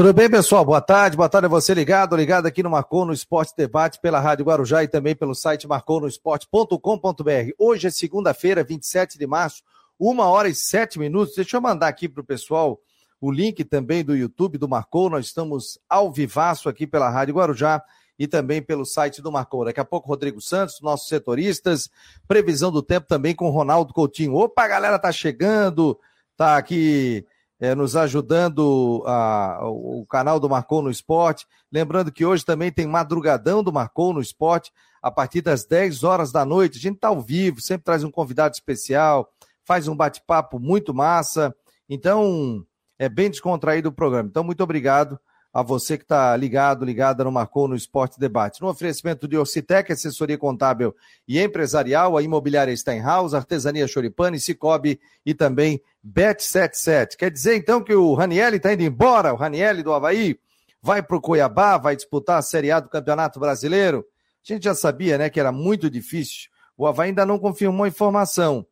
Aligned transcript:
Tudo 0.00 0.14
bem, 0.14 0.30
pessoal? 0.30 0.64
Boa 0.64 0.80
tarde, 0.80 1.14
boa 1.14 1.28
tarde 1.28 1.44
a 1.44 1.48
você 1.50 1.74
ligado, 1.74 2.16
ligado 2.16 2.46
aqui 2.46 2.62
no 2.62 2.70
Marcou 2.70 3.04
no 3.04 3.12
Esporte 3.12 3.52
Debate 3.54 4.00
pela 4.00 4.18
Rádio 4.18 4.46
Guarujá 4.46 4.82
e 4.82 4.88
também 4.88 5.14
pelo 5.14 5.34
site 5.34 5.68
marconosport.com.br. 5.68 7.52
Hoje 7.58 7.86
é 7.86 7.90
segunda-feira, 7.90 8.64
27 8.64 9.18
de 9.18 9.26
março, 9.26 9.62
uma 9.98 10.24
hora 10.24 10.48
e 10.48 10.54
sete 10.54 10.98
minutos. 10.98 11.34
Deixa 11.34 11.58
eu 11.58 11.60
mandar 11.60 11.88
aqui 11.88 12.08
para 12.08 12.22
o 12.22 12.24
pessoal 12.24 12.80
o 13.20 13.30
link 13.30 13.62
também 13.62 14.02
do 14.02 14.16
YouTube 14.16 14.56
do 14.56 14.66
Marcou. 14.66 15.10
Nós 15.10 15.26
estamos 15.26 15.78
ao 15.86 16.10
vivaço 16.10 16.70
aqui 16.70 16.86
pela 16.86 17.10
Rádio 17.10 17.34
Guarujá 17.34 17.82
e 18.18 18.26
também 18.26 18.62
pelo 18.62 18.86
site 18.86 19.20
do 19.20 19.30
Marcou. 19.30 19.66
Daqui 19.66 19.80
a 19.80 19.84
pouco, 19.84 20.08
Rodrigo 20.08 20.40
Santos, 20.40 20.80
nossos 20.80 21.08
setoristas, 21.08 21.90
previsão 22.26 22.72
do 22.72 22.82
tempo 22.82 23.06
também 23.06 23.34
com 23.34 23.50
Ronaldo 23.50 23.92
Coutinho. 23.92 24.34
Opa, 24.34 24.64
a 24.64 24.68
galera 24.68 24.98
tá 24.98 25.12
chegando, 25.12 26.00
tá 26.38 26.56
aqui 26.56 27.26
é, 27.60 27.74
nos 27.74 27.94
ajudando 27.94 29.04
a, 29.06 29.60
o, 29.68 30.06
canal 30.06 30.40
do 30.40 30.48
Marcou 30.48 30.80
no 30.80 30.90
Esporte. 30.90 31.46
Lembrando 31.70 32.10
que 32.10 32.24
hoje 32.24 32.44
também 32.44 32.72
tem 32.72 32.86
madrugadão 32.86 33.62
do 33.62 33.72
Marcou 33.72 34.14
no 34.14 34.20
Esporte, 34.20 34.72
a 35.02 35.10
partir 35.10 35.42
das 35.42 35.64
10 35.66 36.02
horas 36.02 36.32
da 36.32 36.44
noite. 36.44 36.78
A 36.78 36.80
gente 36.80 36.96
está 36.96 37.08
ao 37.08 37.20
vivo, 37.20 37.60
sempre 37.60 37.84
traz 37.84 38.02
um 38.02 38.10
convidado 38.10 38.54
especial, 38.54 39.30
faz 39.62 39.86
um 39.86 39.94
bate-papo 39.94 40.58
muito 40.58 40.94
massa. 40.94 41.54
Então, 41.88 42.64
é 42.98 43.08
bem 43.08 43.30
descontraído 43.30 43.90
o 43.90 43.92
programa. 43.92 44.28
Então, 44.28 44.42
muito 44.42 44.62
obrigado 44.64 45.20
a 45.52 45.62
você 45.62 45.98
que 45.98 46.04
está 46.04 46.36
ligado, 46.36 46.84
ligada 46.84 47.24
no 47.24 47.32
Marcou 47.32 47.66
no 47.66 47.74
Esporte 47.74 48.20
Debate. 48.20 48.60
No 48.60 48.68
oferecimento 48.68 49.26
de 49.26 49.36
Orcitec, 49.36 49.92
assessoria 49.92 50.38
contábil 50.38 50.94
e 51.26 51.40
empresarial, 51.40 52.16
a 52.16 52.22
imobiliária 52.22 52.76
Steinhaus, 52.76 53.34
artesania 53.34 53.88
Choripane, 53.88 54.38
Cicobi 54.38 55.00
e 55.26 55.34
também 55.34 55.82
Bet77. 56.06 57.16
Quer 57.16 57.30
dizer 57.30 57.56
então 57.56 57.82
que 57.82 57.94
o 57.94 58.14
Ranielli 58.14 58.58
está 58.58 58.72
indo 58.72 58.84
embora, 58.84 59.32
o 59.32 59.36
Ranielli 59.36 59.82
do 59.82 59.92
Havaí 59.92 60.38
vai 60.80 61.02
para 61.02 61.16
o 61.16 61.20
Cuiabá, 61.20 61.76
vai 61.76 61.96
disputar 61.96 62.38
a 62.38 62.42
Série 62.42 62.70
A 62.70 62.78
do 62.78 62.88
Campeonato 62.88 63.40
Brasileiro? 63.40 64.06
A 64.48 64.52
gente 64.52 64.64
já 64.64 64.74
sabia, 64.74 65.18
né, 65.18 65.28
que 65.28 65.40
era 65.40 65.52
muito 65.52 65.90
difícil. 65.90 66.48
O 66.76 66.86
Havaí 66.86 67.08
ainda 67.08 67.26
não 67.26 67.38
confirmou 67.38 67.84
a 67.84 67.88
informação, 67.88 68.64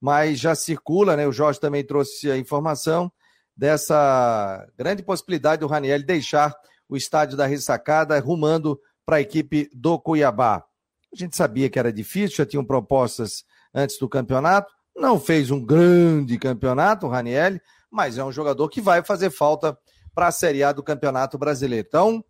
mas 0.00 0.38
já 0.38 0.54
circula, 0.54 1.16
né, 1.16 1.26
o 1.28 1.32
Jorge 1.32 1.60
também 1.60 1.84
trouxe 1.84 2.30
a 2.30 2.36
informação, 2.36 3.10
dessa 3.56 4.66
grande 4.76 5.02
possibilidade 5.02 5.60
do 5.60 5.66
Raniel 5.66 6.02
deixar 6.02 6.54
o 6.88 6.96
estádio 6.96 7.36
da 7.36 7.46
ressacada 7.46 8.18
rumando 8.18 8.78
para 9.06 9.16
a 9.16 9.20
equipe 9.20 9.70
do 9.74 9.98
Cuiabá. 9.98 10.64
A 11.12 11.16
gente 11.16 11.36
sabia 11.36 11.70
que 11.70 11.78
era 11.78 11.92
difícil, 11.92 12.38
já 12.38 12.46
tinham 12.46 12.64
propostas 12.64 13.44
antes 13.72 13.98
do 13.98 14.08
campeonato, 14.08 14.72
não 14.96 15.18
fez 15.18 15.50
um 15.50 15.64
grande 15.64 16.38
campeonato, 16.38 17.06
o 17.06 17.08
Raniel, 17.08 17.60
mas 17.90 18.18
é 18.18 18.24
um 18.24 18.32
jogador 18.32 18.68
que 18.68 18.80
vai 18.80 19.04
fazer 19.04 19.30
falta 19.30 19.76
para 20.14 20.28
a 20.28 20.32
Série 20.32 20.62
A 20.62 20.72
do 20.72 20.82
Campeonato 20.82 21.36
Brasileiro. 21.36 21.86
Então, 21.86 22.24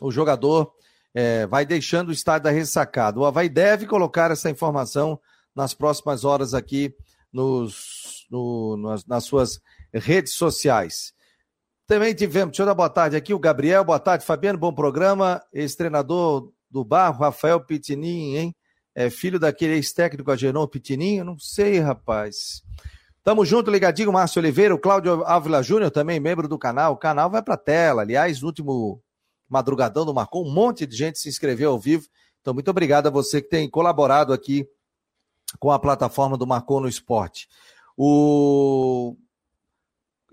o 0.00 0.10
jogador 0.10 0.72
é, 1.14 1.46
vai 1.46 1.64
deixando 1.64 2.08
o 2.08 2.12
estádio 2.12 2.44
da 2.44 2.50
ressacada. 2.50 3.18
O 3.18 3.24
Havaí 3.24 3.48
deve 3.48 3.86
colocar 3.86 4.30
essa 4.30 4.50
informação 4.50 5.18
nas 5.54 5.74
próximas 5.74 6.24
horas 6.24 6.54
aqui 6.54 6.94
nos, 7.32 8.26
no, 8.30 8.76
nas, 8.76 9.06
nas 9.06 9.24
suas 9.24 9.60
redes 9.94 10.32
sociais. 10.34 11.12
Também 11.86 12.14
tivemos, 12.14 12.52
deixa 12.52 12.62
eu 12.62 12.66
dar 12.66 12.74
boa 12.74 12.88
tarde 12.88 13.16
aqui, 13.16 13.34
o 13.34 13.38
Gabriel, 13.38 13.84
boa 13.84 13.98
tarde, 13.98 14.24
Fabiano, 14.24 14.58
bom 14.58 14.72
programa, 14.72 15.42
ex-treinador 15.52 16.50
do 16.70 16.84
Barro, 16.84 17.20
Rafael 17.20 17.60
Pitininho, 17.60 18.38
hein? 18.38 18.56
É 18.94 19.10
filho 19.10 19.38
daquele 19.38 19.74
ex-técnico 19.74 20.30
Agenon 20.30 20.66
Pitininho? 20.66 21.24
Não 21.24 21.38
sei, 21.38 21.80
rapaz. 21.80 22.62
Tamo 23.24 23.44
junto, 23.44 23.70
ligadinho, 23.70 24.12
Márcio 24.12 24.40
Oliveira, 24.40 24.74
o 24.74 24.78
Cláudio 24.78 25.24
Ávila 25.24 25.62
Júnior, 25.62 25.90
também 25.90 26.20
membro 26.20 26.46
do 26.46 26.58
canal. 26.58 26.92
O 26.92 26.96
canal 26.96 27.28
vai 27.28 27.42
pra 27.42 27.56
tela. 27.56 28.02
Aliás, 28.02 28.40
no 28.40 28.48
último 28.48 29.02
madrugadão 29.48 30.04
do 30.04 30.14
Marcou, 30.14 30.46
um 30.46 30.52
monte 30.52 30.86
de 30.86 30.96
gente 30.96 31.18
se 31.18 31.28
inscreveu 31.28 31.70
ao 31.70 31.78
vivo. 31.78 32.06
Então, 32.40 32.54
muito 32.54 32.70
obrigado 32.70 33.06
a 33.06 33.10
você 33.10 33.42
que 33.42 33.48
tem 33.48 33.68
colaborado 33.68 34.32
aqui 34.32 34.66
com 35.58 35.70
a 35.70 35.78
plataforma 35.78 36.36
do 36.36 36.46
Marcou 36.46 36.80
no 36.80 36.88
Esporte. 36.88 37.48
O 37.96 39.16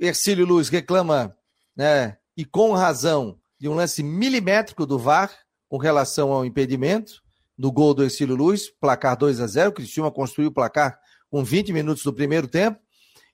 Ercílio 0.01 0.47
Luz 0.47 0.67
reclama, 0.67 1.35
né, 1.75 2.17
e 2.35 2.43
com 2.43 2.73
razão, 2.73 3.37
de 3.59 3.69
um 3.69 3.75
lance 3.75 4.01
milimétrico 4.01 4.85
do 4.85 4.97
VAR 4.97 5.31
com 5.69 5.77
relação 5.77 6.31
ao 6.31 6.43
impedimento 6.43 7.21
do 7.55 7.71
gol 7.71 7.93
do 7.93 8.03
Ercílio 8.03 8.35
Luz, 8.35 8.69
placar 8.69 9.15
2 9.15 9.39
a 9.39 9.45
0 9.45 9.69
O 9.69 9.73
Cristiúma 9.73 10.11
construiu 10.11 10.49
o 10.49 10.53
placar 10.53 10.99
com 11.29 11.43
20 11.43 11.71
minutos 11.71 12.03
do 12.03 12.11
primeiro 12.11 12.47
tempo. 12.47 12.79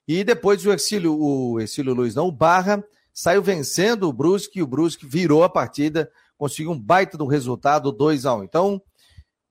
E 0.06 0.22
depois 0.22 0.64
o 0.66 0.70
Ercílio, 0.70 1.18
o 1.18 1.58
Ercílio 1.58 1.94
Luiz, 1.94 2.14
não, 2.14 2.26
o 2.26 2.32
Barra, 2.32 2.84
saiu 3.14 3.42
vencendo 3.42 4.06
o 4.06 4.12
Brusque 4.12 4.58
e 4.58 4.62
o 4.62 4.66
Brusque 4.66 5.06
virou 5.06 5.42
a 5.42 5.48
partida, 5.48 6.10
conseguiu 6.36 6.72
um 6.72 6.78
baita 6.78 7.16
do 7.16 7.26
resultado 7.26 7.90
2 7.90 8.26
a 8.26 8.34
1 8.34 8.44
Então, 8.44 8.82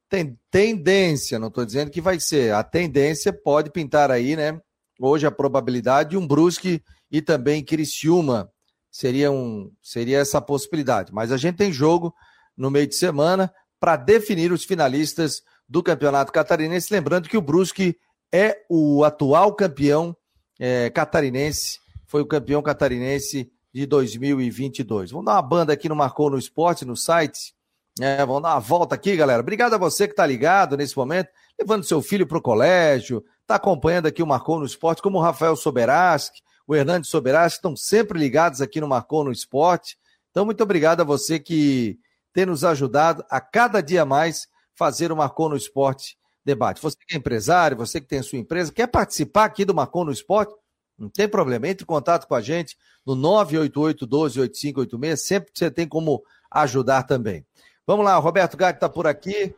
tem 0.08 0.40
tendência, 0.52 1.40
não 1.40 1.48
estou 1.48 1.66
dizendo 1.66 1.90
que 1.90 2.00
vai 2.00 2.20
ser, 2.20 2.54
a 2.54 2.64
tendência 2.64 3.34
pode 3.34 3.72
pintar 3.72 4.12
aí, 4.12 4.36
né? 4.36 4.62
Hoje 5.00 5.26
a 5.26 5.32
probabilidade 5.32 6.12
de 6.12 6.18
um 6.18 6.26
Brusque 6.26 6.82
e 7.12 7.22
também 7.22 7.63
Criciúma. 7.63 8.51
Seria, 8.90 9.31
um, 9.31 9.72
seria 9.81 10.19
essa 10.19 10.41
possibilidade. 10.41 11.13
Mas 11.13 11.31
a 11.31 11.38
gente 11.38 11.57
tem 11.57 11.72
jogo 11.72 12.13
no 12.56 12.72
meio 12.72 12.88
de 12.88 12.95
semana 12.95 13.53
para 13.79 13.95
definir 13.95 14.51
os 14.51 14.63
finalistas 14.63 15.44
do 15.69 15.84
Campeonato 15.84 16.31
Catarinense. 16.31 16.91
Lembrando 16.91 17.29
que 17.29 17.38
o 17.38 17.41
Brusque 17.41 17.97
é 18.31 18.66
o 18.69 19.03
atual 19.03 19.53
campeão 19.53 20.16
é, 20.59 20.90
catarinense, 20.90 21.79
foi 22.07 22.22
o 22.22 22.25
campeão 22.25 22.62
catarinense 22.62 23.51
de 23.74 23.85
2022. 23.85 25.12
Vamos 25.12 25.25
dar 25.25 25.34
uma 25.34 25.41
banda 25.41 25.74
aqui 25.74 25.88
no 25.88 25.95
Marcou 25.95 26.29
no 26.29 26.38
Esporte, 26.38 26.85
no 26.85 26.95
site. 26.95 27.53
É, 28.00 28.25
vamos 28.25 28.44
dar 28.44 28.53
uma 28.53 28.59
volta 28.59 28.95
aqui, 28.95 29.16
galera. 29.16 29.41
Obrigado 29.41 29.74
a 29.74 29.78
você 29.78 30.07
que 30.07 30.13
está 30.13 30.25
ligado 30.25 30.78
nesse 30.78 30.95
momento, 30.97 31.29
levando 31.59 31.84
seu 31.84 32.01
filho 32.01 32.28
para 32.28 32.38
o 32.38 32.41
colégio, 32.41 33.24
está 33.41 33.56
acompanhando 33.56 34.07
aqui 34.07 34.22
o 34.22 34.28
Marcou 34.28 34.59
no 34.59 34.66
Esporte, 34.66 35.01
como 35.01 35.18
o 35.18 35.22
Rafael 35.22 35.56
Soberaski, 35.56 36.41
o 36.68 36.76
Hernandes 36.76 37.10
Soberás, 37.10 37.54
estão 37.54 37.76
sempre 37.76 38.20
ligados 38.20 38.62
aqui 38.62 38.82
no 38.82 38.88
Marcou 38.88 39.24
no 39.24 39.32
Esporte. 39.32 39.98
Então, 40.30 40.46
muito 40.46 40.62
obrigado 40.62 41.00
a 41.00 41.06
você 41.06 41.40
que 41.40 41.98
tem 42.34 42.46
nos 42.46 42.66
ajudado 42.66 43.26
a 43.30 43.40
cada 43.40 43.82
dia 43.82 44.06
mais 44.06 44.48
fazer 44.76 45.12
o 45.12 45.16
Marcou 45.16 45.50
no 45.50 45.56
Esporte 45.56 46.18
debate. 46.46 46.82
Você 46.82 46.98
que 47.08 47.16
é 47.16 47.18
empresário, 47.18 47.78
você 47.78 48.02
que 48.02 48.08
tem 48.08 48.20
a 48.20 48.24
sua 48.24 48.38
empresa, 48.38 48.72
quer 48.72 48.88
participar 48.88 49.46
aqui 49.46 49.64
do 49.64 49.74
Marcou 49.74 50.04
no 50.04 50.12
Esporte? 50.12 50.54
Não 50.98 51.10
tem 51.10 51.28
problema, 51.28 51.68
entre 51.68 51.84
em 51.84 51.88
contato 51.88 52.28
com 52.28 52.36
a 52.36 52.42
gente 52.42 52.76
no 53.06 53.16
988 53.16 54.06
12 54.06 54.40
8586, 54.42 55.22
sempre 55.28 55.52
você 55.54 55.72
tem 55.72 55.88
como 55.88 56.22
ajudar 56.52 57.04
também. 57.04 57.46
Vamos 57.86 58.04
lá, 58.04 58.18
Roberto 58.18 58.58
Gatti 58.58 58.78
está 58.78 58.90
por 58.90 59.08
aqui. 59.08 59.56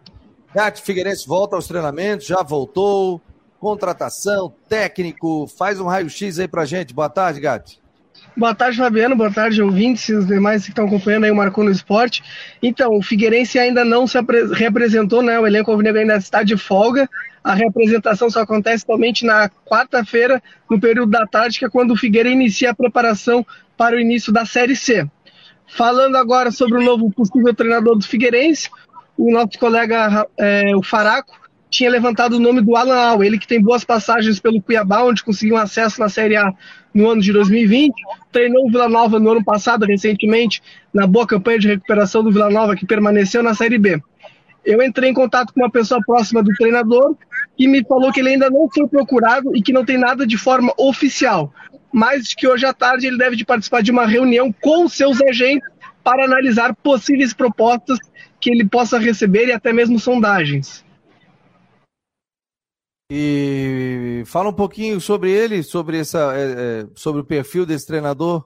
Gatti 0.54 0.82
Figueirense 0.82 1.28
volta 1.28 1.56
aos 1.56 1.68
treinamentos, 1.68 2.28
já 2.28 2.44
voltou 2.44 3.22
contratação, 3.60 4.54
técnico. 4.68 5.48
Faz 5.48 5.80
um 5.80 5.86
raio-x 5.86 6.40
aí 6.40 6.48
pra 6.48 6.66
gente. 6.66 6.94
Boa 6.94 7.10
tarde, 7.10 7.40
Gatti. 7.40 7.80
Boa 8.36 8.56
tarde, 8.56 8.78
Fabiano. 8.78 9.16
Boa 9.16 9.32
tarde, 9.32 9.62
ouvintes 9.62 10.08
e 10.10 10.14
os 10.14 10.26
demais 10.26 10.64
que 10.64 10.70
estão 10.70 10.86
acompanhando 10.86 11.26
aí 11.26 11.32
o 11.32 11.36
Marcou 11.36 11.64
no 11.64 11.72
Esporte. 11.72 12.24
Então, 12.62 12.96
o 12.96 13.02
Figueirense 13.02 13.60
ainda 13.60 13.84
não 13.84 14.08
se 14.08 14.18
representou, 14.56 15.22
né? 15.22 15.40
O 15.40 15.46
elenco 15.46 15.72
alvinegro 15.72 16.00
ainda 16.00 16.16
está 16.16 16.42
de 16.42 16.56
folga. 16.56 17.10
A 17.44 17.54
representação 17.54 18.30
só 18.30 18.42
acontece 18.42 18.86
somente 18.86 19.26
na 19.26 19.50
quarta-feira, 19.50 20.42
no 20.70 20.80
período 20.80 21.12
da 21.12 21.26
tarde, 21.26 21.60
que 21.60 21.66
é 21.66 21.70
quando 21.70 21.92
o 21.92 21.98
Figueira 21.98 22.30
inicia 22.30 22.72
a 22.72 22.76
preparação 22.76 23.46
para 23.78 23.96
o 23.96 24.00
início 24.00 24.32
da 24.32 24.46
Série 24.46 24.76
C. 24.76 25.06
Falando 25.68 26.16
agora 26.16 26.52
sobre 26.52 26.78
o 26.78 26.84
novo 26.84 27.12
possível 27.12 27.54
treinador 27.54 27.98
do 27.98 28.06
Figueirense, 28.06 28.70
o 29.18 29.32
nosso 29.32 29.58
colega, 29.60 30.26
é, 30.38 30.76
o 30.76 30.82
Faraco, 30.82 31.40
tinha 31.70 31.90
levantado 31.90 32.34
o 32.34 32.40
nome 32.40 32.62
do 32.62 32.76
Alan 32.76 32.96
Al, 32.96 33.24
ele 33.24 33.38
que 33.38 33.48
tem 33.48 33.62
boas 33.62 33.84
passagens 33.84 34.40
pelo 34.40 34.62
Cuiabá, 34.62 35.04
onde 35.04 35.24
conseguiu 35.24 35.56
um 35.56 35.60
acesso 35.60 36.00
na 36.00 36.10
Série 36.10 36.36
A 36.36 36.52
no 36.94 37.10
ano 37.10 37.22
de 37.22 37.32
2020, 37.32 37.94
treinou 38.32 38.66
o 38.68 38.72
Vila 38.72 38.90
Nova 38.90 39.20
no 39.20 39.30
ano 39.30 39.44
passado, 39.44 39.86
recentemente, 39.86 40.62
na 40.94 41.06
boa 41.06 41.28
campanha 41.28 41.60
de 41.60 41.68
recuperação 41.68 42.24
do 42.24 42.32
Vila 42.32 42.50
Nova, 42.50 42.76
que 42.76 42.86
permaneceu 42.86 43.44
na 43.44 43.54
Série 43.54 43.78
B. 43.78 44.02
Eu 44.66 44.82
entrei 44.82 45.10
em 45.10 45.14
contato 45.14 45.54
com 45.54 45.62
uma 45.62 45.70
pessoa 45.70 46.02
próxima 46.06 46.44
do 46.44 46.52
treinador 46.56 47.16
que 47.56 47.68
me 47.68 47.84
falou 47.84 48.12
que 48.12 48.20
ele 48.20 48.30
ainda 48.30 48.50
não 48.50 48.68
foi 48.70 48.88
procurado 48.88 49.56
e 49.56 49.62
que 49.62 49.72
não 49.72 49.86
tem 49.86 49.98
nada 49.98 50.26
de 50.26 50.38
forma 50.38 50.74
oficial, 50.78 51.54
mas 51.94 52.34
que 52.34 52.48
hoje 52.48 52.66
à 52.66 52.74
tarde 52.74 53.08
ele 53.08 53.18
deve 53.18 53.36
de 53.36 53.46
participar 53.46 53.82
de 53.82 53.92
uma 53.92 54.06
reunião 54.06 54.54
com 54.62 54.88
seus 54.88 55.22
agentes 55.22 55.68
para 56.04 56.26
analisar 56.26 56.76
possíveis 56.76 57.34
propostas 57.34 58.00
que 58.40 58.50
ele 58.52 58.68
possa 58.68 58.98
receber 58.98 59.48
e 59.48 59.52
até 59.52 59.72
mesmo 59.72 60.00
sondagens. 60.00 60.84
E 63.12 64.22
fala 64.28 64.50
um 64.50 64.54
pouquinho 64.54 65.02
sobre 65.02 65.32
ele, 65.32 65.64
sobre, 65.64 65.98
essa, 65.98 66.32
é, 66.36 66.44
é, 66.44 66.88
sobre 66.94 67.22
o 67.22 67.26
perfil 67.26 67.66
desse 67.66 67.88
treinador. 67.88 68.46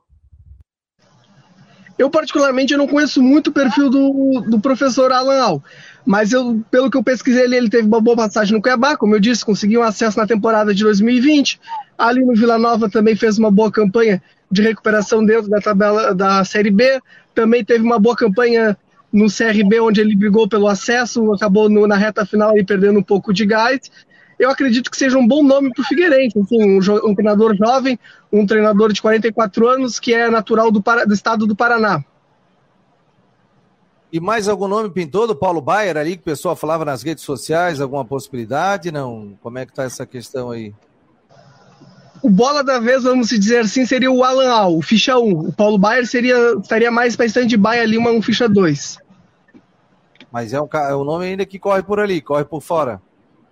Eu, 2.00 2.10
particularmente, 2.10 2.72
eu 2.72 2.80
não 2.80 2.88
conheço 2.88 3.22
muito 3.22 3.48
o 3.48 3.52
perfil 3.52 3.90
do, 3.90 4.42
do 4.50 4.62
professor 4.62 5.12
Alan 5.12 5.42
Al, 5.42 5.64
mas 6.06 6.32
eu, 6.32 6.64
pelo 6.72 6.90
que 6.90 6.98
eu 6.98 7.04
pesquisei, 7.04 7.44
ele, 7.44 7.58
ele 7.58 7.70
teve 7.70 7.88
uma 7.88 8.00
boa 8.00 8.16
passagem 8.16 8.54
no 8.54 8.62
Cuiabá, 8.62 8.96
como 8.96 9.16
eu 9.16 9.20
disse, 9.20 9.46
conseguiu 9.46 9.82
um 9.82 9.84
acesso 9.84 10.18
na 10.18 10.26
temporada 10.26 10.74
de 10.74 10.82
2020. 10.82 11.60
Ali 11.98 12.26
no 12.26 12.34
Vila 12.34 12.58
Nova 12.58 12.90
também 12.90 13.18
fez 13.18 13.38
uma 13.38 13.52
boa 13.52 13.70
campanha 13.70 14.24
de 14.50 14.62
recuperação 14.62 15.26
dentro 15.26 15.50
da 15.50 15.60
tabela 15.60 16.16
da 16.16 16.44
Série 16.46 16.72
B. 16.72 17.02
Também 17.36 17.66
teve 17.66 17.84
uma 17.84 18.00
boa 18.00 18.16
campanha 18.16 18.78
no 19.12 19.28
CRB, 19.28 19.82
onde 19.82 20.02
ele 20.02 20.16
brigou 20.16 20.48
pelo 20.48 20.68
acesso, 20.68 21.32
acabou 21.34 21.70
no, 21.70 21.86
na 21.86 21.96
reta 21.96 22.26
final 22.26 22.52
aí 22.52 22.64
perdendo 22.64 22.98
um 23.00 23.04
pouco 23.04 23.34
de 23.34 23.46
gás. 23.46 23.92
Eu 24.40 24.50
acredito 24.50 24.90
que 24.90 24.98
seja 24.98 25.18
um 25.18 25.28
bom 25.28 25.44
nome 25.44 25.72
para 25.74 25.82
o 25.82 25.86
Figueirense, 25.86 26.40
assim, 26.40 26.62
um, 26.64 26.80
um, 26.80 27.16
treinador 27.16 27.56
jovem, 27.56 28.00
um 28.32 28.46
treinador 28.46 28.92
de 28.92 29.02
44 29.02 29.68
anos, 29.68 30.00
que 30.00 30.14
é 30.14 30.30
natural 30.30 30.72
do, 30.72 30.80
do 30.80 31.14
estado 31.14 31.46
do 31.46 31.56
Paraná. 31.56 32.04
E 34.12 34.20
mais 34.20 34.48
algum 34.48 34.68
nome 34.68 34.90
pintou 34.92 35.26
do 35.26 35.36
Paulo 35.36 35.60
Baier 35.60 35.98
ali, 35.98 36.16
que 36.16 36.22
o 36.22 36.26
pessoal 36.26 36.56
falava 36.56 36.86
nas 36.86 37.02
redes 37.02 37.24
sociais, 37.24 37.82
alguma 37.82 38.06
possibilidade? 38.06 38.92
Não? 38.92 39.34
Como 39.42 39.58
é 39.58 39.66
que 39.66 39.72
está 39.72 39.84
essa 39.84 40.06
questão 40.06 40.52
aí? 40.52 40.74
O 42.22 42.30
bola 42.30 42.64
da 42.64 42.80
vez, 42.80 43.04
vamos 43.04 43.30
dizer 43.30 43.62
assim, 43.62 43.86
seria 43.86 44.12
o 44.12 44.24
Alan 44.24 44.50
Al, 44.50 44.78
o 44.78 44.82
ficha 44.82 45.18
1. 45.18 45.48
O 45.48 45.52
Paulo 45.52 45.78
Baier 45.78 46.06
seria, 46.08 46.36
estaria 46.62 46.92
mais 46.92 47.16
para 47.16 47.26
stand-by 47.26 47.80
ali, 47.80 47.98
uma, 47.98 48.12
um 48.12 48.22
ficha 48.22 48.48
2. 48.48 49.00
Mas 50.32 50.54
é 50.54 50.62
um, 50.62 50.68
é 50.72 50.96
um 50.96 51.04
nome 51.04 51.26
ainda 51.26 51.46
que 51.46 51.60
corre 51.60 51.84
por 51.84 52.00
ali, 52.00 52.22
corre 52.22 52.46
por 52.46 52.62
fora. 52.62 53.02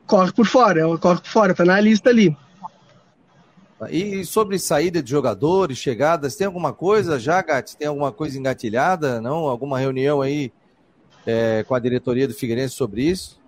Corre 0.06 0.32
por 0.34 0.46
fora, 0.46 0.82
corre 0.98 1.22
por 1.22 1.28
fora, 1.28 1.54
tá 1.54 1.66
na 1.66 1.80
lista 1.80 2.10
ali. 2.10 2.36
E 3.90 4.24
sobre 4.26 4.60
saída 4.60 5.02
de 5.02 5.10
jogadores, 5.10 5.78
chegadas, 5.78 6.36
tem 6.36 6.46
alguma 6.46 6.72
coisa 6.72 7.20
já, 7.20 7.42
Gats? 7.42 7.74
Tem 7.74 7.88
alguma 7.88 8.12
coisa 8.12 8.38
engatilhada? 8.38 9.20
Não? 9.20 9.48
Alguma 9.48 9.80
reunião 9.80 10.22
aí 10.22 10.54
é, 11.26 11.64
com 11.68 11.74
a 11.74 11.80
diretoria 11.80 12.28
do 12.28 12.34
Figueirense 12.34 12.76
sobre 12.76 13.04
isso? 13.04 13.41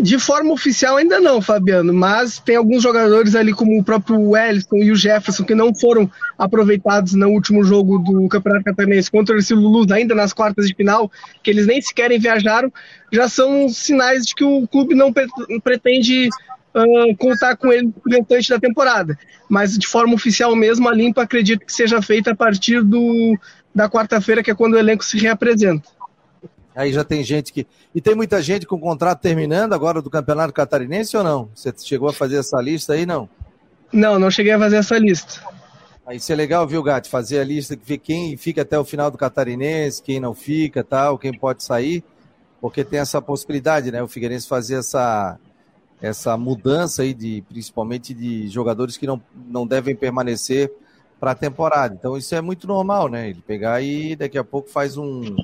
De 0.00 0.16
forma 0.18 0.52
oficial 0.52 0.96
ainda 0.96 1.18
não, 1.18 1.42
Fabiano, 1.42 1.92
mas 1.92 2.38
tem 2.38 2.54
alguns 2.54 2.82
jogadores 2.82 3.34
ali 3.34 3.52
como 3.52 3.78
o 3.78 3.82
próprio 3.82 4.30
Wellington 4.30 4.76
e 4.76 4.92
o 4.92 4.96
Jefferson 4.96 5.44
que 5.44 5.56
não 5.56 5.74
foram 5.74 6.08
aproveitados 6.38 7.14
no 7.14 7.28
último 7.28 7.64
jogo 7.64 7.98
do 7.98 8.28
Campeonato 8.28 8.64
Catarinense 8.64 9.10
contra 9.10 9.36
o 9.36 9.54
Luz, 9.56 9.90
ainda 9.90 10.14
nas 10.14 10.32
quartas 10.32 10.68
de 10.68 10.74
final, 10.74 11.10
que 11.42 11.50
eles 11.50 11.66
nem 11.66 11.82
sequer 11.82 12.16
viajaram, 12.18 12.72
já 13.12 13.28
são 13.28 13.68
sinais 13.68 14.24
de 14.24 14.36
que 14.36 14.44
o 14.44 14.68
clube 14.68 14.94
não 14.94 15.12
pretende 15.62 16.28
uh, 16.74 17.16
contar 17.16 17.56
com 17.56 17.72
ele 17.72 17.92
no 18.06 18.18
restante 18.18 18.50
da 18.50 18.60
temporada. 18.60 19.18
Mas 19.48 19.76
de 19.76 19.86
forma 19.86 20.14
oficial 20.14 20.54
mesmo, 20.54 20.88
a 20.88 20.94
limpa 20.94 21.22
acredito 21.22 21.66
que 21.66 21.72
seja 21.72 22.00
feita 22.00 22.30
a 22.30 22.36
partir 22.36 22.84
do, 22.84 23.36
da 23.74 23.88
quarta-feira, 23.88 24.44
que 24.44 24.50
é 24.50 24.54
quando 24.54 24.74
o 24.74 24.78
elenco 24.78 25.04
se 25.04 25.18
reapresenta. 25.18 25.97
Aí 26.78 26.92
já 26.92 27.02
tem 27.02 27.24
gente 27.24 27.52
que. 27.52 27.66
E 27.92 28.00
tem 28.00 28.14
muita 28.14 28.40
gente 28.40 28.64
com 28.64 28.78
contrato 28.78 29.20
terminando 29.20 29.72
agora 29.72 30.00
do 30.00 30.08
Campeonato 30.08 30.52
Catarinense 30.52 31.16
ou 31.16 31.24
não? 31.24 31.50
Você 31.52 31.74
chegou 31.76 32.08
a 32.08 32.12
fazer 32.12 32.36
essa 32.36 32.62
lista 32.62 32.92
aí, 32.92 33.04
não? 33.04 33.28
Não, 33.92 34.16
não 34.16 34.30
cheguei 34.30 34.52
a 34.52 34.58
fazer 34.60 34.76
essa 34.76 34.96
lista. 34.96 35.42
Aí 36.06 36.18
isso 36.18 36.30
é 36.30 36.36
legal, 36.36 36.64
viu, 36.68 36.80
Gatti? 36.80 37.10
Fazer 37.10 37.40
a 37.40 37.44
lista, 37.44 37.76
ver 37.84 37.98
quem 37.98 38.36
fica 38.36 38.62
até 38.62 38.78
o 38.78 38.84
final 38.84 39.10
do 39.10 39.18
Catarinense, 39.18 40.00
quem 40.00 40.20
não 40.20 40.34
fica, 40.34 40.84
tal, 40.84 41.18
quem 41.18 41.36
pode 41.36 41.64
sair, 41.64 42.04
porque 42.60 42.84
tem 42.84 43.00
essa 43.00 43.20
possibilidade, 43.20 43.90
né? 43.90 44.00
O 44.00 44.06
Figueirense 44.06 44.46
fazer 44.46 44.76
essa, 44.76 45.36
essa 46.00 46.36
mudança 46.36 47.02
aí, 47.02 47.12
de, 47.12 47.42
principalmente 47.48 48.14
de 48.14 48.46
jogadores 48.46 48.96
que 48.96 49.06
não, 49.06 49.20
não 49.34 49.66
devem 49.66 49.96
permanecer 49.96 50.72
para 51.18 51.32
a 51.32 51.34
temporada. 51.34 51.96
Então 51.98 52.16
isso 52.16 52.32
é 52.36 52.40
muito 52.40 52.68
normal, 52.68 53.08
né? 53.08 53.30
Ele 53.30 53.42
pegar 53.44 53.82
e 53.82 54.14
daqui 54.14 54.38
a 54.38 54.44
pouco 54.44 54.70
faz 54.70 54.96
um, 54.96 55.34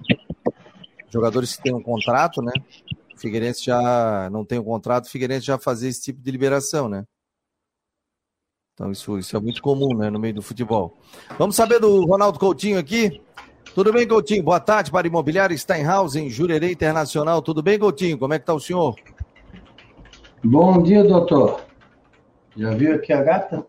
jogadores 1.14 1.56
que 1.56 1.62
têm 1.62 1.74
um 1.74 1.82
contrato, 1.82 2.42
né? 2.42 2.52
O 3.14 3.18
Figueirense 3.18 3.64
já 3.64 4.28
não 4.30 4.44
tem 4.44 4.58
um 4.58 4.64
contrato, 4.64 5.06
o 5.06 5.10
Figueirense 5.10 5.46
já 5.46 5.56
fazia 5.58 5.88
esse 5.88 6.02
tipo 6.02 6.20
de 6.20 6.30
liberação, 6.30 6.88
né? 6.88 7.04
Então 8.74 8.90
isso, 8.90 9.16
isso 9.18 9.36
é 9.36 9.40
muito 9.40 9.62
comum, 9.62 9.96
né, 9.96 10.10
no 10.10 10.18
meio 10.18 10.34
do 10.34 10.42
futebol. 10.42 10.98
Vamos 11.38 11.54
saber 11.54 11.78
do 11.78 12.04
Ronaldo 12.04 12.40
Coutinho 12.40 12.78
aqui. 12.78 13.22
Tudo 13.72 13.92
bem, 13.92 14.06
Coutinho? 14.06 14.42
Boa 14.42 14.58
tarde 14.58 14.90
para 14.90 15.06
Imobiliário 15.06 15.56
Steinhaus, 15.56 16.16
em 16.16 16.28
Jurerê 16.28 16.72
Internacional. 16.72 17.40
Tudo 17.40 17.62
bem, 17.62 17.78
Coutinho? 17.78 18.18
Como 18.18 18.34
é 18.34 18.38
que 18.38 18.42
está 18.42 18.52
o 18.52 18.60
senhor? 18.60 18.96
Bom 20.42 20.82
dia, 20.82 21.04
doutor. 21.04 21.64
Já 22.56 22.70
viu 22.74 22.96
aqui 22.96 23.12
a 23.12 23.22
gata? 23.22 23.66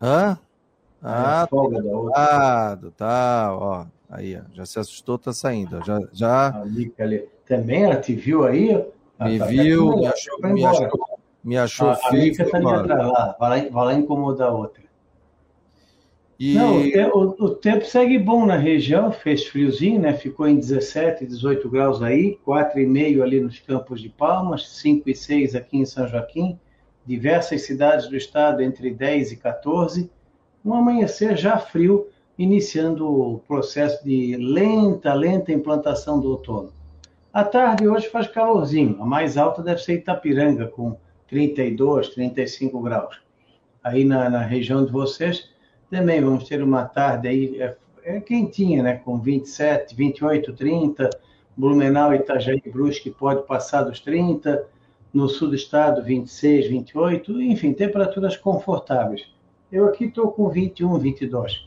Hã? 0.00 0.38
Ah, 1.02 1.44
é 1.44 1.48
folga 1.48 1.82
da 1.82 1.90
outra. 1.90 2.12
Ah, 2.16 2.78
tá, 2.96 3.48
ó. 3.54 3.86
Aí, 4.08 4.36
ó, 4.36 4.42
já 4.54 4.64
se 4.64 4.78
assustou, 4.78 5.18
tá 5.18 5.32
saindo. 5.32 5.84
Já, 5.84 6.00
já... 6.12 6.60
Ali, 6.60 6.92
ali. 6.98 7.28
Também 7.46 7.84
ela 7.84 7.96
te 7.96 8.14
viu 8.14 8.44
aí? 8.44 8.74
Me 9.20 9.38
tá, 9.38 9.46
viu, 9.46 9.90
tá 9.90 9.96
me 9.96 10.06
achou, 10.06 10.40
me 10.40 10.64
achou, 10.64 11.18
me 11.44 11.58
achou 11.58 11.90
a, 11.90 11.94
feio. 11.94 12.32
A 12.34 12.44
tá 12.44 12.56
ali 12.56 12.66
atrás, 12.66 13.06
lá. 13.06 13.36
Vai, 13.38 13.64
lá, 13.64 13.70
vai 13.70 13.84
lá 13.86 13.94
incomodar 13.94 14.48
a 14.48 14.52
outra. 14.52 14.86
E... 16.38 16.54
Não, 16.54 16.82
o, 17.14 17.44
o, 17.44 17.54
tempo 17.54 17.86
segue 17.86 18.18
bom 18.18 18.44
na 18.44 18.56
região, 18.56 19.10
fez 19.10 19.46
friozinho, 19.46 20.00
né? 20.00 20.12
Ficou 20.12 20.46
em 20.46 20.58
17, 20.58 21.24
18 21.24 21.68
graus 21.70 22.02
aí, 22.02 22.38
4,5 22.46 23.22
ali 23.22 23.40
nos 23.40 23.58
Campos 23.58 24.02
de 24.02 24.10
Palmas, 24.10 24.68
5 24.80 25.08
e 25.08 25.14
6 25.14 25.54
aqui 25.54 25.78
em 25.78 25.86
São 25.86 26.06
Joaquim, 26.06 26.58
diversas 27.06 27.62
cidades 27.62 28.08
do 28.08 28.16
estado 28.16 28.60
entre 28.60 28.90
10 28.90 29.32
e 29.32 29.36
14. 29.36 30.10
Um 30.62 30.74
amanhecer 30.74 31.38
já 31.38 31.56
frio, 31.56 32.06
iniciando 32.38 33.08
o 33.08 33.38
processo 33.40 34.04
de 34.04 34.36
lenta, 34.36 35.14
lenta 35.14 35.52
implantação 35.52 36.20
do 36.20 36.30
outono. 36.30 36.72
À 37.32 37.44
tarde 37.44 37.86
hoje 37.86 38.08
faz 38.08 38.26
calorzinho, 38.28 39.00
a 39.00 39.06
mais 39.06 39.36
alta 39.36 39.62
deve 39.62 39.82
ser 39.82 39.94
Itapiranga, 39.94 40.66
com 40.66 40.96
32, 41.28 42.10
35 42.10 42.80
graus. 42.80 43.20
Aí 43.82 44.04
na, 44.04 44.28
na 44.28 44.40
região 44.40 44.84
de 44.84 44.92
vocês 44.92 45.50
também 45.90 46.20
vamos 46.20 46.48
ter 46.48 46.62
uma 46.62 46.84
tarde 46.84 47.28
aí 47.28 47.60
é, 47.60 47.76
é 48.04 48.20
quentinha, 48.20 48.82
né? 48.82 48.94
Com 48.96 49.18
27, 49.18 49.94
28, 49.94 50.52
30. 50.52 51.10
Blumenau, 51.56 52.14
Itajaí 52.14 52.62
Brusque 52.66 53.10
pode 53.10 53.46
passar 53.46 53.82
dos 53.82 54.00
30. 54.00 54.66
No 55.12 55.28
sul 55.28 55.48
do 55.48 55.54
estado, 55.54 56.02
26, 56.02 56.68
28. 56.68 57.40
Enfim, 57.40 57.72
temperaturas 57.72 58.36
confortáveis. 58.36 59.26
Eu 59.70 59.86
aqui 59.86 60.04
estou 60.04 60.30
com 60.32 60.48
21, 60.48 60.98
22. 60.98 61.66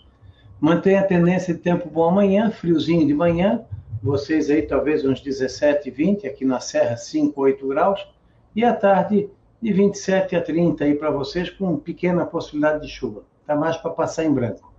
Mantém 0.59 0.97
a 0.97 1.03
tendência 1.03 1.53
de 1.53 1.59
tempo 1.61 1.89
bom 1.89 2.09
amanhã, 2.09 2.51
friozinho 2.51 3.07
de 3.07 3.13
manhã, 3.13 3.63
vocês 4.03 4.49
aí 4.49 4.61
talvez 4.61 5.05
uns 5.05 5.21
17, 5.21 5.89
20, 5.89 6.27
aqui 6.27 6.43
na 6.43 6.59
Serra 6.59 6.97
5, 6.97 7.39
8 7.39 7.65
graus, 7.65 8.05
e 8.53 8.65
à 8.65 8.73
tarde 8.73 9.29
de 9.61 9.71
27 9.71 10.35
a 10.35 10.41
30 10.41 10.83
aí 10.83 10.95
para 10.95 11.11
vocês 11.11 11.49
com 11.49 11.77
pequena 11.77 12.25
possibilidade 12.25 12.81
de 12.81 12.89
chuva. 12.89 13.23
Tá 13.47 13.55
mais 13.55 13.77
para 13.77 13.91
passar 13.91 14.25
em 14.25 14.33
branco. 14.33 14.73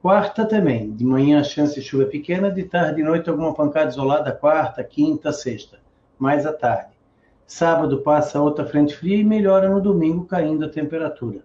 Quarta 0.00 0.46
também, 0.46 0.92
de 0.92 1.04
manhã 1.04 1.42
chance 1.42 1.74
de 1.74 1.82
chuva 1.82 2.06
pequena, 2.06 2.48
de 2.48 2.62
tarde 2.62 3.00
e 3.00 3.04
noite 3.04 3.28
alguma 3.28 3.52
pancada 3.52 3.90
isolada, 3.90 4.30
quarta, 4.30 4.84
quinta, 4.84 5.32
sexta, 5.32 5.80
mais 6.16 6.46
à 6.46 6.52
tarde. 6.52 6.96
Sábado 7.44 8.00
passa 8.00 8.40
outra 8.40 8.64
frente 8.64 8.94
fria 8.94 9.16
e 9.16 9.24
melhora 9.24 9.68
no 9.68 9.80
domingo 9.80 10.24
caindo 10.24 10.64
a 10.64 10.68
temperatura. 10.68 11.44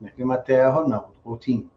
Na 0.00 0.10
Climaterra, 0.10 0.70
Ronaldo, 0.70 1.12
Coutinho. 1.24 1.68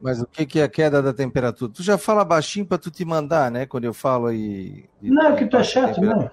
Mas 0.00 0.20
o 0.20 0.26
que, 0.26 0.44
que 0.44 0.60
é 0.60 0.64
a 0.64 0.68
queda 0.68 1.02
da 1.02 1.12
temperatura? 1.12 1.72
Tu 1.72 1.82
já 1.82 1.96
fala 1.96 2.24
baixinho 2.24 2.66
para 2.66 2.78
tu 2.78 2.90
te 2.90 3.04
mandar, 3.04 3.50
né? 3.50 3.66
Quando 3.66 3.84
eu 3.84 3.94
falo 3.94 4.26
aí. 4.26 4.84
Não, 5.00 5.28
é 5.28 5.36
que 5.36 5.46
tu 5.46 5.56
é 5.56 5.64
chato, 5.64 6.00
não. 6.00 6.22
É, 6.22 6.30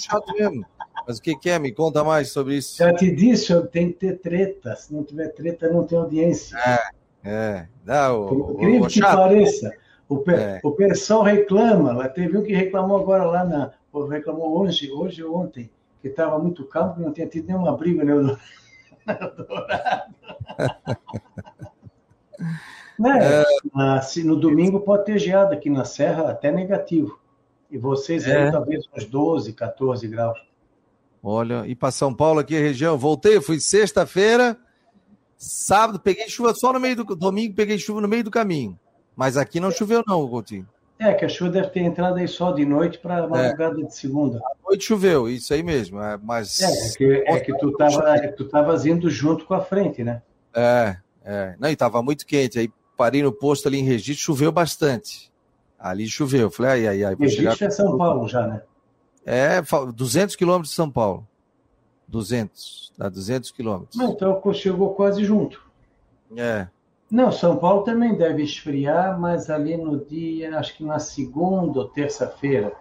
chato 0.00 0.32
mesmo. 0.34 0.64
Mas 1.06 1.18
o 1.18 1.22
que, 1.22 1.36
que 1.36 1.50
é? 1.50 1.58
Me 1.58 1.72
conta 1.72 2.04
mais 2.04 2.30
sobre 2.30 2.56
isso. 2.56 2.78
Já 2.78 2.94
te 2.94 3.14
disse, 3.14 3.52
tem 3.68 3.88
que 3.88 3.98
ter 3.98 4.18
treta. 4.18 4.76
Se 4.76 4.94
não 4.94 5.02
tiver 5.02 5.28
treta, 5.28 5.68
não 5.68 5.84
tem 5.84 5.98
audiência. 5.98 6.56
É, 6.58 6.78
é. 7.24 7.66
Não, 7.84 8.26
o, 8.26 8.52
Incrível 8.52 8.82
o, 8.82 8.84
o 8.84 8.88
que 8.88 9.00
pareça. 9.00 9.72
O, 10.08 10.18
pe, 10.18 10.32
é. 10.32 10.60
o 10.62 10.72
pessoal 10.72 11.22
reclama. 11.22 11.92
Lá 11.92 12.08
teve 12.08 12.38
um 12.38 12.42
que 12.42 12.54
reclamou 12.54 12.98
agora 12.98 13.24
lá 13.24 13.44
na. 13.44 13.72
Reclamou 14.08 14.60
hoje, 14.60 14.92
hoje 14.92 15.24
ou 15.24 15.36
ontem, 15.36 15.68
que 16.00 16.06
estava 16.06 16.38
muito 16.38 16.64
calmo, 16.64 16.94
que 16.94 17.00
não 17.00 17.12
tinha 17.12 17.26
tido 17.26 17.48
nenhuma 17.48 17.76
briga 17.76 18.04
no 18.04 18.10
Eldorado. 18.12 18.40
Né? 22.98 23.44
É... 23.96 24.02
se 24.02 24.22
no 24.22 24.36
domingo 24.36 24.80
pode 24.80 25.06
ter 25.06 25.18
geada 25.18 25.54
aqui 25.54 25.70
na 25.70 25.84
Serra, 25.84 26.30
até 26.30 26.52
negativo. 26.52 27.18
E 27.70 27.78
vocês 27.78 28.26
é. 28.26 28.44
aí, 28.44 28.52
talvez 28.52 28.84
uns 28.94 29.04
12, 29.04 29.52
14 29.52 30.06
graus. 30.08 30.38
Olha, 31.22 31.64
e 31.66 31.74
para 31.74 31.90
São 31.90 32.14
Paulo 32.14 32.40
aqui, 32.40 32.58
região, 32.58 32.98
voltei, 32.98 33.40
fui 33.40 33.60
sexta-feira, 33.60 34.56
sábado, 35.36 36.00
peguei 36.00 36.28
chuva 36.28 36.54
só 36.54 36.72
no 36.72 36.80
meio 36.80 36.96
do 36.96 37.16
domingo, 37.16 37.54
peguei 37.54 37.78
chuva 37.78 38.00
no 38.00 38.08
meio 38.08 38.24
do 38.24 38.30
caminho. 38.30 38.78
Mas 39.14 39.36
aqui 39.36 39.60
não 39.60 39.70
choveu, 39.70 40.02
não, 40.06 40.26
Coutinho. 40.28 40.66
É, 40.98 41.14
que 41.14 41.24
a 41.24 41.28
chuva 41.28 41.50
deve 41.50 41.68
ter 41.68 41.80
entrado 41.80 42.16
aí 42.16 42.28
só 42.28 42.52
de 42.52 42.64
noite 42.64 42.98
para 42.98 43.26
madrugada 43.26 43.80
é. 43.80 43.84
de 43.84 43.94
segunda. 43.94 44.38
À 44.38 44.68
noite 44.68 44.84
choveu, 44.84 45.28
isso 45.28 45.52
aí 45.54 45.62
mesmo. 45.62 46.00
É, 46.00 46.18
mas... 46.22 46.60
é, 46.60 46.66
é 46.66 46.96
que, 46.96 47.04
é 47.26 47.40
que 47.40 47.58
tu 47.58 47.70
estava 47.70 48.78
tu 48.78 48.88
indo 48.88 49.08
junto 49.08 49.46
com 49.46 49.54
a 49.54 49.60
frente, 49.60 50.02
né? 50.04 50.22
É, 50.54 50.96
é. 51.30 51.56
Não, 51.58 51.68
e 51.68 51.72
estava 51.72 52.02
muito 52.02 52.26
quente. 52.26 52.58
Aí 52.58 52.72
parei 52.96 53.22
no 53.22 53.32
posto 53.32 53.68
ali 53.68 53.78
em 53.78 53.84
Registro, 53.84 54.24
choveu 54.24 54.50
bastante. 54.50 55.30
Ali 55.78 56.06
choveu. 56.08 56.50
Falei, 56.50 56.72
ai, 56.72 56.86
ai, 56.88 57.04
ai. 57.04 57.14
Registro 57.14 57.56
chegar... 57.56 57.68
é 57.68 57.70
São 57.70 57.96
Paulo 57.96 58.28
já, 58.28 58.46
né? 58.46 58.62
É, 59.24 59.62
200 59.94 60.34
quilômetros 60.34 60.70
de 60.70 60.74
São 60.74 60.90
Paulo. 60.90 61.26
200, 62.08 62.92
dá 62.98 63.08
200 63.08 63.52
quilômetros. 63.52 64.00
Então 64.00 64.42
chegou 64.52 64.94
quase 64.94 65.24
junto. 65.24 65.62
É. 66.36 66.66
Não, 67.08 67.30
São 67.30 67.56
Paulo 67.56 67.82
também 67.82 68.16
deve 68.16 68.42
esfriar, 68.42 69.18
mas 69.18 69.48
ali 69.48 69.76
no 69.76 70.04
dia, 70.04 70.58
acho 70.58 70.76
que 70.76 70.84
na 70.84 70.98
segunda 70.98 71.78
ou 71.78 71.88
terça-feira, 71.88 72.72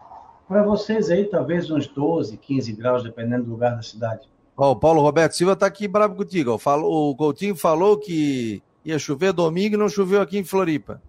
para 0.48 0.63
vocês 0.63 1.12
aí, 1.12 1.25
talvez 1.25 1.70
uns 1.70 1.88
12, 1.88 2.38
15 2.38 2.74
graus, 2.74 3.03
dependendo 3.03 3.44
do 3.44 3.51
lugar 3.51 3.75
da 3.75 3.84
cidade. 3.84 4.27
Ó, 4.62 4.72
o 4.72 4.75
Paulo 4.75 5.01
Roberto 5.01 5.38
Silva 5.38 5.54
está 5.54 5.68
aqui 5.68 5.88
bravo 5.88 6.16
contigo. 6.16 6.60
O 6.84 7.16
Coutinho 7.16 7.56
falou 7.56 7.98
que 7.98 8.62
ia 8.84 9.00
chover 9.00 9.32
domingo 9.32 9.75
e 9.75 9.78
não 9.78 9.88
choveu 9.88 10.22
aqui 10.22 10.38
em 10.38 10.44
Floripa. 10.44 11.01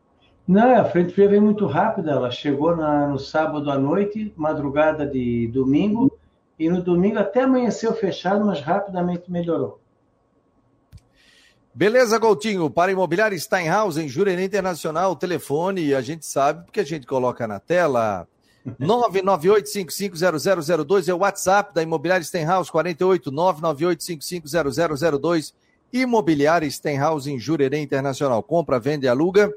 Não, 0.47 0.81
a 0.81 0.85
frente 0.85 1.13
fria 1.13 1.29
veio 1.29 1.43
muito 1.43 1.67
rápida. 1.67 2.13
Ela 2.13 2.31
chegou 2.31 2.77
na, 2.77 3.09
no 3.09 3.19
sábado 3.19 3.69
à 3.69 3.77
noite, 3.77 4.33
madrugada 4.37 5.05
de 5.05 5.49
domingo, 5.49 6.17
e 6.57 6.71
no 6.71 6.81
domingo 6.81 7.19
até 7.19 7.43
amanheceu 7.43 7.93
fechado, 7.93 8.47
mas 8.47 8.61
rapidamente 8.61 9.29
melhorou. 9.29 9.81
Beleza, 11.75 12.21
Coutinho. 12.21 12.71
Para 12.71 12.93
Imobiliária 12.93 13.37
Steinhaus, 13.37 13.97
em 13.97 14.07
Jurerê 14.09 14.45
Internacional, 14.45 15.17
telefone, 15.17 15.93
a 15.93 16.01
gente 16.01 16.25
sabe 16.25 16.67
porque 16.67 16.79
a 16.79 16.85
gente 16.85 17.05
coloca 17.05 17.49
na 17.49 17.59
tela. 17.59 18.29
998-550002 18.81 21.09
é 21.09 21.15
o 21.15 21.19
WhatsApp 21.19 21.75
da 21.75 21.83
Imobiliária 21.83 22.25
Steinhaus, 22.25 22.71
48 22.71 23.31
998-550002. 23.33 25.53
Imobiliária 25.93 26.71
Steinhaus, 26.71 27.27
em 27.27 27.37
Jurerê 27.39 27.81
Internacional. 27.81 28.43
Compra, 28.43 28.79
vende 28.79 29.07
e 29.07 29.09
aluga 29.09 29.53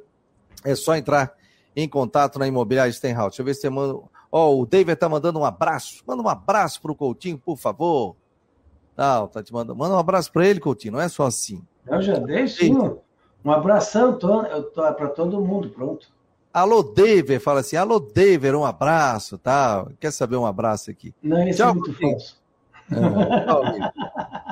é 0.63 0.75
só 0.75 0.95
entrar 0.95 1.33
em 1.75 1.87
contato 1.87 2.39
na 2.39 2.47
Imobiliária 2.47 2.91
Stenhouse. 2.91 3.31
Deixa 3.31 3.41
eu 3.41 3.45
ver 3.45 3.55
se 3.55 3.61
você 3.61 3.69
manda. 3.69 3.99
Ó, 4.31 4.49
oh, 4.49 4.61
o 4.61 4.65
David 4.65 4.95
tá 4.95 5.07
mandando 5.07 5.39
um 5.39 5.45
abraço. 5.45 6.03
Manda 6.07 6.23
um 6.23 6.29
abraço 6.29 6.81
pro 6.81 6.95
Coutinho, 6.95 7.37
por 7.37 7.57
favor. 7.57 8.15
Não, 8.95 9.27
tá 9.27 9.43
te 9.43 9.53
mandando. 9.53 9.75
Manda 9.75 9.95
um 9.95 9.99
abraço 9.99 10.31
para 10.31 10.47
ele, 10.47 10.59
Coutinho. 10.59 10.93
Não 10.93 11.01
é 11.01 11.09
só 11.09 11.25
assim. 11.25 11.61
Eu 11.87 12.01
já 12.01 12.17
dei 12.17 12.47
sim. 12.47 12.75
Um 13.45 13.51
abração 13.51 14.17
tô, 14.17 14.43
eu 14.43 14.63
tô 14.63 14.81
para 14.93 15.09
todo 15.09 15.41
mundo, 15.41 15.69
pronto. 15.69 16.07
Alô, 16.53 16.83
David, 16.83 17.39
fala 17.39 17.61
assim, 17.61 17.75
alô, 17.75 17.99
David, 17.99 18.55
um 18.55 18.63
abraço, 18.63 19.39
tá? 19.39 19.87
Quer 19.99 20.11
saber 20.11 20.35
um 20.35 20.45
abraço 20.45 20.91
aqui? 20.91 21.11
Não, 21.23 21.47
isso 21.47 21.57
tchau, 21.57 21.71
é 21.71 21.73
muito 21.73 21.93
falso. 21.93 22.39
É, 22.91 23.45
tchau, 23.45 23.63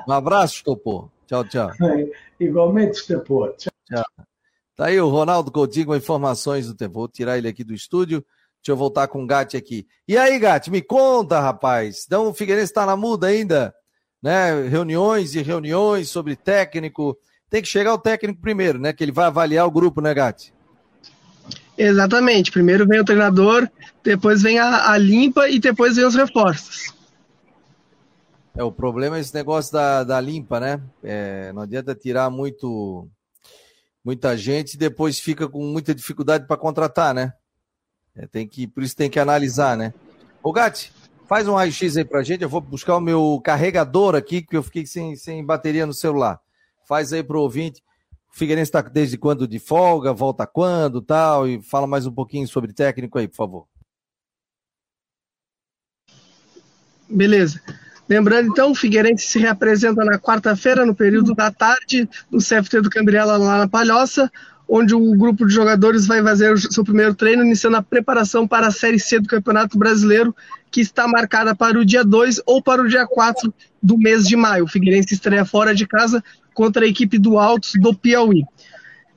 um 0.08 0.12
abraço, 0.12 0.56
Estopor. 0.56 1.10
Tchau, 1.28 1.44
tchau. 1.44 1.70
É, 1.80 2.44
igualmente, 2.44 2.98
Estopor. 2.98 3.54
Tchau. 3.56 3.72
tchau. 3.88 4.26
Tá 4.76 4.88
aí 4.88 5.00
o 5.00 5.10
Ronaldo 5.10 5.52
Coutinho 5.52 5.86
com 5.86 5.96
informações 5.96 6.66
do 6.66 6.74
tempo. 6.74 6.96
Vou 6.96 7.08
tirar 7.08 7.38
ele 7.38 7.48
aqui 7.48 7.64
do 7.64 7.72
estúdio. 7.72 8.26
Deixa 8.58 8.72
eu 8.72 8.76
voltar 8.76 9.08
com 9.08 9.24
o 9.24 9.28
Gatti 9.28 9.56
aqui. 9.56 9.86
E 10.08 10.18
aí, 10.18 10.40
Gatti, 10.40 10.72
me 10.72 10.82
conta, 10.82 11.40
rapaz. 11.40 12.04
Então 12.08 12.30
o 12.30 12.34
Figueirense 12.34 12.72
está 12.72 12.84
na 12.84 12.98
muda 12.98 13.28
ainda, 13.28 13.76
né? 14.20 14.68
Reuniões 14.68 15.36
e 15.36 15.44
reuniões 15.44 16.10
sobre 16.10 16.36
técnico. 16.36 17.16
Tem 17.48 17.62
que 17.62 17.68
chegar 17.68 17.94
o 17.94 18.00
técnico 18.00 18.42
primeiro, 18.42 18.80
né? 18.80 18.92
Que 18.92 19.04
ele 19.04 19.12
vai 19.12 19.26
avaliar 19.26 19.68
o 19.68 19.72
grupo, 19.72 20.02
né, 20.02 20.16
Gatti? 20.16 20.52
Exatamente. 21.82 22.52
Primeiro 22.52 22.88
vem 22.88 23.00
o 23.00 23.04
treinador, 23.04 23.68
depois 24.04 24.44
vem 24.44 24.60
a, 24.60 24.92
a 24.92 24.98
limpa 25.00 25.50
e 25.50 25.58
depois 25.58 25.96
vem 25.96 26.06
os 26.06 26.14
reforços. 26.14 26.94
É, 28.56 28.64
o 28.64 28.72
problema 28.72 29.18
é 29.18 29.20
esse 29.20 29.34
negócio 29.34 29.74
da, 29.74 30.04
da 30.04 30.22
limpa, 30.22 30.60
né? 30.60 30.80
É, 31.04 31.52
não 31.54 31.64
adianta 31.64 31.96
tirar 31.96 32.30
muito 32.30 33.08
muita 34.04 34.38
gente 34.38 34.74
e 34.74 34.78
depois 34.78 35.20
fica 35.20 35.48
com 35.48 35.64
muita 35.64 35.96
dificuldade 35.96 36.46
para 36.46 36.58
contratar, 36.58 37.16
né? 37.16 37.34
É, 38.16 38.28
tem 38.28 38.48
que, 38.48 38.68
por 38.68 38.84
isso 38.84 38.96
tem 38.96 39.10
que 39.10 39.20
analisar, 39.20 39.76
né? 39.76 39.92
Ô, 40.44 40.52
Gatti, 40.52 40.94
faz 41.28 41.48
um 41.48 41.56
raio-x 41.56 41.98
aí 41.98 42.06
pra 42.06 42.22
gente. 42.22 42.44
Eu 42.44 42.50
vou 42.50 42.62
buscar 42.62 42.96
o 42.96 43.02
meu 43.02 43.42
carregador 43.44 44.16
aqui, 44.16 44.44
que 44.44 44.56
eu 44.56 44.62
fiquei 44.62 44.86
sem, 44.86 45.16
sem 45.16 45.44
bateria 45.44 45.88
no 45.88 45.94
celular. 45.94 46.40
Faz 46.88 47.12
aí 47.12 47.24
pro 47.24 47.42
ouvinte. 47.42 47.82
O 48.34 48.38
Figueirense 48.38 48.70
está 48.70 48.82
desde 48.82 49.18
quando 49.18 49.48
de 49.48 49.60
folga, 49.60 50.14
volta 50.14 50.48
quando 50.48 51.02
tal, 51.02 51.48
e 51.48 51.62
fala 51.62 51.86
mais 51.86 52.06
um 52.06 52.12
pouquinho 52.12 52.48
sobre 52.48 52.74
técnico 52.74 53.20
aí, 53.20 53.28
por 53.28 53.36
favor. 53.36 53.68
Beleza. 57.10 57.62
Lembrando, 58.08 58.50
então, 58.50 58.72
o 58.72 58.76
Figueirense 58.76 59.26
se 59.26 59.40
reapresenta 59.40 60.04
na 60.04 60.18
quarta-feira, 60.18 60.86
no 60.86 60.96
período 60.96 61.36
da 61.36 61.52
tarde, 61.52 62.10
no 62.30 62.40
CFT 62.40 62.82
do 62.82 62.90
Cambriela, 62.90 63.38
lá 63.38 63.60
na 63.60 63.68
Palhoça, 63.68 64.32
onde 64.68 64.96
o 64.96 65.16
grupo 65.18 65.46
de 65.46 65.54
jogadores 65.54 66.08
vai 66.08 66.24
fazer 66.24 66.54
o 66.54 66.58
seu 66.58 66.84
primeiro 66.84 67.14
treino, 67.14 67.44
iniciando 67.44 67.78
a 67.78 67.82
preparação 67.82 68.48
para 68.48 68.68
a 68.68 68.72
Série 68.72 69.00
C 69.00 69.20
do 69.20 69.28
Campeonato 69.28 69.78
Brasileiro, 69.78 70.34
que 70.72 70.80
está 70.80 71.08
marcada 71.08 71.54
para 71.54 71.78
o 71.78 71.86
dia 71.86 72.04
2 72.04 72.42
ou 72.46 72.64
para 72.64 72.82
o 72.82 72.88
dia 72.88 73.06
4 73.06 73.54
do 73.84 73.98
mês 73.98 74.26
de 74.26 74.38
maio. 74.38 74.64
O 74.64 74.68
Figueirense 74.68 75.14
estreia 75.14 75.44
fora 75.44 75.76
de 75.76 75.86
casa 75.86 76.24
contra 76.62 76.86
a 76.86 76.88
equipe 76.88 77.18
do 77.18 77.40
Altos 77.40 77.72
do 77.74 77.92
Piauí. 77.92 78.46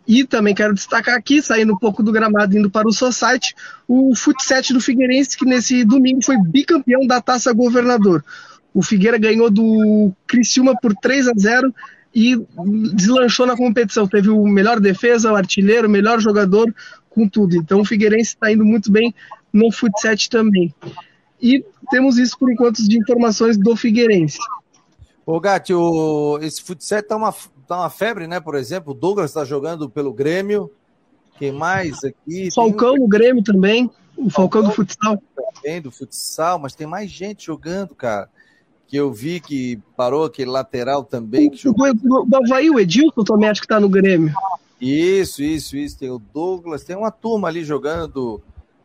E 0.08 0.24
também 0.24 0.54
quero 0.54 0.72
destacar 0.72 1.14
aqui, 1.14 1.42
saindo 1.42 1.74
um 1.74 1.78
pouco 1.78 2.02
do 2.02 2.10
gramado 2.10 2.56
indo 2.56 2.70
para 2.70 2.88
o 2.88 2.92
Society, 2.92 3.54
o 3.86 4.16
Futset 4.16 4.72
do 4.72 4.80
Figueirense, 4.80 5.36
que 5.36 5.44
nesse 5.44 5.84
domingo 5.84 6.24
foi 6.24 6.38
bicampeão 6.38 7.06
da 7.06 7.20
Taça 7.20 7.52
Governador. 7.52 8.24
O 8.72 8.82
Figueira 8.82 9.18
ganhou 9.18 9.50
do 9.50 10.10
Criciúma 10.26 10.74
por 10.80 10.94
3 10.94 11.28
a 11.28 11.32
0 11.36 11.74
e 12.14 12.42
deslanchou 12.94 13.46
na 13.46 13.58
competição. 13.58 14.08
Teve 14.08 14.30
o 14.30 14.46
melhor 14.46 14.80
defesa, 14.80 15.30
o 15.30 15.36
artilheiro, 15.36 15.86
o 15.86 15.90
melhor 15.90 16.18
jogador, 16.20 16.74
com 17.10 17.28
tudo. 17.28 17.56
Então 17.56 17.82
o 17.82 17.84
Figueirense 17.84 18.30
está 18.30 18.50
indo 18.50 18.64
muito 18.64 18.90
bem 18.90 19.14
no 19.52 19.70
futsal 19.70 20.16
também. 20.30 20.74
E 21.42 21.62
temos 21.90 22.16
isso 22.16 22.38
por 22.38 22.50
enquanto 22.50 22.82
de 22.82 22.98
informações 22.98 23.58
do 23.58 23.76
Figueirense. 23.76 24.38
Ô, 25.26 25.40
Gatti, 25.40 25.72
o, 25.72 26.38
esse 26.42 26.62
futsal 26.62 27.02
tá 27.02 27.16
uma, 27.16 27.32
tá 27.66 27.78
uma 27.78 27.90
febre, 27.90 28.26
né? 28.26 28.40
Por 28.40 28.54
exemplo, 28.54 28.92
o 28.92 28.96
Douglas 28.96 29.30
está 29.30 29.44
jogando 29.44 29.88
pelo 29.88 30.12
Grêmio. 30.12 30.70
Quem 31.38 31.50
mais 31.50 32.04
aqui? 32.04 32.50
Falcão 32.54 32.94
no 32.96 33.08
Grêmio 33.08 33.42
também. 33.42 33.90
O 34.16 34.30
Falcão, 34.30 34.62
Falcão 34.62 34.62
do 34.62 34.70
futsal. 34.70 35.22
Também 35.54 35.80
do 35.80 35.90
futsal, 35.90 36.58
mas 36.58 36.74
tem 36.74 36.86
mais 36.86 37.10
gente 37.10 37.46
jogando, 37.46 37.94
cara 37.94 38.28
que 38.94 38.96
eu 38.96 39.12
vi 39.12 39.40
que 39.40 39.80
parou 39.96 40.24
aquele 40.24 40.50
lateral 40.50 41.02
também. 41.02 41.50
Que 41.50 41.56
jogou... 41.56 41.92
do, 41.94 42.24
do 42.24 42.36
Havaí, 42.36 42.70
o 42.70 42.78
Edilson 42.78 43.24
também 43.24 43.48
acho 43.48 43.60
que 43.60 43.66
tá 43.66 43.80
no 43.80 43.88
Grêmio. 43.88 44.32
Isso, 44.80 45.42
isso, 45.42 45.76
isso. 45.76 45.98
Tem 45.98 46.10
o 46.10 46.18
Douglas, 46.18 46.84
tem 46.84 46.96
uma 46.96 47.10
turma 47.10 47.48
ali 47.48 47.64
jogando 47.64 48.40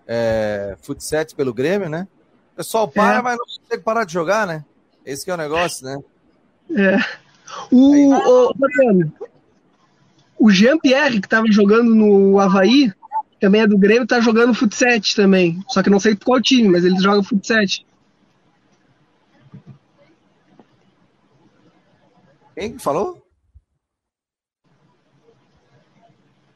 é, 0.07 0.75
futsal 0.81 1.25
pelo 1.35 1.53
Grêmio, 1.53 1.89
né? 1.89 2.07
O 2.53 2.57
pessoal 2.57 2.87
para, 2.87 3.19
é. 3.19 3.21
mas 3.21 3.37
não 3.37 3.45
consegue 3.45 3.83
parar 3.83 4.03
de 4.03 4.13
jogar, 4.13 4.47
né? 4.47 4.65
Esse 5.05 5.23
que 5.23 5.31
é 5.31 5.33
o 5.33 5.37
negócio, 5.37 5.85
né? 5.85 5.97
É. 6.75 6.97
O, 7.71 8.13
o, 8.13 8.53
o 10.37 10.49
Jean-Pierre, 10.51 11.19
que 11.19 11.27
estava 11.27 11.47
jogando 11.51 11.93
no 11.93 12.39
Havaí, 12.39 12.93
também 13.39 13.61
é 13.61 13.67
do 13.67 13.77
Grêmio, 13.77 14.07
tá 14.07 14.19
jogando 14.19 14.53
futsal 14.53 14.99
também. 15.15 15.63
Só 15.69 15.81
que 15.81 15.89
não 15.89 15.99
sei 15.99 16.15
qual 16.15 16.41
time, 16.41 16.69
mas 16.69 16.83
ele 16.83 16.99
joga 16.99 17.23
futsal. 17.23 17.59
Quem 22.55 22.77
falou? 22.77 23.25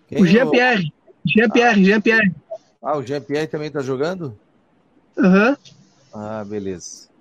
Quem 0.07 0.21
o 0.21 0.25
Jean-Pierre. 0.25 0.91
Jean-Pierre, 1.25 1.79
ah, 1.79 1.83
Jean-Pierre. 1.83 2.35
Ah, 2.81 2.97
o 2.97 3.03
Jean-Pierre 3.03 3.47
também 3.47 3.71
tá 3.71 3.81
jogando? 3.81 4.37
Aham. 5.17 5.49
Uhum. 5.49 5.55
Ah, 6.13 6.43
beleza. 6.43 7.12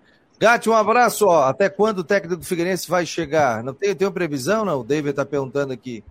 Gatti, 0.43 0.69
um 0.69 0.75
abraço. 0.75 1.25
Ó. 1.27 1.45
Até 1.45 1.69
quando 1.69 1.99
o 1.99 2.05
técnico 2.05 2.37
do 2.37 2.45
Figueirense 2.45 2.91
vai 2.91 3.07
chegar? 3.07 3.63
Não 3.63 3.73
tem, 3.73 3.95
tem 3.95 4.09
uma 4.09 4.13
previsão, 4.13 4.65
não? 4.65 4.81
O 4.81 4.85
David 4.85 5.15
tá 5.15 5.25
perguntando 5.25 5.73
aqui. 5.73 6.03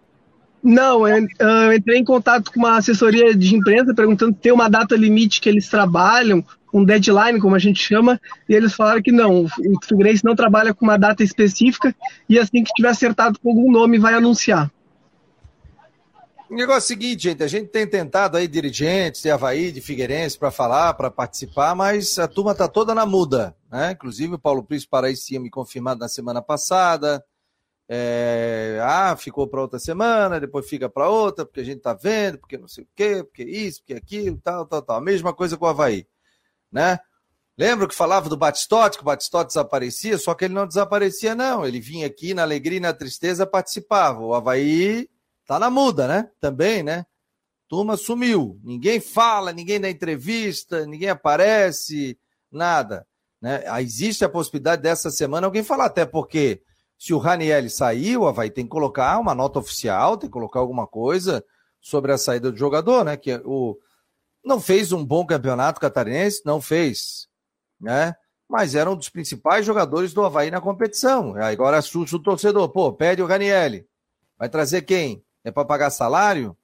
Não, 0.64 1.06
eu, 1.06 1.28
eu 1.38 1.74
entrei 1.74 1.98
em 1.98 2.06
contato 2.06 2.50
com 2.50 2.60
uma 2.60 2.78
assessoria 2.78 3.36
de 3.36 3.54
imprensa 3.54 3.94
perguntando 3.94 4.34
se 4.34 4.40
tem 4.40 4.54
uma 4.54 4.70
data 4.70 4.96
limite 4.96 5.42
que 5.42 5.50
eles 5.50 5.68
trabalham, 5.68 6.42
um 6.74 6.86
deadline, 6.86 7.42
como 7.42 7.56
a 7.56 7.60
gente 7.60 7.84
chama, 7.84 8.22
e 8.48 8.54
eles 8.54 8.74
falaram 8.74 9.02
que 9.02 9.12
não, 9.12 9.44
o 9.44 9.86
Figueirense 9.86 10.24
não 10.24 10.34
trabalha 10.34 10.74
com 10.74 10.86
uma 10.86 10.98
data 10.98 11.22
específica 11.22 11.94
e 12.30 12.40
assim 12.40 12.64
que 12.64 12.72
tiver 12.74 12.88
acertado 12.90 13.38
com 13.38 13.50
algum 13.50 13.70
nome 13.70 14.00
vai 14.00 14.14
anunciar. 14.14 14.72
O 16.52 16.56
negócio 16.56 16.80
é 16.80 16.84
o 16.84 16.88
seguinte, 17.00 17.24
gente, 17.24 17.42
a 17.42 17.48
gente 17.48 17.70
tem 17.70 17.88
tentado 17.88 18.36
aí 18.36 18.46
dirigentes 18.46 19.22
de 19.22 19.32
Havaí, 19.32 19.72
de 19.72 19.80
Figueirense, 19.80 20.38
para 20.38 20.52
falar, 20.52 20.94
para 20.96 21.10
participar, 21.10 21.74
mas 21.74 22.20
a 22.20 22.28
turma 22.28 22.52
está 22.52 22.68
toda 22.68 22.94
na 22.94 23.06
muda, 23.06 23.56
né? 23.72 23.92
Inclusive 23.92 24.36
o 24.36 24.38
Paulo 24.38 24.62
Príncipe 24.62 24.90
Paraíso 24.90 25.26
tinha 25.26 25.40
me 25.40 25.50
confirmado 25.50 26.02
na 26.02 26.10
semana 26.10 26.42
passada, 26.42 27.24
é, 27.88 28.82
ah, 28.84 29.16
ficou 29.16 29.48
para 29.48 29.62
outra 29.62 29.80
semana, 29.80 30.42
depois 30.42 30.68
fica 30.68 30.90
para 30.90 31.08
outra, 31.08 31.46
porque 31.46 31.62
a 31.62 31.64
gente 31.64 31.78
está 31.78 31.94
vendo, 31.94 32.38
porque 32.40 32.58
não 32.58 32.68
sei 32.68 32.84
o 32.84 32.88
quê, 32.94 33.24
porque 33.24 33.44
isso, 33.44 33.80
porque 33.80 33.94
aquilo, 33.94 34.38
tal, 34.44 34.66
tal, 34.66 34.82
tal. 34.82 34.98
A 34.98 35.02
mesma 35.02 35.34
coisa 35.34 35.56
com 35.56 35.64
o 35.64 35.70
Havaí 35.70 36.06
né? 36.70 37.00
Lembra 37.58 37.88
que 37.88 37.96
falava 37.96 38.28
do 38.28 38.36
Batistote, 38.36 38.98
que 38.98 39.04
o 39.04 39.06
Batistote 39.06 39.48
desaparecia, 39.48 40.18
só 40.18 40.34
que 40.34 40.44
ele 40.44 40.54
não 40.54 40.68
desaparecia, 40.68 41.34
não. 41.34 41.66
Ele 41.66 41.80
vinha 41.80 42.08
aqui 42.08 42.34
na 42.34 42.42
alegria 42.42 42.78
e 42.78 42.82
na 42.82 42.92
tristeza 42.92 43.48
participava. 43.48 44.20
O 44.20 44.34
Havaí 44.34 45.10
tá 45.52 45.60
na 45.60 45.70
muda, 45.70 46.08
né? 46.08 46.30
Também, 46.40 46.82
né? 46.82 47.06
Turma 47.68 47.98
sumiu. 47.98 48.58
Ninguém 48.64 49.02
fala, 49.02 49.52
ninguém 49.52 49.82
dá 49.82 49.90
entrevista, 49.90 50.86
ninguém 50.86 51.10
aparece, 51.10 52.18
nada. 52.50 53.06
Né? 53.42 53.62
Existe 53.82 54.24
a 54.24 54.30
possibilidade 54.30 54.82
dessa 54.82 55.12
semana 55.12 55.48
alguém 55.48 55.62
falar, 55.62 55.88
até 55.88 56.06
porque 56.06 56.62
se 56.98 57.14
o 57.14 57.18
Raniel 57.18 57.70
saiu, 57.70 58.32
vai 58.32 58.50
ter 58.50 58.64
que 58.64 58.70
colocar 58.70 59.20
uma 59.20 59.36
nota 59.36 59.60
oficial, 59.60 60.16
tem 60.16 60.30
que 60.30 60.34
colocar 60.34 60.62
alguma 60.62 60.88
coisa 60.88 61.44
sobre 61.82 62.14
a 62.14 62.18
saída 62.18 62.50
do 62.50 62.58
jogador, 62.58 63.04
né? 63.04 63.18
Que 63.18 63.42
o 63.44 63.78
não 64.46 64.62
fez 64.62 64.94
um 64.94 65.06
bom 65.06 65.26
campeonato 65.26 65.82
catarinense, 65.82 66.44
não 66.46 66.62
fez, 66.62 67.28
né? 67.78 68.16
Mas 68.48 68.74
era 68.74 68.90
um 68.90 68.96
dos 68.96 69.10
principais 69.10 69.66
jogadores 69.66 70.14
do 70.14 70.24
Havaí 70.24 70.50
na 70.50 70.62
competição. 70.62 71.36
Agora 71.36 71.78
assusta 71.78 72.16
o 72.16 72.24
torcedor, 72.24 72.70
pô, 72.70 72.94
pede 72.94 73.22
o 73.22 73.26
Raniel. 73.26 73.84
Vai 74.38 74.48
trazer 74.48 74.84
quem? 74.84 75.22
É 75.44 75.52
para 75.52 75.66
pagar 75.66 75.90
salário? 75.90 76.56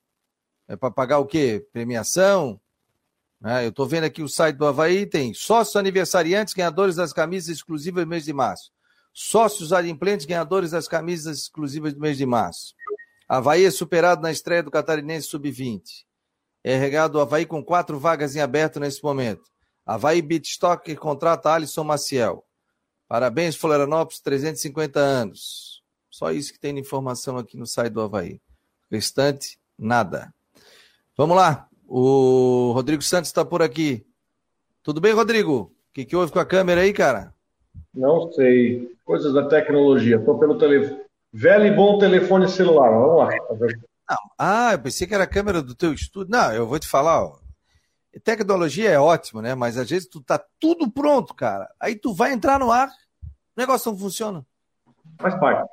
É 0.67 0.75
para 0.75 0.91
pagar 0.91 1.19
o 1.19 1.25
quê? 1.25 1.65
Premiação? 1.72 2.60
É, 3.43 3.65
eu 3.65 3.69
estou 3.69 3.86
vendo 3.86 4.03
aqui 4.03 4.22
o 4.22 4.27
site 4.27 4.55
do 4.55 4.65
Havaí, 4.65 5.05
tem 5.05 5.34
sócios 5.34 5.75
aniversariantes, 5.75 6.53
ganhadores 6.53 6.96
das 6.96 7.13
camisas 7.13 7.50
exclusivas 7.50 8.03
do 8.03 8.10
mês 8.10 8.25
de 8.25 8.34
março. 8.34 8.72
Sócios 9.13 9.72
adimplentes, 9.72 10.25
ganhadores 10.25 10.72
das 10.72 10.88
camisas 10.88 11.39
exclusivas 11.39 11.93
do 11.93 12.00
mês 12.00 12.17
de 12.17 12.25
março. 12.25 12.74
Havaí 13.27 13.65
é 13.65 13.72
superado 13.72 14.22
na 14.22 14.31
estreia 14.31 14.63
do 14.63 14.72
Catarinense 14.72 15.27
Sub-20. 15.27 15.81
É 16.63 16.75
regado 16.77 17.17
o 17.17 17.22
Havaí 17.22 17.46
com 17.46 17.63
quatro 17.63 18.00
vagas 18.00 18.36
em 18.36 18.39
aberto 18.39 18.79
nesse 18.79 19.03
momento. 19.03 19.43
Havaí 19.86 20.22
Bitstock 20.22 20.96
contrata 20.96 21.51
Alisson 21.51 21.84
Maciel. 21.84 22.46
Parabéns, 23.07 23.55
Florianópolis, 23.55 24.19
350 24.19 25.00
anos. 25.00 25.81
Só 26.10 26.31
isso 26.31 26.51
que 26.51 26.60
tem 26.60 26.74
de 26.74 26.81
informação 26.81 27.38
aqui 27.38 27.55
no 27.57 27.65
site 27.65 27.93
do 27.93 28.01
Havaí. 28.01 28.41
Restante, 28.91 29.60
nada. 29.77 30.34
Vamos 31.15 31.36
lá. 31.36 31.67
O 31.88 32.72
Rodrigo 32.74 33.01
Santos 33.01 33.29
está 33.29 33.44
por 33.44 33.62
aqui. 33.62 34.06
Tudo 34.84 35.01
bem, 35.01 35.13
Rodrigo? 35.13 35.72
O 35.89 35.94
que, 35.94 36.06
que 36.06 36.15
houve 36.15 36.32
com 36.32 36.39
a 36.39 36.46
câmera 36.46 36.82
aí, 36.82 36.94
cara? 36.94 37.34
Não 37.94 38.32
sei. 38.32 38.96
Coisas 39.03 39.34
da 39.34 39.48
tecnologia. 39.48 40.17
Estou 40.17 40.38
pelo 40.38 40.58
telefone. 40.58 41.01
Velho 41.34 41.65
e 41.65 41.75
bom 41.75 41.98
telefone 41.98 42.48
celular. 42.48 42.89
Vamos 42.89 43.17
lá. 43.17 43.29
Não. 44.10 44.17
Ah, 44.38 44.74
eu 44.74 44.79
pensei 44.79 45.06
que 45.06 45.13
era 45.13 45.25
a 45.25 45.27
câmera 45.27 45.62
do 45.62 45.75
teu 45.75 45.94
estúdio. 45.94 46.32
Não, 46.32 46.53
eu 46.53 46.65
vou 46.67 46.79
te 46.79 46.88
falar, 46.88 47.24
ó. 47.24 47.39
Tecnologia 48.24 48.89
é 48.89 49.00
ótimo, 49.00 49.41
né? 49.41 49.53
Mas 49.53 49.77
às 49.77 49.89
vezes 49.89 50.08
tu 50.08 50.22
tá 50.22 50.44
tudo 50.60 50.89
pronto, 50.89 51.34
cara. 51.34 51.70
Aí 51.79 51.96
tu 51.96 52.13
vai 52.13 52.32
entrar 52.32 52.60
no 52.60 52.72
ar, 52.72 52.88
o 52.88 53.29
negócio 53.56 53.91
não 53.91 54.00
funciona. 54.00 54.46
Faz 55.20 55.39
parte. 55.39 55.70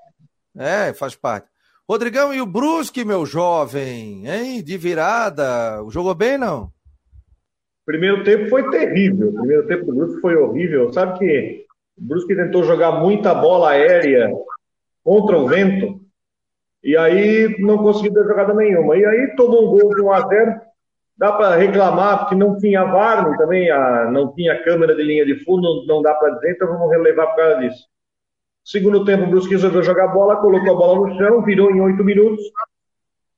É, 0.56 0.92
faz 0.92 1.14
parte. 1.14 1.49
Rodrigão, 1.87 2.33
e 2.33 2.41
o 2.41 2.47
Brusque, 2.47 3.05
meu 3.05 3.26
jovem, 3.26 4.26
hein? 4.26 4.64
De 4.64 4.79
virada. 4.79 5.85
Jogou 5.91 6.14
bem, 6.14 6.38
não? 6.38 6.71
Primeiro 7.85 8.25
tempo 8.25 8.49
foi 8.49 8.71
terrível. 8.71 9.35
Primeiro 9.35 9.67
tempo 9.67 9.85
do 9.85 9.95
Brusque 9.95 10.21
foi 10.23 10.35
horrível. 10.35 10.91
Sabe 10.95 11.19
que 11.19 11.67
o 11.99 12.03
Brusque 12.03 12.35
tentou 12.35 12.64
jogar 12.64 12.93
muita 12.93 13.35
bola 13.35 13.73
aérea 13.73 14.33
contra 15.05 15.37
o 15.37 15.47
vento 15.47 16.00
e 16.83 16.97
aí 16.97 17.55
não 17.61 17.76
conseguiu 17.76 18.14
dar 18.14 18.29
jogada 18.29 18.55
nenhuma. 18.55 18.97
E 18.97 19.05
aí 19.05 19.35
tomou 19.37 19.67
um 19.67 19.79
gol 19.79 19.95
de 19.95 20.00
1 20.00 20.12
a 20.12 20.26
0 20.26 20.61
Dá 21.17 21.33
para 21.33 21.55
reclamar 21.55 22.21
porque 22.21 22.35
não 22.35 22.57
tinha 22.57 22.83
VAR 22.85 23.37
também, 23.37 23.71
a, 23.71 24.11
não 24.11 24.35
tinha 24.35 24.64
câmera 24.64 24.97
de 24.97 25.03
linha 25.03 25.25
de 25.25 25.45
fundo, 25.45 25.85
não 25.87 26.03
dá 26.03 26.12
para 26.14 26.31
dizer, 26.31 26.53
então 26.53 26.67
vamos 26.67 26.91
relevar 26.91 27.29
por 27.29 27.37
causa 27.37 27.61
disso. 27.61 27.87
Segundo 28.64 29.04
tempo, 29.04 29.25
o 29.25 29.26
Brusque 29.26 29.52
resolveu 29.52 29.83
jogar 29.83 30.09
bola, 30.09 30.37
colocou 30.37 30.73
a 30.73 30.78
bola 30.78 31.06
no 31.06 31.18
chão, 31.18 31.42
virou 31.42 31.71
em 31.71 31.80
oito 31.83 32.02
minutos. 32.02 32.42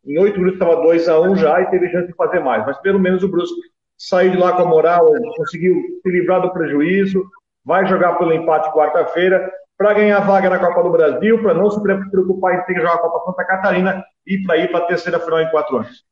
Em 0.06 0.16
oito 0.21 0.38
minutos 0.38 0.61
estava 0.61 0.80
2 0.83 1.09
a 1.09 1.21
1 1.21 1.33
um 1.33 1.37
já 1.37 1.61
e 1.61 1.66
teve 1.66 1.90
chance 1.90 2.06
de 2.06 2.14
fazer 2.14 2.38
mais. 2.38 2.64
Mas 2.64 2.78
pelo 2.78 3.00
menos 3.00 3.25
o 3.25 3.28
Brusque 3.28 3.61
saiu 3.99 4.30
de 4.30 4.37
lá 4.37 4.52
com 4.52 4.62
a 4.62 4.66
moral, 4.66 5.04
conseguiu 5.37 5.83
se 6.00 6.11
livrar 6.11 6.42
do 6.42 6.52
prejuízo, 6.52 7.25
vai 7.64 7.85
jogar 7.87 8.14
pelo 8.14 8.33
empate 8.33 8.73
quarta-feira 8.73 9.50
para 9.76 9.95
ganhar 9.95 10.21
vaga 10.21 10.49
na 10.49 10.59
Copa 10.61 10.83
do 10.85 10.90
Brasil, 10.90 11.42
para 11.42 11.54
não 11.54 11.71
se 11.71 11.83
preocupar 11.83 12.54
em 12.54 12.64
ter 12.64 12.75
que 12.75 12.80
jogar 12.80 12.95
a 12.95 12.99
Copa 12.99 13.30
Santa 13.30 13.45
Catarina 13.45 14.04
e 14.25 14.38
para 14.45 14.56
ir 14.59 14.71
para 14.71 14.85
a 14.85 14.87
terceira 14.87 15.18
final 15.18 15.40
em 15.40 15.50
quatro 15.50 15.78
anos. 15.78 16.04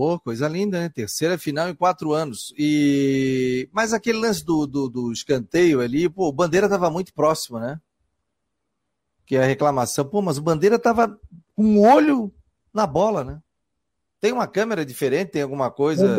Oh, 0.00 0.18
coisa 0.18 0.48
linda, 0.48 0.78
né? 0.78 0.88
Terceira 0.88 1.36
final 1.36 1.68
em 1.68 1.74
quatro 1.74 2.12
anos. 2.12 2.54
E 2.56 3.68
mas 3.72 3.92
aquele 3.92 4.18
lance 4.18 4.44
do, 4.44 4.66
do, 4.66 4.88
do 4.88 5.12
escanteio 5.12 5.80
ali, 5.80 6.08
pô, 6.08 6.28
o 6.28 6.32
Bandeira 6.32 6.66
estava 6.66 6.90
muito 6.90 7.12
próximo, 7.12 7.58
né? 7.58 7.80
Que 9.26 9.36
é 9.36 9.42
a 9.42 9.46
reclamação, 9.46 10.04
pô, 10.04 10.22
mas 10.22 10.38
o 10.38 10.42
Bandeira 10.42 10.76
estava 10.76 11.08
com 11.56 11.64
um 11.64 11.80
olho 11.80 12.32
na 12.72 12.86
bola, 12.86 13.24
né? 13.24 13.38
Tem 14.20 14.32
uma 14.32 14.46
câmera 14.46 14.84
diferente, 14.84 15.32
tem 15.32 15.42
alguma 15.42 15.70
coisa? 15.70 16.16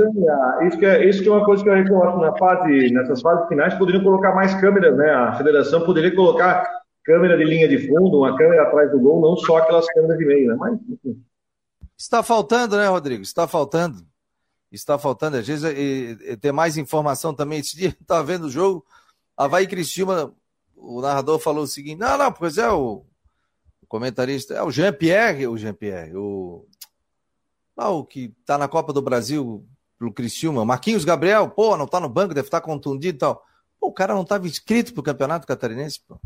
Isso 0.68 0.78
que 0.78 0.86
é, 0.86 1.10
isso 1.10 1.22
que 1.22 1.28
é 1.28 1.32
uma 1.32 1.46
coisa 1.46 1.64
que 1.64 1.70
eu 1.70 1.74
reclamo 1.74 2.22
na 2.22 2.36
fase, 2.38 2.94
nessas 2.94 3.22
fases 3.22 3.48
finais, 3.48 3.74
poderiam 3.76 4.04
colocar 4.04 4.34
mais 4.34 4.54
câmeras, 4.56 4.96
né? 4.98 5.10
A 5.10 5.34
federação 5.36 5.86
poderia 5.86 6.16
colocar 6.16 6.66
câmera 7.04 7.38
de 7.38 7.44
linha 7.44 7.68
de 7.68 7.88
fundo, 7.88 8.20
uma 8.20 8.38
câmera 8.38 8.64
atrás 8.64 8.92
do 8.92 9.00
gol, 9.00 9.20
não 9.22 9.36
só 9.36 9.58
aquelas 9.58 9.86
câmeras 9.88 10.18
de 10.18 10.26
meio, 10.26 10.50
né? 10.50 10.56
Mas, 10.58 10.80
enfim. 10.90 11.22
Está 12.00 12.24
faltando, 12.24 12.78
né, 12.78 12.88
Rodrigo? 12.88 13.22
Está 13.22 13.46
faltando. 13.46 14.08
Está 14.72 14.98
faltando. 14.98 15.36
Às 15.36 15.46
vezes 15.46 15.66
e, 15.66 16.18
e, 16.32 16.38
ter 16.38 16.54
mais 16.54 16.78
informação 16.78 17.34
também. 17.34 17.60
Esse 17.60 17.76
dia 17.76 17.90
estava 18.00 18.24
vendo 18.24 18.46
o 18.46 18.50
jogo, 18.50 18.86
Havaí 19.36 19.68
Cristina, 19.68 20.34
o 20.78 21.02
narrador 21.02 21.40
falou 21.40 21.64
o 21.64 21.68
seguinte: 21.68 22.00
não, 22.00 22.18
não, 22.18 22.32
pois 22.32 22.58
é, 22.58 22.72
o, 22.72 23.06
o 23.82 23.88
comentarista, 23.88 24.54
é 24.54 24.64
o 24.64 24.72
Jean-Pierre, 24.72 25.46
o 25.48 25.58
Jean-Pierre, 25.58 26.16
o. 26.16 26.66
Lá, 27.76 27.90
o 27.90 28.06
que 28.06 28.34
está 28.40 28.58
na 28.58 28.68
Copa 28.68 28.94
do 28.94 29.02
Brasil 29.02 29.66
pelo 29.98 30.14
Criciúma, 30.14 30.64
Marquinhos 30.64 31.04
Gabriel, 31.04 31.50
pô, 31.50 31.76
não 31.76 31.86
está 31.86 32.00
no 32.00 32.10
banco, 32.10 32.34
deve 32.34 32.48
estar 32.48 32.62
tá 32.62 32.66
contundido 32.66 33.16
e 33.16 33.20
tal. 33.20 33.44
Pô, 33.78 33.88
o 33.88 33.94
cara 33.94 34.14
não 34.14 34.24
estava 34.24 34.48
inscrito 34.48 34.94
para 34.94 35.02
o 35.02 35.04
Campeonato 35.04 35.48
Catarinense, 35.48 36.00
pô. 36.08 36.18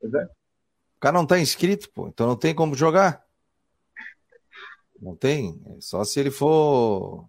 Pois 0.00 0.12
é. 0.12 0.24
O 0.24 1.00
cara 1.00 1.14
não 1.14 1.22
está 1.22 1.38
inscrito, 1.38 1.90
pô, 1.90 2.08
então 2.08 2.26
não 2.26 2.36
tem 2.36 2.54
como 2.54 2.74
jogar. 2.74 3.22
Não 5.02 5.16
tem? 5.16 5.60
É 5.66 5.80
só 5.80 6.04
se 6.04 6.20
ele 6.20 6.30
for. 6.30 7.24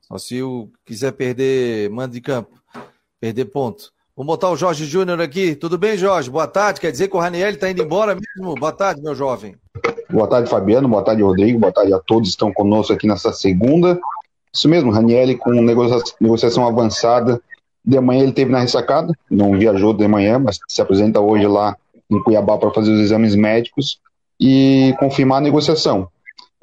Só 0.00 0.16
se 0.16 0.42
o 0.42 0.70
quiser 0.82 1.12
perder 1.12 1.90
mando 1.90 2.14
de 2.14 2.22
campo, 2.22 2.58
perder 3.20 3.44
ponto. 3.46 3.92
Vamos 4.16 4.32
botar 4.32 4.50
o 4.50 4.56
Jorge 4.56 4.86
Júnior 4.86 5.20
aqui. 5.20 5.54
Tudo 5.54 5.76
bem, 5.76 5.98
Jorge? 5.98 6.30
Boa 6.30 6.46
tarde. 6.46 6.80
Quer 6.80 6.90
dizer 6.90 7.08
que 7.08 7.16
o 7.16 7.20
Raniel 7.20 7.50
está 7.50 7.70
indo 7.70 7.82
embora 7.82 8.14
mesmo? 8.14 8.54
Boa 8.54 8.72
tarde, 8.72 9.02
meu 9.02 9.14
jovem. 9.14 9.54
Boa 10.08 10.26
tarde, 10.26 10.48
Fabiano. 10.48 10.88
Boa 10.88 11.04
tarde, 11.04 11.22
Rodrigo. 11.22 11.58
Boa 11.58 11.72
tarde 11.72 11.92
a 11.92 11.98
todos 11.98 12.28
que 12.28 12.32
estão 12.32 12.50
conosco 12.50 12.94
aqui 12.94 13.06
nessa 13.06 13.30
segunda. 13.30 14.00
Isso 14.50 14.66
mesmo, 14.66 14.90
Raniel 14.90 15.36
com 15.36 15.50
negociação 16.18 16.66
avançada. 16.66 17.42
De 17.84 18.00
manhã 18.00 18.22
ele 18.22 18.32
teve 18.32 18.50
na 18.50 18.60
ressacada, 18.60 19.12
não 19.30 19.52
viajou 19.52 19.92
de 19.92 20.08
manhã, 20.08 20.38
mas 20.38 20.58
se 20.66 20.80
apresenta 20.80 21.20
hoje 21.20 21.46
lá 21.46 21.76
em 22.10 22.20
Cuiabá 22.22 22.56
para 22.56 22.70
fazer 22.70 22.90
os 22.90 23.00
exames 23.00 23.36
médicos 23.36 24.00
e 24.40 24.94
confirmar 24.98 25.38
a 25.38 25.42
negociação. 25.42 26.08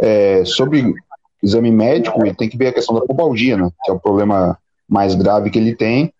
É, 0.05 0.43
sobre 0.43 0.93
exame 1.41 1.71
médico, 1.71 2.25
ele 2.25 2.35
tem 2.35 2.49
que 2.49 2.57
ver 2.57 2.67
a 2.67 2.73
questão 2.73 2.93
da 2.93 3.05
pubalgia, 3.05 3.55
né, 3.55 3.69
que 3.83 3.89
é 3.89 3.93
o 3.93 3.99
problema 3.99 4.57
mais 4.87 5.15
grave 5.15 5.49
que 5.49 5.57
ele 5.57 5.73
tem. 5.73 6.13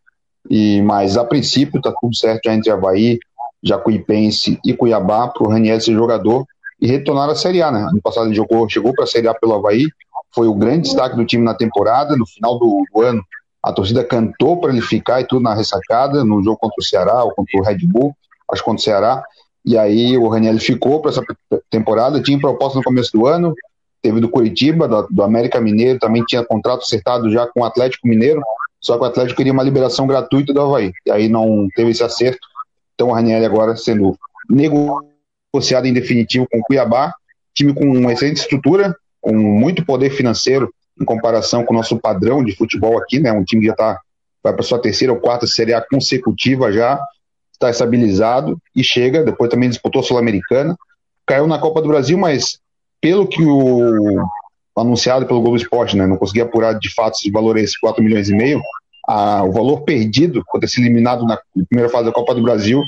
E 0.50 0.82
mas 0.82 1.18
a 1.18 1.26
princípio 1.26 1.80
está 1.80 1.94
tudo 2.00 2.16
certo 2.16 2.42
já 2.46 2.54
entre 2.54 2.72
Havaí, 2.72 3.20
Jacuipense 3.62 4.58
e 4.64 4.74
Cuiabá 4.74 5.28
para 5.28 5.44
o 5.44 5.50
Raniel 5.50 5.82
ser 5.82 5.94
jogador 5.94 6.46
e 6.82 6.88
retornar 6.88 7.30
à 7.30 7.36
Série 7.36 7.62
A, 7.62 7.72
né? 7.72 7.82
Ano 7.82 8.02
passado 8.02 8.28
ele 8.28 8.36
jogou, 8.36 8.70
chegou 8.70 8.94
para 8.94 9.04
a 9.04 9.08
Série 9.08 9.28
A 9.28 9.34
pelo 9.34 9.54
Havaí, 9.54 9.88
foi 10.34 10.48
o 10.48 10.56
grande 10.56 10.84
destaque 10.84 11.16
do 11.16 11.26
time 11.26 11.44
na 11.44 11.54
temporada. 11.54 12.16
No 12.16 12.26
final 12.26 12.58
do, 12.58 12.84
do 12.94 13.02
ano, 13.02 13.22
a 13.62 13.72
torcida 13.72 14.04
cantou 14.04 14.60
para 14.60 14.72
ele 14.72 14.82
ficar 14.82 15.22
e 15.22 15.28
tudo 15.28 15.44
na 15.44 15.54
ressacada, 15.54 16.24
no 16.24 16.42
jogo 16.44 16.58
contra 16.58 16.76
o 16.80 16.84
Ceará 16.84 17.24
ou 17.24 17.32
contra 17.32 17.60
o 17.60 17.64
Red 17.64 17.80
Bull, 17.86 18.16
acho 18.52 18.62
que 18.62 18.66
contra 18.66 18.82
o 18.82 18.84
Ceará. 18.84 19.24
E 19.66 19.78
aí 19.78 20.18
o 20.18 20.28
Raniel 20.28 20.60
ficou 20.60 21.02
para 21.02 21.12
essa 21.12 21.24
temporada, 21.70 22.22
tinha 22.22 22.38
proposta 22.40 22.78
no 22.78 22.84
começo 22.84 23.12
do 23.14 23.26
ano, 23.26 23.56
teve 24.04 24.20
do 24.20 24.30
Curitiba, 24.30 24.88
do, 24.88 25.08
do, 25.10 25.24
América 25.24 25.62
Mineiro, 25.62 25.98
também 25.98 26.24
tinha 26.26 26.44
contrato 26.44 26.82
acertado 26.82 27.32
já 27.32 27.48
com 27.48 27.62
o 27.62 27.66
Atlético 27.66 28.08
Mineiro, 28.08 28.42
só 28.82 28.98
que 28.98 29.04
o 29.04 29.08
Atlético 29.08 29.38
queria 29.38 29.54
uma 29.54 29.64
liberação 29.64 30.06
gratuita 30.06 30.54
do 30.54 30.62
Havaí, 30.62 30.92
e 31.06 31.12
aí 31.12 31.30
não 31.30 31.68
teve 31.74 31.92
esse 31.92 32.04
acerto, 32.04 32.46
então 32.94 33.08
o 33.08 33.14
Raniel 33.14 33.44
agora 33.46 33.78
sendo 33.78 34.16
negociado 34.50 35.86
em 35.86 35.94
definitivo 35.94 36.46
com 36.52 36.60
o 36.60 36.64
Cuiabá, 36.64 37.14
time 37.56 37.74
com 37.74 37.86
uma 37.86 38.12
excelente 38.12 38.42
estrutura, 38.42 38.94
com 39.22 39.34
muito 39.34 39.86
poder 39.86 40.10
financeiro 40.10 40.70
em 41.00 41.06
comparação 41.06 41.64
com 41.64 41.74
o 41.74 41.78
nosso 41.78 41.98
padrão 41.98 42.44
de 42.44 42.54
futebol 42.56 43.00
aqui, 43.00 43.20
né, 43.20 43.32
um 43.32 43.44
time 43.44 43.62
que 43.62 43.68
já 43.68 43.74
está 43.74 44.00
vai 44.44 44.52
para 44.52 44.62
sua 44.62 44.78
terceira 44.78 45.14
ou 45.14 45.20
quarta 45.22 45.48
Série 45.48 45.74
A 45.74 45.82
consecutiva 45.82 46.70
já, 46.70 47.00
está 47.54 47.70
estabilizado 47.70 48.58
e 48.76 48.84
chega, 48.84 49.24
depois 49.24 49.50
também 49.50 49.70
disputou 49.70 50.02
a 50.02 50.04
Sul-Americana, 50.04 50.76
caiu 51.26 51.48
na 51.48 51.58
Copa 51.58 51.82
do 51.82 51.88
Brasil, 51.88 52.18
mas 52.18 52.60
pelo 53.04 53.28
que 53.28 53.44
o 53.44 54.26
anunciado 54.74 55.28
pelo 55.28 55.42
Globo 55.42 55.58
Esporte, 55.58 55.98
né, 55.98 56.08
não 56.08 56.16
consegui 56.16 56.40
apurar 56.40 56.80
de 56.80 56.90
fato 56.90 57.16
esse 57.16 57.30
valor 57.30 57.58
esse 57.58 57.78
4 57.78 58.02
milhões 58.02 58.30
e 58.30 58.34
meio, 58.34 58.62
o 59.06 59.52
valor 59.52 59.82
perdido 59.82 60.42
por 60.50 60.62
ter 60.62 60.70
sido 60.70 60.86
eliminado 60.86 61.26
na 61.26 61.38
primeira 61.68 61.92
fase 61.92 62.06
da 62.06 62.14
Copa 62.14 62.34
do 62.34 62.42
Brasil 62.42 62.82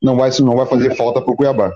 não 0.00 0.16
vai, 0.16 0.30
não 0.40 0.54
vai 0.54 0.66
fazer 0.66 0.94
falta 0.94 1.20
para 1.20 1.32
o 1.32 1.36
Cuiabá. 1.36 1.72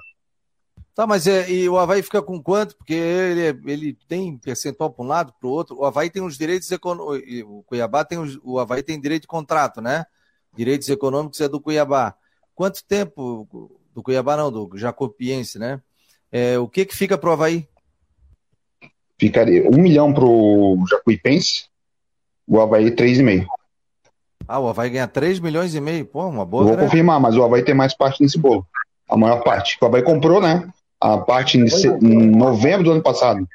Tá, 0.94 1.05
mas 1.05 1.26
é, 1.26 1.50
e 1.50 1.68
o 1.68 1.79
Havaí 1.79 2.00
fica 2.00 2.22
com 2.22 2.40
quanto? 2.40 2.76
Porque 2.76 2.94
ele, 2.94 3.61
ele 3.66 3.98
tem 4.07 4.37
percentual 4.38 4.90
para 4.90 5.05
um 5.05 5.09
lado, 5.09 5.33
para 5.40 5.48
o 5.48 5.50
outro. 5.50 5.81
O 5.81 5.85
Havaí 5.85 6.11
tem 6.11 6.22
os 6.22 6.38
direitos 6.38 6.70
econômicos. 6.70 7.42
O 7.46 7.64
Cuiabá 7.64 8.05
tem 8.05 8.18
os, 8.18 8.38
o 8.44 8.59
Havaí 8.59 8.83
tem 8.83 9.00
direito 9.00 9.22
de 9.22 9.29
contrato, 9.29 9.81
né? 9.81 10.05
Direitos 10.55 10.88
econômicos 10.88 11.40
é 11.40 11.48
do 11.48 11.61
Cuiabá. 11.61 12.14
Quanto 12.55 12.85
tempo 12.85 13.48
do 13.94 14.03
Cuiabá 14.03 14.37
não, 14.37 14.53
do 14.53 14.70
Jacopiense, 14.74 15.59
né? 15.59 15.81
É, 16.31 16.59
o 16.59 16.68
que 16.68 16.85
que 16.85 16.94
fica 16.94 17.16
para 17.16 17.31
o 17.31 17.33
Havaí? 17.33 17.66
Ficaria 19.20 19.68
um 19.68 19.76
milhão 19.76 20.14
para 20.14 20.24
o 20.24 20.83
Jacuipense, 20.88 21.66
o 22.48 22.59
Havaí 22.59 22.90
três 22.90 23.18
e 23.18 23.22
meio. 23.22 23.46
Ah, 24.48 24.59
o 24.59 24.66
Havaí 24.66 24.90
ganha 24.90 25.06
3 25.06 25.38
milhões 25.38 25.74
e 25.76 25.80
meio. 25.80 26.04
Pô, 26.04 26.26
uma 26.26 26.44
boa. 26.44 26.64
Vou 26.64 26.76
confirmar, 26.76 27.20
mas 27.20 27.37
o 27.37 27.44
Havaí 27.44 27.62
tem 27.62 27.74
mais 27.74 27.94
parte 27.94 28.20
nesse 28.20 28.37
bolo. 28.37 28.66
A 29.09 29.16
maior 29.16 29.44
parte. 29.44 29.78
O 29.80 29.85
Havaí 29.85 30.02
comprou, 30.02 30.40
né? 30.40 30.68
A 31.00 31.18
parte 31.18 31.56
em, 31.56 31.66
em 32.02 32.26
novembro 32.26 32.85
do 32.85 32.90
ano 32.92 33.02
passado. 33.02 33.46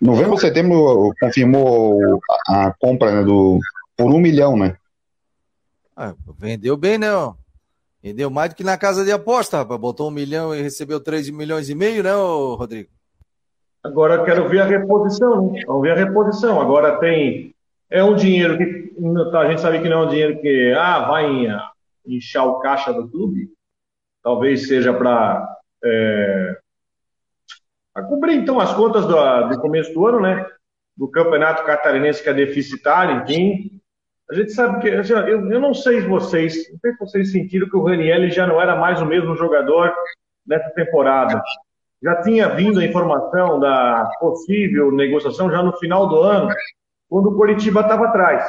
Novembro 0.00 0.32
ou 0.32 0.38
setembro 0.38 1.14
confirmou 1.20 2.20
a, 2.48 2.66
a 2.66 2.74
compra 2.80 3.12
né, 3.12 3.22
do, 3.22 3.60
por 3.96 4.10
um 4.10 4.18
milhão, 4.18 4.56
né? 4.56 4.76
Ah, 5.96 6.14
vendeu 6.36 6.76
bem, 6.76 6.98
né? 6.98 7.14
Ó. 7.14 7.34
Vendeu 8.02 8.30
mais 8.30 8.50
do 8.50 8.56
que 8.56 8.64
na 8.64 8.76
casa 8.76 9.04
de 9.04 9.12
aposta, 9.12 9.58
rapaz. 9.58 9.80
Botou 9.80 10.08
um 10.08 10.12
milhão 10.12 10.52
e 10.52 10.62
recebeu 10.62 10.98
3 10.98 11.30
milhões 11.30 11.68
e 11.68 11.76
meio, 11.76 12.02
né, 12.02 12.12
Rodrigo? 12.12 12.88
Agora 13.82 14.24
quero 14.24 14.48
ver 14.48 14.60
a 14.60 14.64
reposição, 14.64 15.52
né? 15.52 15.62
Vamos 15.66 15.82
ver 15.82 15.92
a 15.92 15.96
reposição. 15.96 16.60
Agora 16.60 16.98
tem. 16.98 17.54
É 17.90 18.02
um 18.04 18.14
dinheiro 18.14 18.58
que 18.58 18.92
a 19.36 19.48
gente 19.48 19.60
sabe 19.60 19.80
que 19.80 19.88
não 19.88 20.02
é 20.02 20.06
um 20.06 20.08
dinheiro 20.08 20.40
que 20.40 20.72
ah, 20.72 21.08
vai 21.08 21.46
inchar 22.06 22.46
o 22.46 22.58
caixa 22.58 22.92
do 22.92 23.08
clube, 23.08 23.48
talvez 24.22 24.66
seja 24.66 24.92
para 24.92 25.56
é, 25.84 26.56
cobrir 28.08 28.34
então 28.34 28.58
as 28.60 28.72
contas 28.74 29.06
do, 29.06 29.48
do, 29.48 29.60
começo 29.60 29.92
do 29.92 30.06
ano, 30.06 30.20
né? 30.20 30.46
Do 30.96 31.08
campeonato 31.08 31.64
catarinense 31.64 32.22
que 32.22 32.28
é 32.28 32.34
deficitário, 32.34 33.22
enfim. 33.22 33.80
A 34.30 34.34
gente 34.34 34.52
sabe 34.52 34.80
que 34.80 34.90
assim, 34.90 35.12
eu, 35.12 35.50
eu 35.50 35.60
não 35.60 35.72
sei 35.72 36.02
se 36.02 36.06
vocês, 36.06 36.70
não 36.70 36.78
sei 36.78 36.92
se 36.92 36.98
vocês 36.98 37.32
sentiram 37.32 37.68
que 37.68 37.76
o 37.76 37.84
Raniel 37.84 38.28
já 38.30 38.46
não 38.46 38.60
era 38.60 38.76
mais 38.76 39.00
o 39.00 39.06
mesmo 39.06 39.36
jogador 39.36 39.94
nessa 40.46 40.70
temporada. 40.70 41.42
Já 42.02 42.22
tinha 42.22 42.48
vindo 42.48 42.78
a 42.78 42.84
informação 42.84 43.58
da 43.58 44.08
possível 44.20 44.92
negociação 44.92 45.50
já 45.50 45.62
no 45.62 45.76
final 45.78 46.08
do 46.08 46.22
ano, 46.22 46.48
quando 47.08 47.30
o 47.30 47.36
Coritiba 47.36 47.80
estava 47.80 48.06
atrás. 48.06 48.48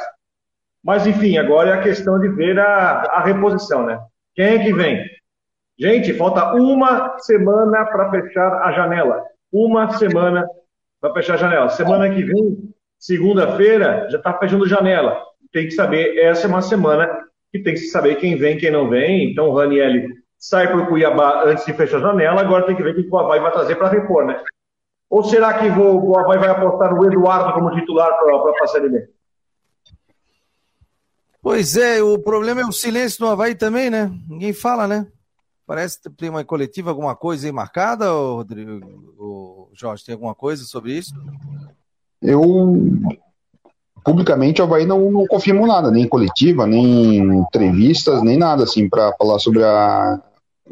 Mas, 0.82 1.06
enfim, 1.06 1.36
agora 1.36 1.70
é 1.70 1.72
a 1.74 1.82
questão 1.82 2.18
de 2.18 2.28
ver 2.28 2.58
a, 2.58 3.02
a 3.02 3.22
reposição, 3.22 3.84
né? 3.84 4.00
Quem 4.34 4.44
é 4.44 4.58
que 4.58 4.72
vem? 4.72 5.04
Gente, 5.78 6.14
falta 6.14 6.54
uma 6.54 7.18
semana 7.18 7.84
para 7.86 8.10
fechar 8.10 8.62
a 8.62 8.72
janela. 8.72 9.22
Uma 9.52 9.90
semana 9.90 10.46
para 11.00 11.12
fechar 11.14 11.34
a 11.34 11.38
janela. 11.38 11.68
Semana 11.70 12.08
que 12.08 12.22
vem, 12.22 12.72
segunda-feira, 12.98 14.06
já 14.10 14.18
está 14.18 14.32
fechando 14.38 14.68
janela. 14.68 15.20
Tem 15.52 15.66
que 15.66 15.72
saber, 15.72 16.18
essa 16.18 16.46
é 16.46 16.48
uma 16.48 16.62
semana 16.62 17.08
que 17.50 17.58
tem 17.58 17.74
que 17.74 17.80
saber 17.80 18.16
quem 18.16 18.36
vem, 18.36 18.56
quem 18.56 18.70
não 18.70 18.88
vem. 18.88 19.30
Então, 19.30 19.48
o 19.48 19.54
Raniel 19.54 20.08
sai 20.40 20.66
para 20.68 20.78
o 20.78 20.86
Cuiabá 20.86 21.44
antes 21.44 21.66
de 21.66 21.74
fechar 21.74 21.98
a 21.98 22.00
janela, 22.00 22.40
agora 22.40 22.64
tem 22.64 22.74
que 22.74 22.82
ver 22.82 22.92
o 22.92 22.94
que 22.94 23.08
o 23.08 23.18
Havaí 23.18 23.38
vai 23.40 23.52
trazer 23.52 23.76
para 23.76 23.90
repor, 23.90 24.24
né? 24.24 24.42
Ou 25.10 25.22
será 25.22 25.58
que 25.58 25.68
o 25.68 26.18
Havaí 26.18 26.38
vai 26.38 26.48
apostar 26.48 26.94
no 26.94 27.04
Eduardo 27.04 27.52
como 27.52 27.70
titular 27.72 28.18
para 28.18 28.64
a 28.64 28.66
Série 28.68 28.88
B? 28.88 29.08
Pois 31.42 31.76
é, 31.76 32.02
o 32.02 32.18
problema 32.18 32.62
é 32.62 32.64
o 32.64 32.72
silêncio 32.72 33.24
no 33.24 33.30
Havaí 33.30 33.54
também, 33.54 33.90
né? 33.90 34.10
Ninguém 34.28 34.54
fala, 34.54 34.88
né? 34.88 35.06
Parece 35.66 36.00
que 36.00 36.10
tem 36.10 36.30
uma 36.30 36.44
coletiva, 36.44 36.90
alguma 36.90 37.14
coisa 37.14 37.46
aí 37.46 37.52
marcada, 37.52 38.10
Rodrigo, 38.10 38.80
ou 39.18 39.70
Jorge, 39.74 40.04
tem 40.04 40.14
alguma 40.14 40.34
coisa 40.34 40.64
sobre 40.64 40.92
isso? 40.92 41.12
Eu, 42.22 42.74
publicamente, 44.04 44.60
o 44.60 44.64
Havaí 44.64 44.86
não, 44.86 45.10
não 45.10 45.26
confirmou 45.26 45.66
nada, 45.66 45.90
nem 45.90 46.08
coletiva, 46.08 46.66
nem 46.66 47.18
entrevistas, 47.18 48.22
nem 48.22 48.38
nada, 48.38 48.64
assim, 48.64 48.88
para 48.88 49.12
falar 49.16 49.38
sobre 49.38 49.64
a, 49.64 50.20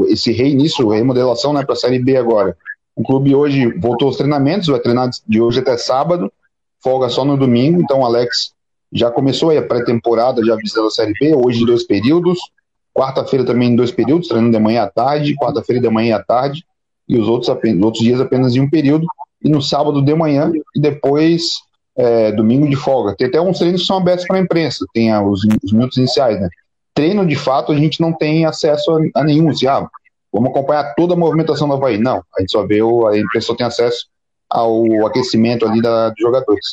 esse 0.06 0.32
reinício, 0.32 0.88
remodelação, 0.88 1.52
né, 1.52 1.64
para 1.64 1.74
a 1.74 1.76
Série 1.76 1.98
B 1.98 2.16
agora. 2.16 2.56
O 2.94 3.02
clube 3.02 3.34
hoje 3.34 3.66
voltou 3.78 4.08
aos 4.08 4.16
treinamentos, 4.16 4.68
vai 4.68 4.80
treinar 4.80 5.10
de 5.26 5.40
hoje 5.40 5.60
até 5.60 5.76
sábado, 5.76 6.32
folga 6.82 7.08
só 7.08 7.24
no 7.24 7.36
domingo, 7.36 7.80
então 7.80 8.00
o 8.00 8.04
Alex 8.04 8.52
já 8.92 9.10
começou 9.10 9.56
a 9.56 9.62
pré-temporada, 9.62 10.44
já 10.44 10.56
visando 10.56 10.88
a 10.88 10.90
Série 10.90 11.12
B, 11.12 11.34
hoje 11.34 11.64
dois 11.64 11.84
períodos, 11.84 12.38
quarta-feira 12.94 13.44
também 13.44 13.70
em 13.70 13.76
dois 13.76 13.92
períodos, 13.92 14.28
treinando 14.28 14.56
de 14.56 14.62
manhã 14.62 14.82
à 14.82 14.90
tarde, 14.90 15.36
quarta-feira 15.36 15.80
de 15.80 15.88
manhã 15.88 16.16
à 16.16 16.22
tarde, 16.22 16.64
e 17.08 17.18
os 17.18 17.28
outros, 17.28 17.48
apenas, 17.48 17.82
outros 17.82 18.04
dias 18.04 18.20
apenas 18.20 18.54
em 18.54 18.60
um 18.60 18.68
período, 18.68 19.06
e 19.42 19.48
no 19.48 19.62
sábado 19.62 20.02
de 20.02 20.14
manhã, 20.14 20.50
e 20.74 20.80
depois 20.80 21.60
é, 21.96 22.32
domingo 22.32 22.68
de 22.68 22.76
folga. 22.76 23.14
Tem 23.16 23.26
até 23.26 23.40
uns 23.40 23.58
treinos 23.58 23.82
que 23.82 23.86
são 23.86 23.98
abertos 23.98 24.26
para 24.26 24.36
a 24.36 24.40
imprensa, 24.40 24.84
tem 24.92 25.14
os, 25.16 25.44
os, 25.62 25.72
minutos 25.72 25.96
iniciais, 25.96 26.40
né? 26.40 26.48
Treino, 26.98 27.24
de 27.24 27.36
fato, 27.36 27.70
a 27.70 27.76
gente 27.76 28.00
não 28.00 28.12
tem 28.12 28.44
acesso 28.44 28.90
a, 28.90 29.20
a 29.20 29.22
nenhum, 29.22 29.50
assim, 29.50 29.68
ah, 29.68 29.88
vamos 30.32 30.50
acompanhar 30.50 30.94
toda 30.96 31.14
a 31.14 31.16
movimentação 31.16 31.68
do 31.68 31.74
Havaí. 31.74 31.96
Não, 31.96 32.24
a 32.36 32.40
gente 32.40 32.50
só 32.50 32.66
vê, 32.66 32.82
o, 32.82 33.06
a 33.06 33.16
imprensa 33.16 33.46
só 33.46 33.54
tem 33.54 33.64
acesso 33.64 34.08
ao 34.50 35.06
aquecimento 35.06 35.64
ali 35.64 35.80
da, 35.80 36.08
dos 36.08 36.18
jogadores. 36.18 36.64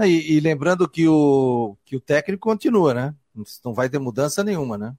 E, 0.00 0.36
e, 0.36 0.40
lembrando 0.40 0.86
que 0.86 1.08
o, 1.08 1.78
que 1.82 1.96
o 1.96 2.00
técnico 2.00 2.46
continua, 2.46 2.92
né? 2.92 3.14
Não 3.64 3.72
vai 3.72 3.88
ter 3.88 3.98
mudança 3.98 4.44
nenhuma, 4.44 4.76
né? 4.76 4.92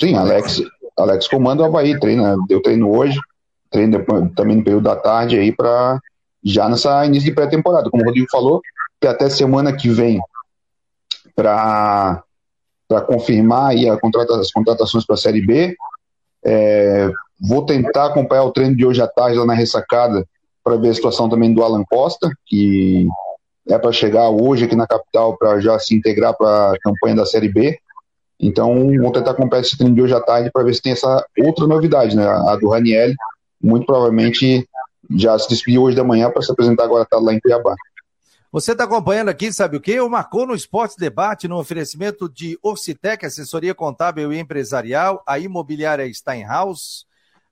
Sim, 0.00 0.14
Alex, 0.14 0.62
Alex 0.96 1.26
comanda 1.26 1.64
o 1.64 1.66
Havaí, 1.66 1.98
treina, 1.98 2.36
deu 2.46 2.62
treino 2.62 2.96
hoje, 2.96 3.18
treino 3.72 3.98
depois, 3.98 4.32
também 4.36 4.58
no 4.58 4.62
período 4.62 4.84
da 4.84 4.94
tarde 4.94 5.36
aí 5.36 5.50
para 5.50 5.98
já 6.44 6.68
nessa 6.68 7.04
início 7.06 7.28
de 7.28 7.34
pré-temporada. 7.34 7.90
Como 7.90 8.04
o 8.04 8.06
Rodrigo 8.06 8.28
falou, 8.30 8.62
que 9.00 9.08
até 9.08 9.28
semana 9.28 9.72
que 9.72 9.88
vem 9.88 10.20
para 11.34 12.22
confirmar 13.06 13.70
aí 13.70 13.88
a 13.88 13.98
contrata, 13.98 14.38
as 14.38 14.50
contratações 14.50 15.04
para 15.06 15.14
a 15.14 15.18
Série 15.18 15.44
B. 15.44 15.76
É, 16.44 17.10
vou 17.40 17.64
tentar 17.64 18.06
acompanhar 18.06 18.44
o 18.44 18.52
treino 18.52 18.76
de 18.76 18.84
hoje 18.84 19.00
à 19.00 19.06
tarde 19.06 19.38
lá 19.38 19.46
na 19.46 19.54
ressacada 19.54 20.26
para 20.62 20.76
ver 20.76 20.90
a 20.90 20.94
situação 20.94 21.28
também 21.28 21.52
do 21.52 21.62
Alan 21.62 21.84
Costa, 21.84 22.30
que 22.46 23.06
é 23.68 23.78
para 23.78 23.92
chegar 23.92 24.28
hoje 24.28 24.64
aqui 24.64 24.76
na 24.76 24.86
capital 24.86 25.36
para 25.36 25.60
já 25.60 25.78
se 25.78 25.94
integrar 25.94 26.34
para 26.36 26.72
a 26.72 26.78
campanha 26.80 27.16
da 27.16 27.26
Série 27.26 27.48
B. 27.48 27.78
Então, 28.38 28.90
vou 29.00 29.12
tentar 29.12 29.30
acompanhar 29.30 29.62
esse 29.62 29.76
treino 29.76 29.94
de 29.94 30.02
hoje 30.02 30.14
à 30.14 30.20
tarde 30.20 30.50
para 30.52 30.64
ver 30.64 30.74
se 30.74 30.82
tem 30.82 30.92
essa 30.92 31.24
outra 31.38 31.66
novidade, 31.66 32.16
né? 32.16 32.26
A 32.26 32.56
do 32.56 32.68
Raniel, 32.68 33.12
muito 33.62 33.86
provavelmente 33.86 34.68
já 35.16 35.38
se 35.38 35.48
despediu 35.48 35.82
hoje 35.82 35.96
da 35.96 36.04
manhã 36.04 36.30
para 36.30 36.42
se 36.42 36.50
apresentar 36.50 36.84
agora 36.84 37.06
tá 37.06 37.18
lá 37.18 37.32
em 37.32 37.40
Cuiabá. 37.40 37.74
Você 38.54 38.70
está 38.70 38.84
acompanhando 38.84 39.30
aqui, 39.30 39.52
sabe 39.52 39.76
o 39.76 39.80
quê? 39.80 40.00
O 40.00 40.08
Marcou 40.08 40.46
no 40.46 40.54
Esporte 40.54 40.96
Debate, 40.96 41.48
no 41.48 41.58
oferecimento 41.58 42.28
de 42.28 42.56
Orcitec, 42.62 43.26
assessoria 43.26 43.74
contábil 43.74 44.32
e 44.32 44.38
empresarial, 44.38 45.24
a 45.26 45.40
imobiliária 45.40 46.08
Steinhaus, 46.14 47.04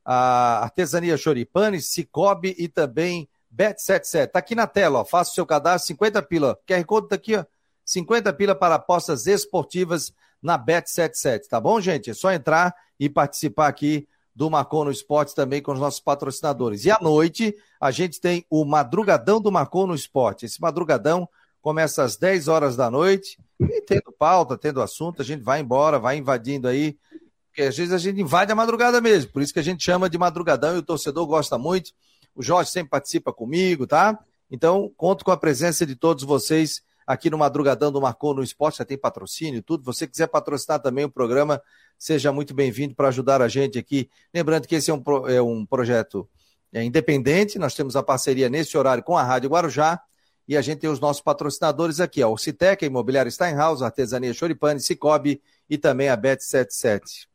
a 0.04 0.62
artesania 0.62 1.16
Choripane, 1.16 1.82
Cicobi 1.82 2.54
e 2.56 2.68
também 2.68 3.28
Bet77. 3.52 4.28
Tá 4.28 4.38
aqui 4.38 4.54
na 4.54 4.68
tela. 4.68 5.04
Faça 5.04 5.32
o 5.32 5.34
seu 5.34 5.44
cadastro, 5.44 5.88
50 5.88 6.22
pila. 6.22 6.56
QR 6.64 6.84
Code 6.84 7.08
tá 7.08 7.16
aqui, 7.16 7.34
ó. 7.34 7.44
50 7.84 8.32
pila 8.34 8.54
para 8.54 8.76
apostas 8.76 9.26
esportivas 9.26 10.14
na 10.40 10.56
Bet77, 10.56 11.48
tá 11.50 11.60
bom, 11.60 11.80
gente? 11.80 12.10
É 12.10 12.14
só 12.14 12.30
entrar 12.32 12.72
e 12.96 13.08
participar 13.10 13.66
aqui 13.66 14.06
do 14.34 14.50
Marcon 14.50 14.84
no 14.84 14.90
Esporte 14.90 15.34
também 15.34 15.60
com 15.60 15.72
os 15.72 15.78
nossos 15.78 16.00
patrocinadores. 16.00 16.84
E 16.84 16.90
à 16.90 16.98
noite, 17.00 17.54
a 17.80 17.90
gente 17.90 18.20
tem 18.20 18.44
o 18.48 18.64
Madrugadão 18.64 19.40
do 19.40 19.52
Marcon 19.52 19.86
no 19.86 19.94
Esporte. 19.94 20.46
Esse 20.46 20.60
madrugadão 20.60 21.28
começa 21.60 22.02
às 22.02 22.16
10 22.16 22.48
horas 22.48 22.76
da 22.76 22.90
noite, 22.90 23.38
e 23.60 23.80
tendo 23.82 24.10
pauta, 24.10 24.58
tendo 24.58 24.82
assunto, 24.82 25.22
a 25.22 25.24
gente 25.24 25.42
vai 25.42 25.60
embora, 25.60 25.98
vai 25.98 26.16
invadindo 26.16 26.66
aí, 26.66 26.98
porque 27.46 27.62
às 27.62 27.76
vezes 27.76 27.92
a 27.92 27.98
gente 27.98 28.20
invade 28.20 28.50
a 28.50 28.54
madrugada 28.54 29.00
mesmo, 29.00 29.30
por 29.30 29.42
isso 29.42 29.52
que 29.52 29.60
a 29.60 29.62
gente 29.62 29.84
chama 29.84 30.10
de 30.10 30.18
madrugadão 30.18 30.74
e 30.74 30.78
o 30.78 30.82
torcedor 30.82 31.24
gosta 31.26 31.56
muito. 31.56 31.92
O 32.34 32.42
Jorge 32.42 32.70
sempre 32.70 32.90
participa 32.90 33.32
comigo, 33.32 33.86
tá? 33.86 34.18
Então, 34.50 34.90
conto 34.96 35.24
com 35.24 35.30
a 35.30 35.36
presença 35.36 35.86
de 35.86 35.94
todos 35.94 36.24
vocês 36.24 36.82
aqui 37.06 37.30
no 37.30 37.38
Madrugadão 37.38 37.90
do 37.90 38.00
Marcou 38.00 38.34
no 38.34 38.42
Esporte, 38.42 38.78
já 38.78 38.84
tem 38.84 38.98
patrocínio 38.98 39.58
e 39.58 39.62
tudo. 39.62 39.84
você 39.84 40.06
quiser 40.06 40.26
patrocinar 40.26 40.80
também 40.80 41.04
o 41.04 41.10
programa, 41.10 41.62
seja 41.98 42.32
muito 42.32 42.54
bem-vindo 42.54 42.94
para 42.94 43.08
ajudar 43.08 43.42
a 43.42 43.48
gente 43.48 43.78
aqui. 43.78 44.08
Lembrando 44.32 44.66
que 44.66 44.74
esse 44.74 44.90
é 44.90 44.94
um, 44.94 45.02
é 45.28 45.40
um 45.40 45.64
projeto 45.66 46.28
é, 46.72 46.82
independente, 46.82 47.58
nós 47.58 47.74
temos 47.74 47.96
a 47.96 48.02
parceria 48.02 48.48
nesse 48.48 48.76
horário 48.76 49.02
com 49.02 49.16
a 49.16 49.22
Rádio 49.22 49.50
Guarujá 49.50 50.00
e 50.46 50.56
a 50.56 50.62
gente 50.62 50.80
tem 50.80 50.90
os 50.90 51.00
nossos 51.00 51.22
patrocinadores 51.22 52.00
aqui, 52.00 52.22
ó, 52.22 52.32
o 52.32 52.38
Citec, 52.38 52.84
a 52.84 52.88
Imobiliária 52.88 53.30
Steinhaus, 53.30 53.82
a 53.82 53.86
Artesania 53.86 54.34
Choripane, 54.34 54.80
Cicobi 54.80 55.40
e 55.68 55.78
também 55.78 56.08
a 56.08 56.16
Bet77. 56.16 57.26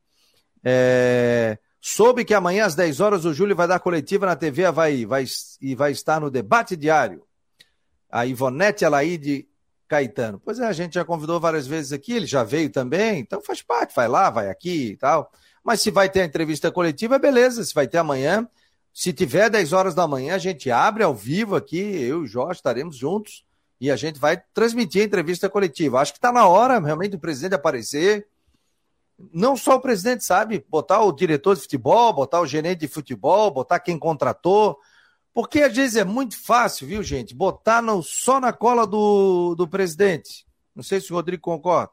É... 0.64 1.58
Soube 1.80 2.26
que 2.26 2.34
amanhã 2.34 2.66
às 2.66 2.76
10 2.76 3.00
horas 3.00 3.26
o 3.26 3.34
Júlio 3.34 3.56
vai 3.56 3.68
dar 3.68 3.80
coletiva 3.80 4.26
na 4.26 4.36
TV 4.36 4.66
Havaí 4.66 5.06
vai, 5.06 5.26
e 5.62 5.74
vai 5.74 5.92
estar 5.92 6.20
no 6.20 6.30
debate 6.30 6.76
diário. 6.76 7.24
A 8.12 8.26
Ivonete 8.26 8.84
Alaide 8.84 9.48
Caetano. 9.88 10.42
Pois 10.44 10.60
é, 10.60 10.66
a 10.66 10.74
gente 10.74 10.96
já 10.96 11.06
convidou 11.06 11.40
várias 11.40 11.66
vezes 11.66 11.94
aqui, 11.94 12.14
ele 12.14 12.26
já 12.26 12.44
veio 12.44 12.70
também, 12.70 13.20
então 13.20 13.42
faz 13.42 13.62
parte, 13.62 13.96
vai 13.96 14.08
lá, 14.08 14.30
vai 14.30 14.50
aqui 14.50 14.92
e 14.92 14.98
tal. 14.98 15.32
Mas 15.64 15.82
se 15.82 15.92
vai 15.92 16.10
ter 16.10 16.22
a 16.22 16.26
entrevista 16.26 16.72
coletiva, 16.72 17.18
beleza, 17.20 17.64
se 17.64 17.74
vai 17.74 17.88
ter 17.88 17.98
amanhã, 17.98 18.48
Se 18.94 19.14
tiver 19.14 19.48
10 19.48 19.74
horas 19.74 19.94
da 19.94 20.08
manhã, 20.08 20.34
a 20.34 20.40
gente 20.40 20.72
abre 20.72 21.04
ao 21.04 21.14
vivo 21.14 21.56
aqui, 21.56 21.78
eu 21.78 22.22
e 22.22 22.24
o 22.24 22.26
Jorge 22.26 22.58
estaremos 22.60 22.96
juntos 22.96 23.46
e 23.80 23.92
a 23.92 23.96
gente 23.96 24.20
vai 24.20 24.42
transmitir 24.56 25.04
a 25.04 25.06
entrevista 25.06 25.48
coletiva. 25.48 26.00
Acho 26.00 26.14
que 26.14 26.18
está 26.18 26.32
na 26.32 26.48
hora 26.48 26.80
realmente 26.80 27.12
do 27.12 27.20
presidente 27.20 27.54
aparecer. 27.54 28.28
Não 29.32 29.56
só 29.56 29.76
o 29.76 29.80
presidente, 29.80 30.24
sabe? 30.26 30.66
Botar 30.68 31.02
o 31.02 31.12
diretor 31.12 31.56
de 31.56 31.62
futebol, 31.62 32.12
botar 32.12 32.42
o 32.42 32.48
gerente 32.48 32.80
de 32.80 32.88
futebol, 32.88 33.52
botar 33.52 33.80
quem 33.80 34.00
contratou. 34.00 34.80
Porque 35.38 35.62
às 35.62 35.76
vezes 35.76 35.96
é 35.96 36.04
muito 36.04 36.36
fácil, 36.36 36.88
viu, 36.88 37.04
gente? 37.04 37.36
Botar 37.36 37.80
no, 37.80 38.02
só 38.02 38.40
na 38.40 38.52
cola 38.52 38.88
do, 38.88 39.54
do 39.54 39.68
presidente. 39.68 40.48
Não 40.76 40.82
sei 40.82 41.00
se 41.00 41.14
o 41.14 41.16
Rodrigo 41.16 41.44
concorda. 41.44 41.92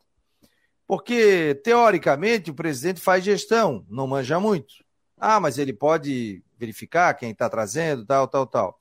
Porque, 0.87 1.55
teoricamente, 1.63 2.51
o 2.51 2.55
presidente 2.55 3.03
faz 3.03 3.23
gestão, 3.23 3.85
não 3.87 4.07
manja 4.07 4.41
muito. 4.41 4.73
Ah, 5.19 5.39
mas 5.39 5.59
ele 5.59 5.75
pode 5.75 6.43
verificar 6.59 7.13
quem 7.13 7.33
está 7.33 7.47
trazendo, 7.51 8.07
tal, 8.07 8.27
tal, 8.27 8.47
tal. 8.47 8.79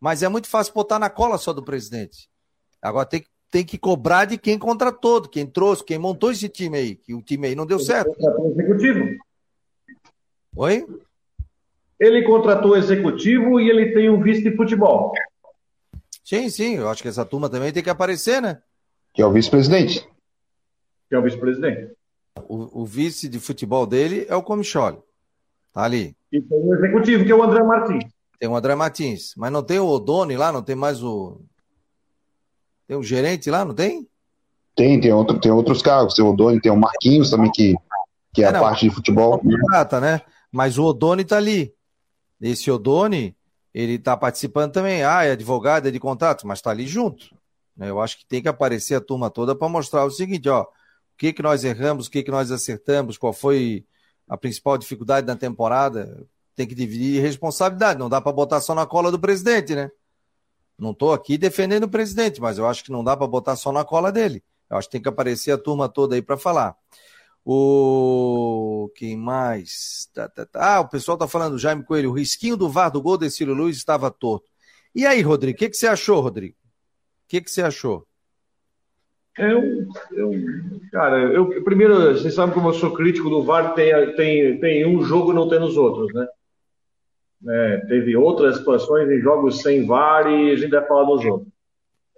Mas 0.00 0.24
é 0.24 0.28
muito 0.28 0.48
fácil 0.48 0.74
botar 0.74 0.98
na 0.98 1.08
cola 1.08 1.38
só 1.38 1.52
do 1.52 1.62
presidente. 1.62 2.28
Agora 2.82 3.06
tem, 3.06 3.24
tem 3.52 3.64
que 3.64 3.78
cobrar 3.78 4.24
de 4.24 4.36
quem 4.36 4.58
contratou, 4.58 5.20
de 5.20 5.28
quem 5.28 5.46
trouxe, 5.46 5.84
quem 5.84 5.96
montou 5.96 6.32
esse 6.32 6.48
time 6.48 6.76
aí, 6.76 6.96
que 6.96 7.14
o 7.14 7.22
time 7.22 7.46
aí 7.46 7.54
não 7.54 7.64
deu 7.64 7.78
certo. 7.78 8.10
Executivo. 8.50 9.16
Oi? 10.56 10.84
Ele 12.02 12.24
contratou 12.24 12.72
o 12.72 12.76
executivo 12.76 13.60
e 13.60 13.70
ele 13.70 13.92
tem 13.92 14.10
um 14.10 14.20
vice 14.20 14.42
de 14.42 14.56
futebol. 14.56 15.12
Sim, 16.24 16.50
sim, 16.50 16.74
eu 16.74 16.88
acho 16.88 17.00
que 17.00 17.06
essa 17.06 17.24
turma 17.24 17.48
também 17.48 17.72
tem 17.72 17.80
que 17.80 17.88
aparecer, 17.88 18.42
né? 18.42 18.60
Que 19.14 19.22
é 19.22 19.26
o 19.26 19.30
vice-presidente. 19.30 20.04
Que 21.08 21.14
é 21.14 21.18
o 21.20 21.22
vice-presidente. 21.22 21.92
O, 22.48 22.82
o, 22.82 22.84
vice 22.84 23.28
de 23.28 23.38
futebol 23.38 23.86
dele 23.86 24.26
é 24.28 24.34
o 24.34 24.42
Comicholi. 24.42 24.98
Tá 25.72 25.84
ali. 25.84 26.16
E 26.32 26.40
tem 26.40 26.58
o 26.58 26.74
executivo, 26.74 27.24
que 27.24 27.30
é 27.30 27.36
o 27.36 27.42
André 27.44 27.62
Martins. 27.62 28.04
Tem 28.40 28.48
o 28.48 28.56
André 28.56 28.74
Martins. 28.74 29.34
Mas 29.36 29.52
não 29.52 29.62
tem 29.62 29.78
o 29.78 29.86
Odoni 29.86 30.36
lá, 30.36 30.50
não 30.50 30.62
tem 30.62 30.74
mais 30.74 31.04
o. 31.04 31.40
Tem 32.88 32.96
o 32.96 33.02
gerente 33.04 33.48
lá, 33.48 33.64
não 33.64 33.74
tem? 33.74 34.08
Tem, 34.74 35.00
tem, 35.00 35.12
outro, 35.12 35.38
tem 35.38 35.52
outros 35.52 35.80
cargos. 35.80 36.14
Tem 36.14 36.24
o 36.24 36.30
Odoni, 36.30 36.60
tem 36.60 36.72
o 36.72 36.76
Marquinhos 36.76 37.30
também, 37.30 37.52
que, 37.52 37.76
que 38.34 38.42
é, 38.42 38.46
é 38.46 38.48
a 38.48 38.52
não, 38.52 38.60
parte 38.60 38.88
de 38.88 38.94
futebol. 38.94 39.38
Contrata, 39.38 40.00
né? 40.00 40.20
Mas 40.50 40.78
o 40.78 40.84
Odoni 40.84 41.24
tá 41.24 41.36
ali. 41.36 41.72
Esse 42.42 42.70
Odoni, 42.70 43.36
ele 43.72 43.98
tá 43.98 44.16
participando 44.16 44.72
também. 44.72 45.04
Ah, 45.04 45.24
é 45.24 45.32
advogado, 45.32 45.88
é 45.88 45.90
de 45.90 46.00
contrato, 46.00 46.46
mas 46.46 46.60
tá 46.60 46.70
ali 46.70 46.86
junto. 46.86 47.34
Eu 47.78 48.00
acho 48.00 48.18
que 48.18 48.26
tem 48.26 48.42
que 48.42 48.48
aparecer 48.48 48.94
a 48.96 49.00
turma 49.00 49.30
toda 49.30 49.54
para 49.54 49.68
mostrar 49.68 50.04
o 50.04 50.10
seguinte, 50.10 50.48
ó. 50.48 50.62
O 50.62 50.66
que, 51.16 51.32
que 51.32 51.42
nós 51.42 51.62
erramos, 51.64 52.06
o 52.06 52.10
que, 52.10 52.22
que 52.22 52.30
nós 52.30 52.50
acertamos, 52.50 53.16
qual 53.16 53.32
foi 53.32 53.86
a 54.28 54.36
principal 54.36 54.76
dificuldade 54.76 55.26
da 55.26 55.36
temporada, 55.36 56.26
tem 56.54 56.66
que 56.66 56.74
dividir 56.74 57.20
responsabilidade. 57.20 57.98
Não 57.98 58.08
dá 58.08 58.20
para 58.20 58.32
botar 58.32 58.60
só 58.60 58.74
na 58.74 58.86
cola 58.86 59.10
do 59.10 59.18
presidente, 59.18 59.74
né? 59.74 59.90
Não 60.78 60.90
estou 60.90 61.12
aqui 61.12 61.38
defendendo 61.38 61.84
o 61.84 61.88
presidente, 61.88 62.40
mas 62.40 62.58
eu 62.58 62.66
acho 62.66 62.82
que 62.82 62.90
não 62.90 63.04
dá 63.04 63.16
para 63.16 63.26
botar 63.26 63.56
só 63.56 63.70
na 63.70 63.84
cola 63.84 64.10
dele. 64.10 64.42
Eu 64.68 64.76
acho 64.76 64.88
que 64.88 64.92
tem 64.92 65.02
que 65.02 65.08
aparecer 65.08 65.52
a 65.52 65.58
turma 65.58 65.88
toda 65.88 66.14
aí 66.14 66.22
para 66.22 66.36
falar. 66.36 66.76
O 67.44 68.90
quem 68.94 69.16
mais? 69.16 70.08
Tá, 70.14 70.28
tá, 70.28 70.46
tá. 70.46 70.76
Ah, 70.76 70.80
o 70.80 70.88
pessoal 70.88 71.16
está 71.16 71.26
falando, 71.26 71.58
Jaime 71.58 71.84
Coelho, 71.84 72.10
o 72.10 72.14
risquinho 72.14 72.56
do 72.56 72.68
VAR 72.68 72.90
do 72.90 73.02
gol 73.02 73.18
de 73.18 73.30
Cílio 73.30 73.54
Luiz 73.54 73.76
estava 73.76 74.10
torto. 74.10 74.48
E 74.94 75.06
aí, 75.06 75.22
Rodrigo, 75.22 75.56
o 75.56 75.58
que, 75.58 75.70
que 75.70 75.76
você 75.76 75.86
achou, 75.86 76.20
Rodrigo? 76.20 76.54
O 76.54 77.28
que, 77.28 77.40
que 77.40 77.50
você 77.50 77.62
achou? 77.62 78.06
Eu, 79.38 79.88
eu, 80.12 80.30
cara, 80.92 81.18
eu 81.32 81.64
primeiro, 81.64 82.12
vocês 82.12 82.34
sabem 82.34 82.54
como 82.54 82.68
eu 82.68 82.74
sou 82.74 82.92
crítico 82.92 83.30
do 83.30 83.42
VAR, 83.42 83.74
tem, 83.74 84.14
tem, 84.14 84.60
tem 84.60 84.86
um 84.86 85.02
jogo 85.02 85.32
não 85.32 85.48
tem 85.48 85.58
nos 85.58 85.76
outros, 85.76 86.12
né? 86.12 86.26
É, 87.48 87.78
teve 87.88 88.16
outras 88.16 88.58
situações 88.58 89.10
em 89.10 89.20
jogos 89.20 89.62
sem 89.62 89.86
VAR 89.86 90.30
e 90.30 90.52
a 90.52 90.56
gente 90.56 90.70
vai 90.70 90.86
falar 90.86 91.04
dos 91.04 91.24
outros. 91.24 91.51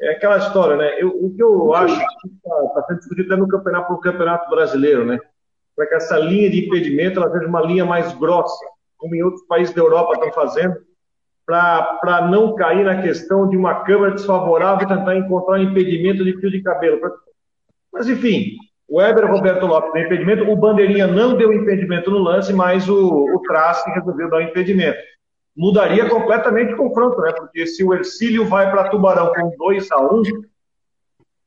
É 0.00 0.10
aquela 0.10 0.38
história, 0.38 0.76
né? 0.76 1.00
Eu, 1.00 1.08
o 1.08 1.34
que 1.34 1.42
eu 1.42 1.74
acho 1.74 1.96
que 1.96 2.28
está 2.28 2.56
tá 2.74 2.82
sendo 2.88 2.98
discutido 2.98 3.32
até 3.32 3.40
no 3.40 3.48
campeonato, 3.48 4.00
campeonato 4.00 4.50
brasileiro, 4.50 5.04
né? 5.04 5.18
Para 5.76 5.86
que 5.86 5.94
essa 5.94 6.18
linha 6.18 6.50
de 6.50 6.66
impedimento 6.66 7.20
ela 7.20 7.30
seja 7.30 7.46
uma 7.46 7.62
linha 7.62 7.84
mais 7.84 8.12
grossa, 8.14 8.64
como 8.96 9.14
em 9.14 9.22
outros 9.22 9.46
países 9.46 9.74
da 9.74 9.80
Europa 9.80 10.14
estão 10.14 10.32
fazendo, 10.32 10.76
para 11.46 12.28
não 12.30 12.54
cair 12.54 12.84
na 12.84 13.02
questão 13.02 13.48
de 13.48 13.56
uma 13.56 13.84
câmera 13.84 14.14
desfavorável 14.14 14.88
tentar 14.88 15.16
encontrar 15.16 15.58
um 15.58 15.62
impedimento 15.62 16.24
de 16.24 16.38
fio 16.40 16.50
de 16.50 16.62
cabelo. 16.62 17.00
Mas, 17.92 18.08
enfim, 18.08 18.56
o 18.88 18.98
Weber 18.98 19.30
Roberto 19.30 19.66
Lopes 19.66 19.92
deu 19.92 20.04
impedimento, 20.04 20.50
o 20.50 20.56
Bandeirinha 20.56 21.06
não 21.06 21.36
deu 21.36 21.52
impedimento 21.52 22.10
no 22.10 22.18
lance, 22.18 22.52
mas 22.52 22.88
o, 22.88 23.24
o 23.34 23.40
Trask 23.42 23.86
resolveu 23.88 24.30
dar 24.30 24.38
o 24.38 24.42
impedimento. 24.42 24.98
Mudaria 25.56 26.08
completamente 26.08 26.74
o 26.74 26.76
confronto, 26.76 27.20
né? 27.20 27.32
Porque 27.32 27.66
se 27.66 27.84
o 27.84 27.94
Ercílio 27.94 28.46
vai 28.48 28.70
para 28.70 28.90
Tubarão 28.90 29.32
com 29.32 29.54
2 29.56 29.90
a 29.92 30.00
1 30.00 30.22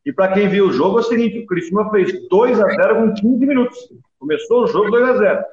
e 0.05 0.13
para 0.13 0.33
quem 0.33 0.47
viu 0.47 0.67
o 0.67 0.71
jogo 0.71 0.99
é 0.99 1.01
o 1.01 1.03
seguinte, 1.03 1.39
o 1.39 1.45
Cristina 1.45 1.89
fez 1.89 2.27
2 2.29 2.59
a 2.61 2.69
0 2.69 2.95
com 2.95 3.13
15 3.13 3.45
minutos. 3.45 3.77
Começou 4.17 4.63
o 4.63 4.67
jogo 4.67 4.89
2 4.89 5.09
a 5.09 5.17
0 5.17 5.45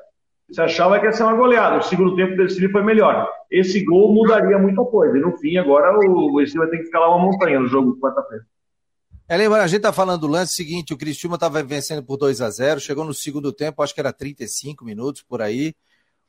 você 0.49 0.61
achava 0.61 1.01
que 1.01 1.07
ia 1.07 1.13
ser 1.13 1.23
uma 1.23 1.35
goleada. 1.35 1.79
O 1.79 1.83
segundo 1.83 2.15
tempo 2.17 2.37
do 2.37 2.43
Ercílio 2.43 2.71
foi 2.71 2.83
melhor. 2.83 3.29
Esse 3.51 3.83
gol 3.85 4.13
mudaria 4.13 4.59
muita 4.59 4.85
coisa. 4.85 5.17
E 5.17 5.21
no 5.21 5.37
fim, 5.39 5.57
agora 5.57 5.99
o 5.99 6.41
Ercílio 6.41 6.63
vai 6.63 6.71
ter 6.71 6.79
que 6.79 6.85
escalar 6.85 7.09
uma 7.09 7.27
montanha 7.27 7.59
no 7.59 7.67
jogo 7.67 7.99
quarta-feira. 7.99 8.45
É, 9.27 9.39
lembra, 9.39 9.63
a 9.63 9.67
gente 9.67 9.81
tá 9.81 9.93
falando 9.93 10.21
do 10.21 10.27
lance 10.27 10.53
seguinte, 10.53 10.93
o 10.93 10.99
Cristiúma 10.99 11.37
estava 11.37 11.63
vencendo 11.63 12.05
por 12.05 12.19
2 12.19 12.43
a 12.43 12.51
0 12.51 12.79
chegou 12.79 13.07
no 13.07 13.15
segundo 13.15 13.55
tempo, 13.55 13.83
acho 13.83 13.95
que 13.95 14.01
era 14.01 14.13
35 14.13 14.85
minutos 14.85 15.23
por 15.23 15.41
aí, 15.41 15.75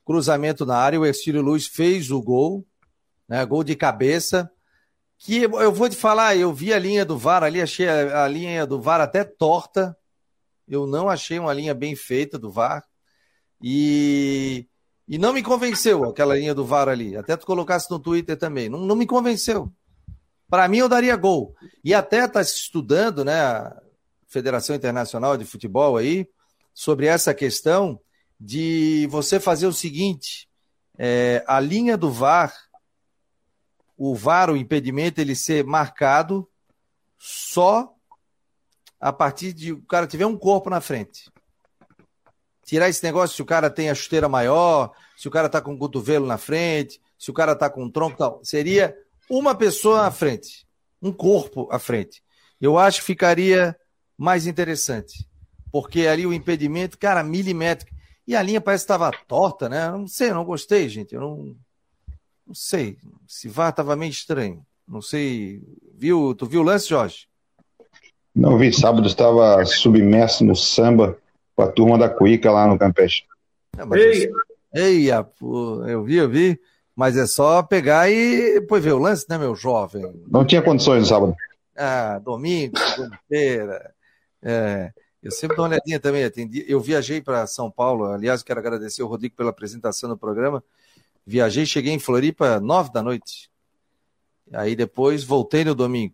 cruzamento 0.05 0.65
na 0.65 0.77
área, 0.77 0.99
o 0.99 1.05
Ercílio 1.05 1.41
Luiz 1.41 1.65
fez 1.65 2.11
o 2.11 2.21
gol, 2.21 2.65
né, 3.27 3.43
gol 3.45 3.63
de 3.63 3.75
cabeça, 3.75 4.49
que 5.17 5.41
eu 5.41 5.71
vou 5.71 5.89
te 5.89 5.95
falar, 5.95 6.35
eu 6.35 6.53
vi 6.53 6.71
a 6.71 6.79
linha 6.79 7.03
do 7.03 7.17
VAR 7.17 7.43
ali, 7.43 7.61
achei 7.61 7.89
a, 7.89 8.23
a 8.23 8.27
linha 8.27 8.65
do 8.65 8.79
VAR 8.79 9.01
até 9.01 9.23
torta, 9.23 9.97
eu 10.67 10.85
não 10.85 11.09
achei 11.09 11.39
uma 11.39 11.53
linha 11.53 11.73
bem 11.73 11.95
feita 11.95 12.37
do 12.37 12.51
VAR, 12.51 12.85
e, 13.61 14.67
e 15.07 15.17
não 15.17 15.33
me 15.33 15.41
convenceu 15.41 16.03
aquela 16.03 16.35
linha 16.35 16.53
do 16.53 16.65
VAR 16.65 16.87
ali. 16.87 17.17
Até 17.17 17.35
tu 17.35 17.45
colocasse 17.45 17.89
no 17.89 17.99
Twitter 17.99 18.37
também. 18.37 18.69
Não, 18.69 18.79
não 18.79 18.95
me 18.95 19.07
convenceu. 19.07 19.71
Para 20.47 20.67
mim, 20.67 20.77
eu 20.77 20.89
daria 20.89 21.15
gol. 21.15 21.55
E 21.83 21.93
até 21.93 22.25
está 22.25 22.43
se 22.43 22.55
estudando, 22.55 23.25
né, 23.25 23.41
a 23.41 23.81
Federação 24.27 24.75
Internacional 24.75 25.37
de 25.37 25.45
Futebol 25.45 25.97
aí, 25.97 26.27
sobre 26.73 27.07
essa 27.07 27.33
questão 27.33 27.99
de 28.39 29.07
você 29.09 29.39
fazer 29.39 29.67
o 29.67 29.73
seguinte: 29.73 30.49
é, 30.97 31.43
a 31.47 31.59
linha 31.59 31.97
do 31.97 32.11
VAR, 32.11 32.53
o 33.97 34.15
VAR, 34.15 34.49
o 34.49 34.57
impedimento, 34.57 35.21
ele 35.21 35.35
ser 35.35 35.63
marcado 35.63 36.47
só 37.17 37.93
a 38.99 39.11
partir 39.13 39.53
de 39.53 39.71
o 39.71 39.81
cara 39.83 40.07
tiver 40.07 40.25
um 40.25 40.37
corpo 40.37 40.69
na 40.69 40.81
frente 40.81 41.31
tirar 42.65 42.89
esse 42.89 43.03
negócio 43.03 43.35
se 43.35 43.41
o 43.41 43.45
cara 43.45 43.69
tem 43.69 43.89
a 43.89 43.95
chuteira 43.95 44.27
maior, 44.27 44.91
se 45.15 45.27
o 45.27 45.31
cara 45.31 45.47
tá 45.47 45.61
com 45.61 45.73
o 45.73 45.77
cotovelo 45.77 46.25
na 46.25 46.37
frente, 46.37 46.99
se 47.17 47.29
o 47.29 47.33
cara 47.33 47.55
tá 47.55 47.69
com 47.69 47.85
o 47.85 47.91
tronco 47.91 48.17
tal. 48.17 48.41
Seria 48.43 48.97
uma 49.29 49.55
pessoa 49.55 50.07
à 50.07 50.11
frente, 50.11 50.67
um 51.01 51.13
corpo 51.13 51.69
à 51.71 51.77
frente. 51.77 52.23
Eu 52.59 52.77
acho 52.77 52.99
que 52.99 53.05
ficaria 53.05 53.77
mais 54.17 54.47
interessante. 54.47 55.29
Porque 55.71 56.07
ali 56.07 56.25
o 56.25 56.33
impedimento, 56.33 56.97
cara, 56.97 57.23
milimétrico. 57.23 57.94
E 58.27 58.35
a 58.35 58.41
linha 58.41 58.59
parece 58.59 58.83
que 58.83 58.91
estava 58.91 59.11
torta, 59.27 59.69
né? 59.69 59.87
Eu 59.87 59.99
não 59.99 60.07
sei, 60.07 60.29
eu 60.31 60.35
não 60.35 60.43
gostei, 60.43 60.89
gente. 60.89 61.13
Eu 61.13 61.21
não, 61.21 61.55
não 62.47 62.55
sei. 62.55 62.97
Se 63.27 63.47
vá 63.47 63.69
estava 63.69 63.95
meio 63.95 64.09
estranho. 64.09 64.65
Não 64.87 65.01
sei. 65.01 65.61
Viu? 65.93 66.33
Tu 66.35 66.45
viu 66.45 66.61
o 66.61 66.63
lance, 66.63 66.89
Jorge? 66.89 67.27
Não 68.33 68.57
vi. 68.57 68.73
Sábado 68.73 69.07
estava 69.07 69.63
submerso 69.65 70.43
no 70.43 70.55
samba 70.55 71.17
com 71.55 71.63
a 71.63 71.71
turma 71.71 71.97
da 71.97 72.09
Cuica 72.09 72.51
lá 72.51 72.67
no 72.67 72.77
Campeche. 72.77 73.23
É, 73.77 73.97
Ei! 73.97 74.31
Eia, 74.75 75.23
pô, 75.23 75.85
eu 75.87 76.03
vi, 76.03 76.15
eu 76.17 76.29
vi. 76.29 76.59
Mas 76.93 77.15
é 77.15 77.25
só 77.25 77.63
pegar 77.63 78.09
e 78.09 78.55
depois 78.55 78.83
ver 78.83 78.93
o 78.93 78.99
lance, 78.99 79.25
né, 79.29 79.37
meu 79.37 79.55
jovem? 79.55 80.03
Não 80.27 80.45
tinha 80.45 80.61
condições 80.61 81.01
no 81.01 81.05
sábado. 81.05 81.35
Ah, 81.77 82.19
domingo, 82.19 82.77
segunda-feira. 82.77 83.93
É, 84.41 84.91
eu 85.25 85.31
sempre 85.31 85.55
dou 85.55 85.65
uma 85.65 85.71
olhadinha 85.71 85.99
também. 85.99 86.23
Atendi, 86.23 86.63
eu 86.67 86.79
viajei 86.79 87.19
para 87.19 87.47
São 87.47 87.71
Paulo. 87.71 88.05
Aliás, 88.05 88.43
quero 88.43 88.59
agradecer 88.59 89.01
o 89.01 89.07
Rodrigo 89.07 89.35
pela 89.35 89.49
apresentação 89.49 90.07
do 90.07 90.15
programa. 90.15 90.63
Viajei, 91.25 91.65
cheguei 91.65 91.91
em 91.91 91.97
Floripa 91.97 92.59
nove 92.59 92.91
da 92.93 93.01
noite. 93.01 93.49
Aí 94.53 94.75
depois 94.75 95.23
voltei 95.23 95.65
no 95.65 95.73
domingo. 95.73 96.13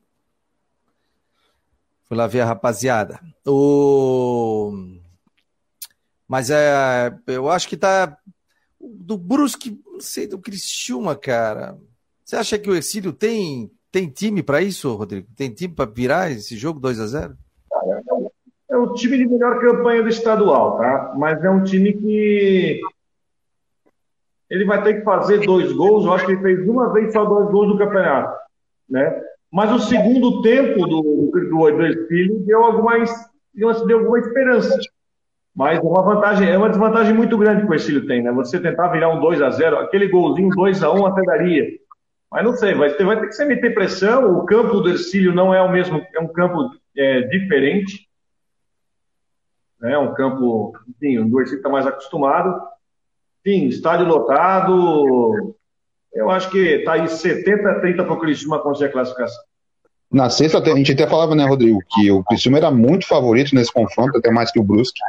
Fui 2.05 2.15
lá 2.15 2.25
ver 2.25 2.39
a 2.39 2.45
rapaziada. 2.45 3.19
O... 3.45 4.71
Mas 6.25 6.49
é, 6.49 7.13
eu 7.27 7.49
acho 7.49 7.67
que 7.67 7.75
tá. 7.75 8.17
Do 8.79 9.17
Brusque, 9.17 9.77
não 9.85 9.99
sei, 9.99 10.25
do 10.25 10.39
Criciúma, 10.39 11.17
cara. 11.17 11.77
Você 12.23 12.37
acha 12.37 12.57
que 12.57 12.69
o 12.69 12.75
Exílio 12.75 13.11
tem, 13.11 13.69
tem 13.91 14.09
time 14.09 14.41
para 14.41 14.61
isso, 14.61 14.95
Rodrigo? 14.95 15.27
Tem 15.35 15.53
time 15.53 15.75
para 15.75 15.91
virar 15.91 16.31
esse 16.31 16.55
jogo 16.55 16.79
2 16.79 16.97
a 17.01 17.07
0 17.07 17.37
É 18.07 18.20
o 18.77 18.93
time 18.93 19.17
de 19.17 19.27
melhor 19.27 19.59
campanha 19.59 20.01
do 20.01 20.09
estadual, 20.09 20.77
tá? 20.77 21.13
Mas 21.17 21.43
é 21.43 21.49
um 21.49 21.63
time 21.63 21.93
que 21.93 22.79
ele 24.49 24.65
vai 24.65 24.83
ter 24.83 24.95
que 24.95 25.03
fazer 25.03 25.39
dois 25.39 25.71
gols. 25.71 26.05
Eu 26.05 26.13
acho 26.13 26.25
que 26.25 26.33
ele 26.33 26.41
fez 26.41 26.67
uma 26.67 26.91
vez 26.91 27.13
só 27.13 27.25
dois 27.25 27.49
gols 27.49 27.69
no 27.69 27.77
campeonato, 27.77 28.37
né? 28.89 29.21
Mas 29.51 29.71
o 29.71 29.79
segundo 29.79 30.41
tempo 30.41 30.87
do, 30.87 31.01
do, 31.01 31.31
do 31.31 32.39
deu 32.45 32.63
alguma, 32.63 32.93
deu 33.53 33.99
alguma 33.99 34.19
esperança. 34.19 34.77
Mas 35.53 35.79
é 35.79 35.81
uma 35.81 36.01
vantagem, 36.01 36.49
é 36.49 36.57
uma 36.57 36.69
desvantagem 36.69 37.13
muito 37.13 37.37
grande 37.37 37.63
que 37.63 37.69
o 37.69 37.73
Ercílio 37.73 38.07
tem, 38.07 38.23
né? 38.23 38.31
Você 38.31 38.59
tentar 38.59 38.87
virar 38.87 39.09
um 39.09 39.19
2 39.19 39.41
a 39.41 39.49
0 39.49 39.79
aquele 39.79 40.07
golzinho 40.07 40.49
2 40.49 40.83
a 40.83 40.91
1 40.91 41.05
até 41.05 41.21
daria. 41.23 41.67
Mas 42.31 42.45
não 42.45 42.53
sei, 42.53 42.73
vai 42.73 42.93
ter, 42.93 43.03
vai 43.03 43.19
ter 43.19 43.27
que 43.27 43.35
ser 43.35 43.45
meter 43.45 43.73
pressão. 43.73 44.37
O 44.37 44.45
campo 44.45 44.79
do 44.79 44.89
Ercílio 44.89 45.35
não 45.35 45.53
é 45.53 45.61
o 45.61 45.69
mesmo, 45.69 46.01
é 46.15 46.19
um 46.21 46.27
campo 46.27 46.71
é, 46.95 47.21
diferente. 47.23 48.07
É 49.83 49.97
um 49.97 50.13
campo, 50.13 50.73
enfim, 50.89 51.17
o 51.17 51.39
Ercílio 51.39 51.57
está 51.57 51.69
mais 51.69 51.87
acostumado. 51.87 52.61
Enfim, 53.45 53.67
estádio 53.67 54.05
lotado. 54.05 55.55
Eu 56.13 56.29
acho 56.29 56.49
que 56.49 56.57
está 56.57 56.93
aí 56.93 57.07
70 57.07 57.69
a 57.69 57.79
30 57.79 58.03
para 58.03 58.13
o 58.13 58.19
Criciúma 58.19 58.59
conseguir 58.59 58.89
a 58.89 58.91
classificação. 58.91 59.41
Na 60.11 60.29
sexta, 60.29 60.59
a 60.59 60.75
gente 60.75 60.91
até 60.91 61.07
falava, 61.07 61.33
né, 61.33 61.45
Rodrigo, 61.45 61.79
que 61.89 62.11
o 62.11 62.23
Criciúma 62.23 62.57
era 62.57 62.69
muito 62.69 63.07
favorito 63.07 63.55
nesse 63.55 63.71
confronto, 63.71 64.17
até 64.17 64.29
mais 64.29 64.51
que 64.51 64.59
o 64.59 64.63
Brusque, 64.63 64.99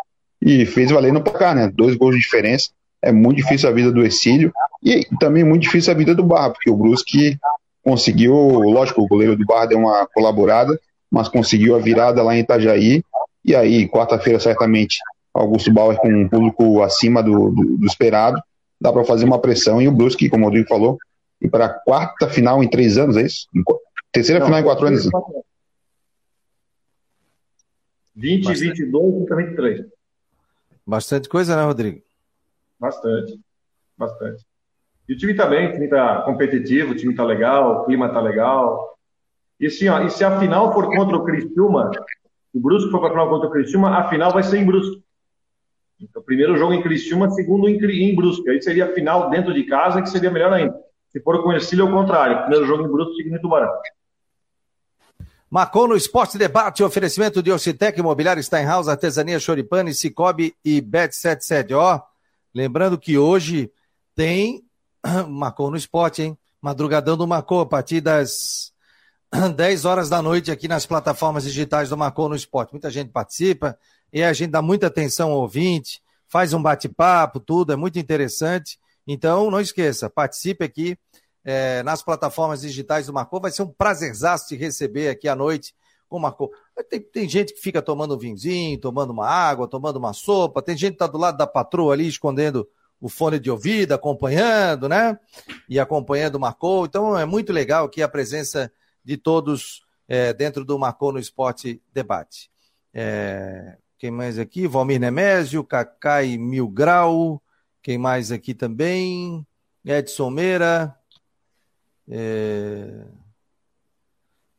e 0.41 0.65
fez 0.65 0.91
valer 0.91 1.13
no 1.13 1.23
placar, 1.23 1.57
né? 1.57 1.71
Dois 1.75 1.97
gols 1.97 2.15
de 2.15 2.21
diferença. 2.21 2.71
É 3.03 3.11
muito 3.11 3.39
difícil 3.39 3.69
a 3.69 3.73
vida 3.73 3.91
do 3.91 4.05
Exílio 4.05 4.53
e 4.83 5.05
também 5.19 5.43
muito 5.43 5.63
difícil 5.63 5.93
a 5.93 5.97
vida 5.97 6.15
do 6.15 6.23
Barra, 6.23 6.51
porque 6.51 6.71
o 6.71 6.77
Brusque 6.77 7.37
conseguiu, 7.85 8.35
lógico, 8.35 9.03
o 9.03 9.09
goleiro 9.09 9.37
do 9.37 9.45
Barra 9.45 9.67
deu 9.67 9.79
uma 9.79 10.07
colaborada, 10.15 10.79
mas 11.11 11.29
conseguiu 11.29 11.75
a 11.75 11.81
virada 11.81 12.23
lá 12.23 12.37
em 12.37 12.41
Itajaí. 12.41 13.03
E 13.45 13.55
aí, 13.55 13.89
quarta-feira, 13.89 14.39
certamente, 14.39 14.99
Augusto 15.35 15.73
Bauer 15.73 15.97
com 15.99 16.09
um 16.09 16.29
público 16.29 16.83
acima 16.83 17.23
do, 17.23 17.51
do, 17.51 17.77
do 17.79 17.87
esperado, 17.87 18.41
dá 18.81 18.93
para 18.93 19.05
fazer 19.05 19.25
uma 19.25 19.41
pressão. 19.41 19.81
E 19.81 19.89
o 19.89 19.93
Brusque, 19.93 20.29
como 20.29 20.45
o 20.45 20.47
Rodrigo 20.47 20.69
falou, 20.69 20.99
e 21.41 21.49
para 21.49 21.67
a 21.67 21.75
quarta 21.75 22.29
final 22.29 22.63
em 22.63 22.69
três 22.69 22.97
anos, 22.97 23.17
é 23.17 23.23
isso? 23.23 23.49
Terceira 24.13 24.41
Não, 24.41 24.47
final 24.47 24.61
em 24.61 24.65
quatro 24.65 24.87
anos. 24.87 25.09
20, 28.15 28.45
Bastante. 28.45 28.85
22 28.85 29.31
e 29.31 29.35
23. 29.35 29.87
Bastante 30.87 31.29
coisa, 31.29 31.57
né, 31.57 31.65
Rodrigo? 31.65 32.01
Bastante. 32.79 33.41
Bastante. 33.97 34.45
E 35.09 35.15
o 35.15 35.17
time 35.17 35.35
tá 35.35 35.47
bem, 35.47 35.69
o 35.69 35.73
time 35.73 35.89
tá 35.89 36.23
competitivo, 36.23 36.93
o 36.93 36.97
time 36.97 37.15
tá 37.15 37.25
legal, 37.25 37.83
o 37.83 37.85
clima 37.85 38.09
tá 38.09 38.21
legal. 38.21 38.97
E, 39.59 39.67
assim, 39.67 39.89
ó, 39.89 40.01
e 40.03 40.11
se 40.11 40.25
a 40.25 40.39
final 40.39 40.73
for 40.73 40.87
contra 40.95 41.17
o 41.17 41.25
Criciúma, 41.25 41.91
o 42.53 42.61
Brusque 42.61 42.91
for 42.91 43.01
para 43.01 43.09
a 43.09 43.13
final 43.13 43.29
contra 43.31 43.49
o 43.49 43.51
Criciúma, 43.51 43.97
a 43.97 44.09
final 44.09 44.33
vai 44.33 44.43
ser 44.43 44.59
em 44.59 44.67
Brusque. 44.67 45.03
Então, 46.01 46.23
primeiro 46.23 46.57
jogo 46.57 46.73
em 46.73 46.83
Criciúma, 46.83 47.31
segundo 47.31 47.69
em, 47.69 47.77
em. 47.77 48.51
Aí 48.51 48.61
seria 48.61 48.87
a 48.87 48.93
final 48.93 49.31
dentro 49.31 49.55
de 49.55 49.65
casa, 49.65 50.03
que 50.03 50.11
seria 50.11 50.31
melhor 50.31 50.53
ainda. 50.53 50.75
Se 51.11 51.21
for 51.21 51.43
com 51.43 51.51
o 51.51 51.53
Ercílio, 51.53 51.87
é 51.87 51.89
o 51.89 51.93
contrário. 51.93 52.41
Primeiro 52.41 52.67
jogo 52.67 52.85
em 52.85 52.91
Brusque, 52.91 53.17
segundo 53.17 53.37
em 53.37 53.41
Tubarão. 53.41 53.73
Marcou 55.49 55.87
no 55.87 55.95
Esporte 55.95 56.39
Debate, 56.39 56.83
oferecimento 56.83 57.43
de 57.43 57.53
Ocitec, 57.53 57.99
Imobiliário 57.99 58.43
Steinhaus, 58.43 58.89
Artesania 58.89 59.39
Choripane, 59.39 59.93
Cicobi 59.93 60.57
e 60.65 60.81
Bet77. 60.81 61.77
Ó, 61.77 62.01
lembrando 62.55 62.99
que 62.99 63.19
hoje 63.19 63.71
tem 64.15 64.65
Marcou 65.29 65.71
no 65.71 65.77
Esporte, 65.77 66.23
hein? 66.23 66.39
Madrugadão 66.61 67.17
do 67.17 67.27
Marcou, 67.27 67.61
a 67.61 67.67
partir 67.67 68.01
das 68.01 68.72
10 69.57 69.85
horas 69.87 70.11
da 70.11 70.21
noite 70.21 70.51
aqui 70.51 70.69
nas 70.69 70.85
plataformas 70.85 71.45
digitais 71.45 71.89
do 71.89 71.97
Marcou 71.97 72.29
no 72.29 72.37
Esporte. 72.37 72.73
Muita 72.73 72.91
gente 72.91 73.11
participa 73.11 73.79
e 74.13 74.23
a 74.23 74.33
gente 74.33 74.51
dá 74.51 74.61
muita 74.61 74.89
atenção 74.89 75.31
ao 75.31 75.41
ouvinte, 75.41 76.03
faz 76.29 76.53
um 76.53 76.63
bate-papo, 76.63 77.41
tudo, 77.41 77.73
é 77.73 77.77
muito 77.77 77.99
interessante. 77.99 78.79
Então, 79.07 79.51
não 79.51 79.61
esqueça, 79.61 80.11
participe 80.11 80.65
aqui 80.65 80.99
é, 81.45 81.83
nas 81.83 82.03
plataformas 82.03 82.61
digitais 82.61 83.07
do 83.07 83.13
Marcou. 83.13 83.41
Vai 83.41 83.51
ser 83.51 83.63
um 83.63 83.69
prazerzaço 83.69 84.49
te 84.49 84.57
receber 84.57 85.09
aqui 85.09 85.27
à 85.27 85.35
noite 85.35 85.75
com 86.11 86.19
o 86.19 86.21
Marcou. 86.21 86.51
Tem, 86.91 87.01
tem, 87.01 87.27
gente 87.27 87.55
que 87.55 87.61
fica 87.61 87.81
tomando 87.81 88.15
um 88.15 88.19
vinhozinho, 88.19 88.79
tomando 88.79 89.11
uma 89.11 89.27
água, 89.27 89.67
tomando 89.67 89.97
uma 89.97 90.13
sopa. 90.13 90.61
Tem 90.61 90.77
gente 90.77 90.91
que 90.91 90.97
está 90.97 91.07
do 91.07 91.19
lado 91.19 91.39
da 91.39 91.47
patroa 91.47 91.95
ali, 91.95 92.07
escondendo 92.07 92.69
o 93.01 93.09
fone 93.09 93.41
de 93.41 93.51
ouvido, 93.51 93.93
acompanhando, 93.93 94.91
né? 94.91 95.19
E 95.69 95.81
acompanhando 95.81 96.35
o 96.35 96.41
Marcou. 96.41 96.85
Então 96.85 97.19
é 97.19 97.25
muito 97.25 97.51
legal 97.51 97.87
aqui 97.87 98.03
a 98.03 98.09
presença 98.09 98.71
de 99.05 99.17
todos 99.17 99.83
é, 100.09 100.33
dentro 100.33 100.65
do 100.65 100.79
Marcou 100.79 101.13
no 101.13 101.19
Esporte 101.19 101.83
Debate. 101.93 102.51
É, 102.93 103.79
quem 103.99 104.11
mais 104.11 104.39
aqui? 104.39 104.67
Valmir 104.67 104.99
Nemésio, 104.99 105.63
Cacai 105.63 106.37
Mil 106.37 106.69
Grau. 106.69 107.43
Quem 107.83 107.99
mais 107.99 108.33
aqui 108.33 108.55
também? 108.55 109.47
Edson 109.85 110.31
Meira. 110.31 110.97
É... 112.09 113.07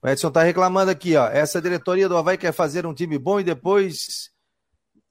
O 0.02 0.08
Edson 0.08 0.28
está 0.28 0.44
reclamando 0.44 0.92
aqui, 0.92 1.16
ó. 1.16 1.28
Essa 1.28 1.62
diretoria 1.62 2.10
do 2.10 2.18
Havaí 2.18 2.38
quer 2.38 2.52
fazer 2.52 2.86
um 2.86 2.94
time 2.94 3.18
bom 3.18 3.40
e 3.40 3.44
depois 3.44 4.32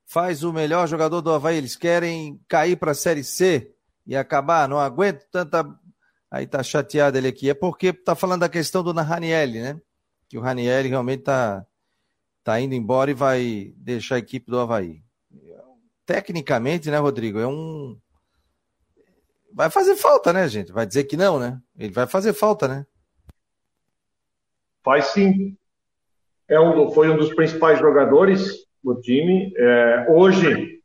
faz 0.06 0.42
o 0.42 0.52
melhor 0.52 0.86
jogador 0.86 1.22
do 1.22 1.32
Havaí. 1.32 1.56
Eles 1.56 1.76
querem 1.76 2.40
cair 2.48 2.76
para 2.76 2.92
a 2.92 2.94
Série 2.94 3.24
C 3.24 3.74
e 4.06 4.16
acabar. 4.16 4.68
Não 4.68 4.78
aguento 4.78 5.26
tanta. 5.30 5.64
Aí 6.32 6.46
tá 6.46 6.62
chateado 6.62 7.18
ele 7.18 7.28
aqui. 7.28 7.50
É 7.50 7.54
porque 7.54 7.92
tá 7.92 8.14
falando 8.14 8.40
da 8.40 8.48
questão 8.48 8.82
do 8.82 8.90
Ranielli, 8.90 9.60
né? 9.60 9.78
Que 10.30 10.38
o 10.38 10.40
Ranielli 10.40 10.88
realmente 10.88 11.24
tá, 11.24 11.62
tá 12.42 12.58
indo 12.58 12.74
embora 12.74 13.10
e 13.10 13.14
vai 13.14 13.74
deixar 13.76 14.14
a 14.14 14.18
equipe 14.18 14.50
do 14.50 14.58
Havaí. 14.58 15.02
Tecnicamente, 16.06 16.90
né, 16.90 16.96
Rodrigo? 16.96 17.38
É 17.38 17.46
um 17.46 17.98
vai 19.52 19.68
fazer 19.68 19.94
falta, 19.94 20.32
né, 20.32 20.48
gente? 20.48 20.72
Vai 20.72 20.86
dizer 20.86 21.04
que 21.04 21.18
não, 21.18 21.38
né? 21.38 21.60
Ele 21.78 21.92
vai 21.92 22.06
fazer 22.06 22.32
falta, 22.32 22.66
né? 22.66 22.86
Faz 24.82 25.08
sim. 25.08 25.54
É 26.48 26.58
um, 26.58 26.90
foi 26.92 27.10
um 27.10 27.16
dos 27.18 27.34
principais 27.34 27.78
jogadores 27.78 28.66
do 28.82 28.98
time. 29.02 29.52
É, 29.54 30.06
hoje, 30.08 30.80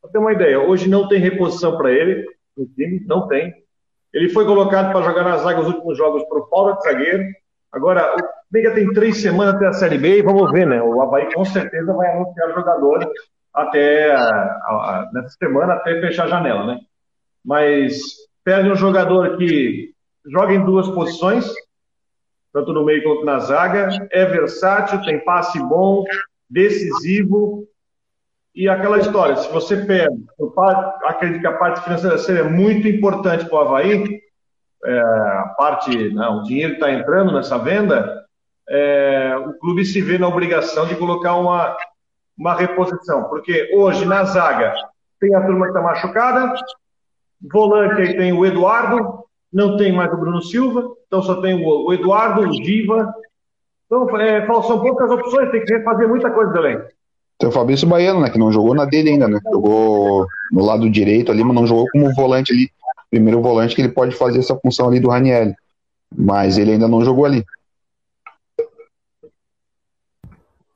para 0.00 0.12
ter 0.12 0.18
uma 0.18 0.32
ideia, 0.32 0.60
hoje 0.60 0.88
não 0.88 1.08
tem 1.08 1.18
reposição 1.18 1.76
para 1.76 1.92
ele 1.92 2.24
no 2.56 2.66
time, 2.66 3.00
não 3.00 3.26
tem. 3.26 3.52
Ele 4.12 4.28
foi 4.28 4.44
colocado 4.44 4.92
para 4.92 5.02
jogar 5.02 5.24
na 5.24 5.36
zaga 5.38 5.60
os 5.60 5.68
últimos 5.68 5.96
jogos 5.96 6.24
para 6.24 6.38
o 6.38 6.46
Paulo 6.46 6.76
de 6.76 6.82
zagueiro. 6.82 7.24
Agora, 7.72 8.14
o 8.16 8.56
Liga 8.56 8.74
tem 8.74 8.92
três 8.92 9.20
semanas 9.20 9.54
até 9.54 9.66
a 9.66 9.72
Série 9.72 9.98
B 9.98 10.18
e 10.18 10.22
vamos 10.22 10.50
ver, 10.50 10.66
né? 10.66 10.82
O 10.82 11.00
Havaí 11.00 11.32
com 11.32 11.44
certeza 11.44 11.92
vai 11.92 12.10
anunciar 12.10 12.52
jogadores 12.52 13.08
até 13.54 14.12
a, 14.12 14.26
a, 14.28 15.10
nessa 15.12 15.36
semana, 15.38 15.74
até 15.74 16.00
fechar 16.00 16.24
a 16.24 16.28
janela, 16.28 16.66
né? 16.66 16.80
mas 17.44 18.00
perde 18.44 18.70
um 18.70 18.76
jogador 18.76 19.36
que 19.36 19.92
joga 20.26 20.52
em 20.52 20.64
duas 20.64 20.88
posições, 20.88 21.50
tanto 22.52 22.72
no 22.72 22.84
meio 22.84 23.02
quanto 23.02 23.24
na 23.24 23.38
zaga, 23.38 23.88
é 24.10 24.24
versátil, 24.24 25.02
tem 25.02 25.24
passe 25.24 25.58
bom, 25.60 26.04
decisivo, 26.48 27.64
e 28.54 28.68
aquela 28.68 28.98
história, 28.98 29.36
se 29.36 29.50
você 29.52 29.74
eu 30.38 30.54
acredito 31.04 31.40
que 31.40 31.46
a 31.46 31.56
parte 31.56 31.82
financeira 31.82 32.40
é 32.40 32.50
muito 32.50 32.88
importante 32.88 33.46
para 33.46 33.54
o 33.54 33.60
Havaí, 33.60 34.20
é, 34.84 34.98
a 35.00 35.54
parte, 35.56 36.12
não, 36.12 36.36
né, 36.36 36.40
o 36.40 36.42
dinheiro 36.42 36.74
está 36.74 36.90
entrando 36.90 37.32
nessa 37.32 37.58
venda, 37.58 38.24
é, 38.68 39.36
o 39.36 39.52
clube 39.58 39.84
se 39.84 40.00
vê 40.00 40.18
na 40.18 40.28
obrigação 40.28 40.86
de 40.86 40.96
colocar 40.96 41.36
uma, 41.36 41.76
uma 42.36 42.54
reposição, 42.54 43.24
porque 43.24 43.70
hoje 43.74 44.04
na 44.04 44.24
zaga 44.24 44.74
tem 45.20 45.34
a 45.34 45.44
turma 45.44 45.66
que 45.66 45.72
está 45.72 45.82
machucada, 45.82 46.54
Volante 47.52 48.02
aí 48.02 48.16
tem 48.16 48.32
o 48.32 48.44
Eduardo, 48.44 49.24
não 49.52 49.76
tem 49.76 49.92
mais 49.92 50.12
o 50.12 50.16
Bruno 50.16 50.42
Silva, 50.42 50.94
então 51.06 51.22
só 51.22 51.40
tem 51.40 51.64
o, 51.64 51.92
Eduardo, 51.92 52.42
o 52.42 52.50
Diva. 52.50 53.12
Então, 53.86 54.20
é, 54.20 54.46
são 54.46 54.80
poucas 54.80 55.10
opções, 55.10 55.50
tem 55.50 55.64
que 55.64 55.72
refazer 55.72 56.08
muita 56.08 56.30
coisa 56.30 56.52
também. 56.52 56.78
Tem 57.40 57.48
o 57.48 57.52
Fabrício 57.52 57.88
Baiano, 57.88 58.20
né, 58.20 58.30
que 58.30 58.38
não 58.38 58.52
jogou 58.52 58.74
na 58.74 58.84
dele 58.84 59.10
ainda, 59.10 59.26
né? 59.26 59.40
Jogou 59.50 60.26
no 60.52 60.64
lado 60.64 60.88
direito 60.88 61.32
ali, 61.32 61.42
mas 61.42 61.54
não 61.54 61.66
jogou 61.66 61.86
como 61.90 62.14
volante 62.14 62.52
ali. 62.52 62.70
Primeiro 63.10 63.42
volante 63.42 63.74
que 63.74 63.80
ele 63.80 63.88
pode 63.88 64.14
fazer 64.14 64.38
essa 64.38 64.54
função 64.56 64.88
ali 64.88 65.00
do 65.00 65.08
Raniel. 65.08 65.54
Mas 66.14 66.58
ele 66.58 66.72
ainda 66.72 66.86
não 66.86 67.02
jogou 67.02 67.24
ali. 67.24 67.44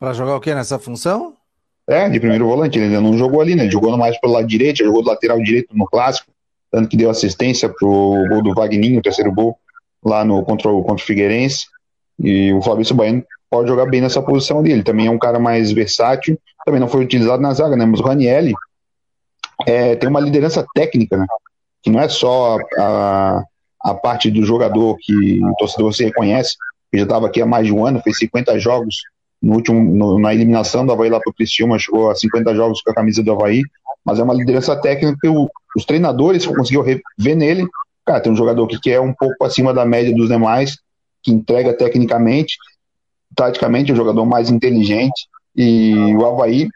Para 0.00 0.12
jogar 0.14 0.35
o 0.37 0.40
que 0.40 0.55
nessa 0.55 0.79
função? 0.79 1.35
É, 1.87 2.09
de 2.09 2.18
primeiro 2.18 2.46
volante, 2.46 2.79
ele 2.79 2.87
ainda 2.87 3.00
não 3.00 3.16
jogou 3.16 3.40
ali, 3.40 3.55
né? 3.55 3.70
Jogou 3.70 3.96
mais 3.96 4.18
pelo 4.18 4.33
lado 4.33 4.46
direito, 4.46 4.83
jogou 4.83 5.03
do 5.03 5.09
lateral 5.09 5.38
direito 5.42 5.77
no 5.77 5.87
clássico 5.87 6.35
tanto 6.74 6.88
que 6.88 6.96
deu 6.96 7.09
assistência 7.09 7.68
para 7.68 7.86
o 7.86 8.26
gol 8.28 8.43
do 8.43 8.53
Vagninho, 8.53 8.99
o 8.99 9.03
terceiro 9.03 9.32
gol, 9.32 9.57
lá 10.05 10.24
no 10.24 10.43
contra 10.45 10.68
o, 10.68 10.82
contra 10.82 11.05
o 11.05 11.07
Figueirense. 11.07 11.66
E 12.18 12.53
o 12.53 12.61
Fabrício 12.61 12.97
Baiano 12.97 13.24
pode 13.51 13.68
jogar 13.68 13.86
bem 13.86 14.01
nessa 14.01 14.22
posição 14.22 14.62
dele. 14.62 14.82
Também 14.82 15.07
é 15.07 15.11
um 15.11 15.18
cara 15.18 15.38
mais 15.38 15.72
versátil, 15.72 16.38
também 16.64 16.80
não 16.80 16.88
foi 16.88 17.05
utilizado 17.05 17.42
na 17.42 17.53
zaga, 17.53 17.76
né? 17.76 17.84
Mas 17.84 18.01
o 18.01 18.05
Ranielli 18.05 18.55
é, 19.66 19.95
tem 19.97 20.09
uma 20.09 20.20
liderança 20.20 20.64
técnica, 20.74 21.16
né? 21.16 21.26
Que 21.82 21.90
não 21.90 22.01
é 22.01 22.09
só 22.09 22.59
a, 22.78 23.45
a 23.80 23.95
parte 23.95 24.30
do 24.30 24.42
jogador 24.45 24.97
que 25.01 25.45
o 25.45 25.55
torcedor 25.57 25.92
você 25.92 26.05
reconhece, 26.07 26.57
que 26.90 26.99
já 26.99 27.05
estava 27.05 27.26
aqui 27.26 27.42
há 27.42 27.47
mais 27.47 27.66
de 27.66 27.72
um 27.72 27.86
ano, 27.86 28.01
fez 28.01 28.18
50 28.18 28.59
jogos 28.59 28.97
no 29.45 29.55
último, 29.55 29.95
no, 29.95 30.18
na 30.18 30.32
eliminação 30.32 30.86
do 30.86 30.92
Havaí 30.92 31.11
lá 31.11 31.20
para 31.20 31.30
o 31.30 31.34
Cristiúma, 31.34 31.78
chegou 31.78 32.11
a 32.11 32.14
50 32.14 32.55
jogos 32.55 32.80
com 32.80 32.90
a 32.90 32.95
camisa 32.95 33.22
do 33.22 33.32
Havaí, 33.32 33.62
mas 34.05 34.18
é 34.18 34.22
uma 34.22 34.34
liderança 34.34 34.74
técnica 34.74 35.18
que 35.20 35.28
o, 35.28 35.49
os 35.76 35.84
treinadores 35.84 36.47
conseguiram 36.47 36.84
ver 37.18 37.34
nele. 37.34 37.66
Cara, 38.07 38.20
tem 38.20 38.32
um 38.32 38.36
jogador 38.36 38.66
que 38.66 38.90
é 38.90 39.01
um 39.01 39.12
pouco 39.12 39.45
acima 39.45 39.72
da 39.74 39.84
média 39.84 40.14
dos 40.14 40.28
demais, 40.28 40.78
que 41.22 41.30
entrega 41.30 41.76
tecnicamente, 41.76 42.57
taticamente, 43.35 43.93
um 43.93 43.97
jogador 43.97 44.24
mais 44.24 44.51
inteligente. 44.51 45.28
E 45.57 46.14
o 46.16 46.26
Havaí, 46.26 46.68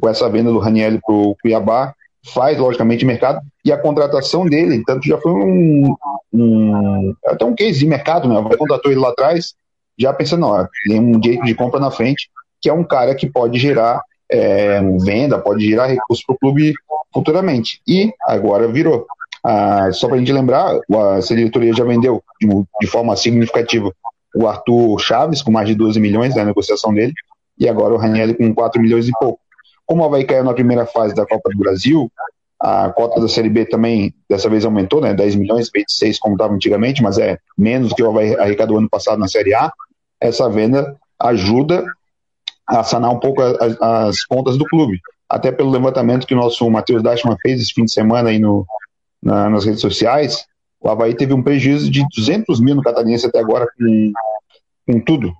com 0.00 0.08
essa 0.08 0.28
venda 0.28 0.50
do 0.50 0.58
Raniel 0.58 0.98
para 1.04 1.14
o 1.14 1.36
Cuiabá, 1.40 1.94
faz 2.32 2.58
logicamente 2.58 3.04
mercado. 3.04 3.40
E 3.64 3.72
a 3.72 3.78
contratação 3.78 4.44
dele, 4.46 4.82
tanto 4.84 5.06
já 5.06 5.18
foi 5.18 5.32
um, 5.32 5.94
um 6.32 7.14
até 7.26 7.44
um 7.44 7.54
case 7.54 7.78
de 7.78 7.86
mercado, 7.86 8.28
né? 8.28 8.34
O 8.34 8.38
Havaí 8.38 8.56
contratou 8.56 8.90
ele 8.90 9.00
lá 9.00 9.10
atrás, 9.10 9.54
já 9.98 10.12
pensando, 10.12 10.46
ó, 10.46 10.66
tem 10.86 10.98
um 10.98 11.18
direito 11.18 11.44
de 11.44 11.54
compra 11.54 11.78
na 11.78 11.90
frente, 11.90 12.28
que 12.60 12.68
é 12.68 12.72
um 12.72 12.84
cara 12.84 13.14
que 13.14 13.28
pode 13.28 13.58
gerar 13.58 14.00
é, 14.30 14.80
venda, 15.04 15.38
pode 15.38 15.64
gerar 15.64 15.86
recursos 15.86 16.24
para 16.24 16.34
o 16.34 16.38
clube 16.38 16.72
futuramente. 17.12 17.80
E 17.86 18.12
agora 18.26 18.66
virou. 18.68 19.06
Ah, 19.44 19.90
só 19.92 20.06
para 20.06 20.16
a 20.16 20.18
gente 20.20 20.32
lembrar, 20.32 20.76
a 20.76 21.18
diretoria 21.20 21.74
já 21.74 21.84
vendeu 21.84 22.22
de, 22.40 22.48
de, 22.80 22.86
forma 22.86 23.16
significativa 23.16 23.92
o 24.34 24.46
Arthur 24.46 24.98
Chaves, 24.98 25.42
com 25.42 25.50
mais 25.50 25.68
de 25.68 25.74
12 25.74 26.00
milhões 26.00 26.34
na 26.34 26.44
negociação 26.44 26.92
dele, 26.92 27.12
e 27.58 27.68
agora 27.68 27.94
o 27.94 27.98
Raniel 27.98 28.34
com 28.36 28.54
4 28.54 28.80
milhões 28.80 29.08
e 29.08 29.12
pouco. 29.18 29.40
Como 29.86 30.02
o 30.02 30.06
Havaí 30.06 30.24
caiu 30.24 30.44
na 30.44 30.54
primeira 30.54 30.86
fase 30.86 31.14
da 31.14 31.26
Copa 31.26 31.50
do 31.50 31.58
Brasil, 31.58 32.10
a 32.58 32.90
cota 32.90 33.20
da 33.20 33.28
Série 33.28 33.48
B 33.48 33.66
também, 33.66 34.14
dessa 34.30 34.48
vez 34.48 34.64
aumentou, 34.64 35.00
né? 35.00 35.12
10 35.12 35.34
milhões, 35.34 35.68
26 35.74 36.18
como 36.18 36.36
estava 36.36 36.54
antigamente, 36.54 37.02
mas 37.02 37.18
é 37.18 37.36
menos 37.58 37.92
que 37.92 38.02
o 38.02 38.08
Havaí 38.08 38.36
arrecadou 38.36 38.78
ano 38.78 38.88
passado 38.88 39.18
na 39.18 39.26
Série 39.26 39.52
A. 39.52 39.72
Essa 40.20 40.48
venda 40.48 40.96
ajuda 41.18 41.84
a 42.66 42.84
sanar 42.84 43.10
um 43.10 43.18
pouco 43.18 43.42
as, 43.42 43.76
as 43.80 44.24
contas 44.24 44.56
do 44.56 44.64
clube. 44.66 45.00
Até 45.28 45.50
pelo 45.50 45.70
levantamento 45.70 46.26
que 46.26 46.34
o 46.34 46.36
nosso 46.36 46.70
Matheus 46.70 47.02
Dashman 47.02 47.36
fez 47.42 47.60
esse 47.60 47.74
fim 47.74 47.84
de 47.84 47.92
semana 47.92 48.28
aí 48.28 48.38
no, 48.38 48.64
na, 49.22 49.50
nas 49.50 49.64
redes 49.64 49.80
sociais, 49.80 50.46
o 50.82 50.88
Havaí 50.88 51.14
teve 51.14 51.32
um 51.32 51.42
prejuízo 51.42 51.90
de 51.90 52.04
200 52.14 52.60
mil 52.60 52.74
no 52.74 52.82
Catarinense 52.82 53.26
até 53.26 53.38
agora 53.38 53.68
com, 53.78 54.12
com 54.86 55.00
tudo. 55.00 55.32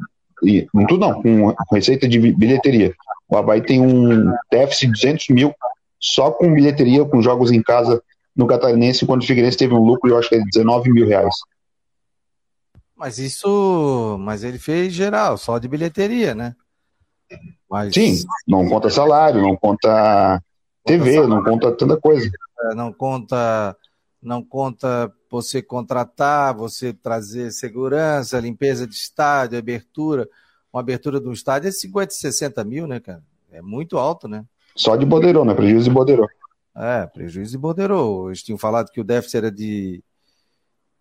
E, 0.45 0.67
com 0.73 0.87
tudo 0.87 1.07
não, 1.07 1.23
com 1.23 1.75
receita 1.75 2.09
de 2.09 2.19
bilheteria. 2.19 2.95
O 3.29 3.37
Havaí 3.37 3.61
tem 3.61 3.81
um 3.81 4.33
déficit 4.51 4.87
de 4.87 4.93
200 4.93 5.29
mil 5.31 5.55
só 5.99 6.31
com 6.31 6.53
bilheteria, 6.53 7.05
com 7.05 7.23
jogos 7.23 7.51
em 7.51 7.63
casa 7.63 8.03
no 8.35 8.47
Catarinense, 8.47 9.07
quando 9.07 9.23
o 9.23 9.27
Figueirense 9.27 9.59
teve 9.59 9.75
um 9.75 9.85
lucro, 9.85 10.11
eu 10.11 10.19
acho 10.19 10.29
que 10.29 10.37
é 10.37 10.41
19 10.41 10.91
mil 10.91 11.07
reais. 11.07 11.35
Mas 12.97 13.19
isso, 13.19 14.17
mas 14.21 14.43
ele 14.43 14.59
fez 14.59 14.93
geral, 14.93 15.37
só 15.37 15.59
de 15.59 15.69
bilheteria, 15.69 16.35
né? 16.35 16.55
Mas... 17.69 17.93
Sim, 17.93 18.15
não 18.47 18.69
conta 18.69 18.91
salário, 18.91 19.43
não 19.43 19.57
conta 19.57 20.43
TV, 20.85 21.27
não 21.27 21.43
conta 21.43 21.73
tanta 21.73 21.97
coisa. 21.97 22.31
É, 22.61 22.75
não 22.75 22.93
conta, 22.93 23.77
não 24.23 24.43
conta 24.43 25.13
você 25.29 25.61
contratar, 25.61 26.55
você 26.55 26.93
trazer 26.93 27.51
segurança, 27.51 28.39
limpeza 28.39 28.87
de 28.87 28.95
estádio, 28.95 29.59
abertura. 29.59 30.29
Uma 30.73 30.81
abertura 30.81 31.19
do 31.19 31.33
estádio 31.33 31.69
é 31.69 31.73
50, 31.73 32.13
60 32.13 32.65
mil, 32.65 32.87
né, 32.87 33.01
cara? 33.01 33.23
É 33.51 33.61
muito 33.61 33.99
alto, 33.99 34.29
né? 34.29 34.45
Só 34.77 34.97
de 34.97 35.05
Bodeirão, 35.05 35.45
né? 35.45 35.55
Prejuízo 35.55 35.85
de 35.85 35.91
Bodeirão. 35.91 36.27
É, 36.75 37.07
prejuízo 37.07 37.51
de 37.51 37.59
Bodeirão. 37.59 38.29
Eles 38.29 38.43
tinham 38.43 38.57
falado 38.57 38.91
que 38.91 39.01
o 39.01 39.05
déficit 39.05 39.37
era 39.37 39.51
de. 39.51 40.03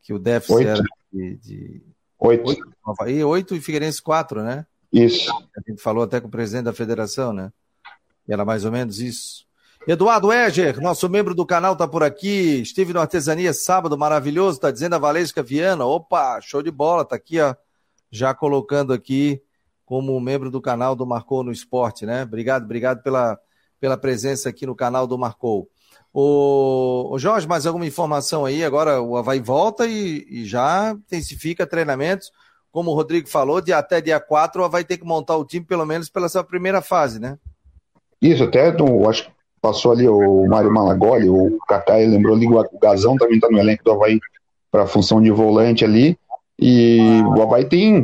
Que 0.01 0.13
o 0.13 0.19
déficit 0.19 0.55
oito. 0.55 0.67
era 0.67 0.83
de. 1.13 1.37
de... 1.37 1.81
Oito. 2.19 2.49
Oito, 2.49 3.09
e 3.09 3.23
oito 3.23 3.55
e 3.55 3.61
Figueirense 3.61 4.01
quatro, 4.01 4.43
né? 4.43 4.65
Isso. 4.91 5.31
A 5.55 5.69
gente 5.69 5.81
falou 5.81 6.03
até 6.03 6.19
com 6.19 6.27
o 6.27 6.31
presidente 6.31 6.65
da 6.65 6.73
federação, 6.73 7.31
né? 7.31 7.51
Era 8.27 8.43
mais 8.43 8.65
ou 8.65 8.71
menos 8.71 8.99
isso. 8.99 9.45
Eduardo 9.87 10.31
Eger, 10.31 10.79
nosso 10.79 11.09
membro 11.09 11.33
do 11.33 11.43
canal, 11.43 11.75
tá 11.75 11.87
por 11.87 12.03
aqui. 12.03 12.61
Estive 12.61 12.93
no 12.93 12.99
Artesania 12.99 13.51
sábado, 13.51 13.97
maravilhoso, 13.97 14.59
tá 14.59 14.69
dizendo 14.69 14.93
a 14.93 14.99
Valesca 14.99 15.41
Viana. 15.41 15.85
Opa, 15.85 16.39
show 16.39 16.61
de 16.61 16.69
bola, 16.69 17.03
tá 17.03 17.15
aqui, 17.15 17.39
ó. 17.39 17.55
Já 18.11 18.33
colocando 18.33 18.93
aqui 18.93 19.41
como 19.83 20.19
membro 20.21 20.51
do 20.51 20.61
canal 20.61 20.95
do 20.95 21.05
Marcou 21.05 21.43
no 21.43 21.51
Esporte, 21.51 22.05
né? 22.05 22.23
Obrigado, 22.23 22.63
obrigado 22.63 23.01
pela, 23.01 23.39
pela 23.79 23.97
presença 23.97 24.49
aqui 24.49 24.67
no 24.67 24.75
canal 24.75 25.07
do 25.07 25.17
Marcou. 25.17 25.67
O, 26.13 27.09
o 27.11 27.17
Jorge, 27.17 27.47
mais 27.47 27.65
alguma 27.65 27.85
informação 27.85 28.45
aí? 28.45 28.63
Agora 28.63 29.01
o 29.01 29.17
Havaí 29.17 29.39
volta 29.39 29.87
e, 29.87 30.27
e, 30.29 30.45
já 30.45 30.91
intensifica 30.91 31.65
treinamentos. 31.65 32.31
Como 32.71 32.91
o 32.91 32.93
Rodrigo 32.93 33.27
falou, 33.27 33.59
de 33.59 33.73
até 33.73 33.99
dia 33.99 34.19
4 34.19 34.69
vai 34.69 34.83
ter 34.83 34.97
que 34.97 35.05
montar 35.05 35.37
o 35.37 35.45
time, 35.45 35.65
pelo 35.65 35.85
menos 35.85 36.07
pela 36.07 36.29
sua 36.29 36.43
primeira 36.43 36.81
fase, 36.81 37.19
né? 37.19 37.39
Isso, 38.21 38.43
até 38.43 38.69
eu 38.69 39.09
acho 39.09 39.31
passou 39.61 39.91
ali 39.91 40.07
o 40.07 40.45
Mário 40.47 40.71
Malagoli, 40.71 41.29
o 41.29 41.57
Kaká, 41.67 41.95
lembrou 41.95 42.35
ali, 42.35 42.47
o 42.47 42.79
Gazão 42.81 43.15
também 43.15 43.35
está 43.35 43.49
no 43.49 43.59
elenco 43.59 43.83
do 43.83 43.91
Havaí 43.91 44.19
para 44.71 44.83
a 44.83 44.87
função 44.87 45.21
de 45.21 45.29
volante 45.29 45.85
ali. 45.85 46.17
E 46.59 46.99
o 47.35 47.41
Havaí 47.41 47.65
tem, 47.65 48.03